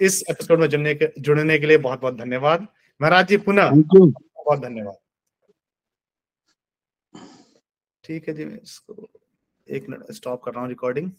इस 0.00 0.22
एपिसोड 0.30 0.60
में 0.60 0.68
जुड़ने 0.68 0.94
के 0.94 1.12
जुड़ने 1.18 1.58
के 1.58 1.66
लिए 1.66 1.78
बहुत 1.78 2.00
बहुत 2.00 2.14
धन्यवाद। 2.14 2.66
महाराज 3.00 3.28
जी 3.28 3.36
पुनः 3.38 3.70
बहुत 3.70 4.60
धन्यवाद। 4.60 4.96
ठीक 8.04 8.28
है 8.28 8.34
जी 8.34 8.44
मैं 8.44 8.60
इसको 8.60 9.08
एक 9.68 9.88
मिनट 9.88 10.12
स्टॉप 10.12 10.42
कर 10.44 10.52
रहा 10.52 10.60
हूँ 10.60 10.68
रिकॉर्डिंग 10.68 11.10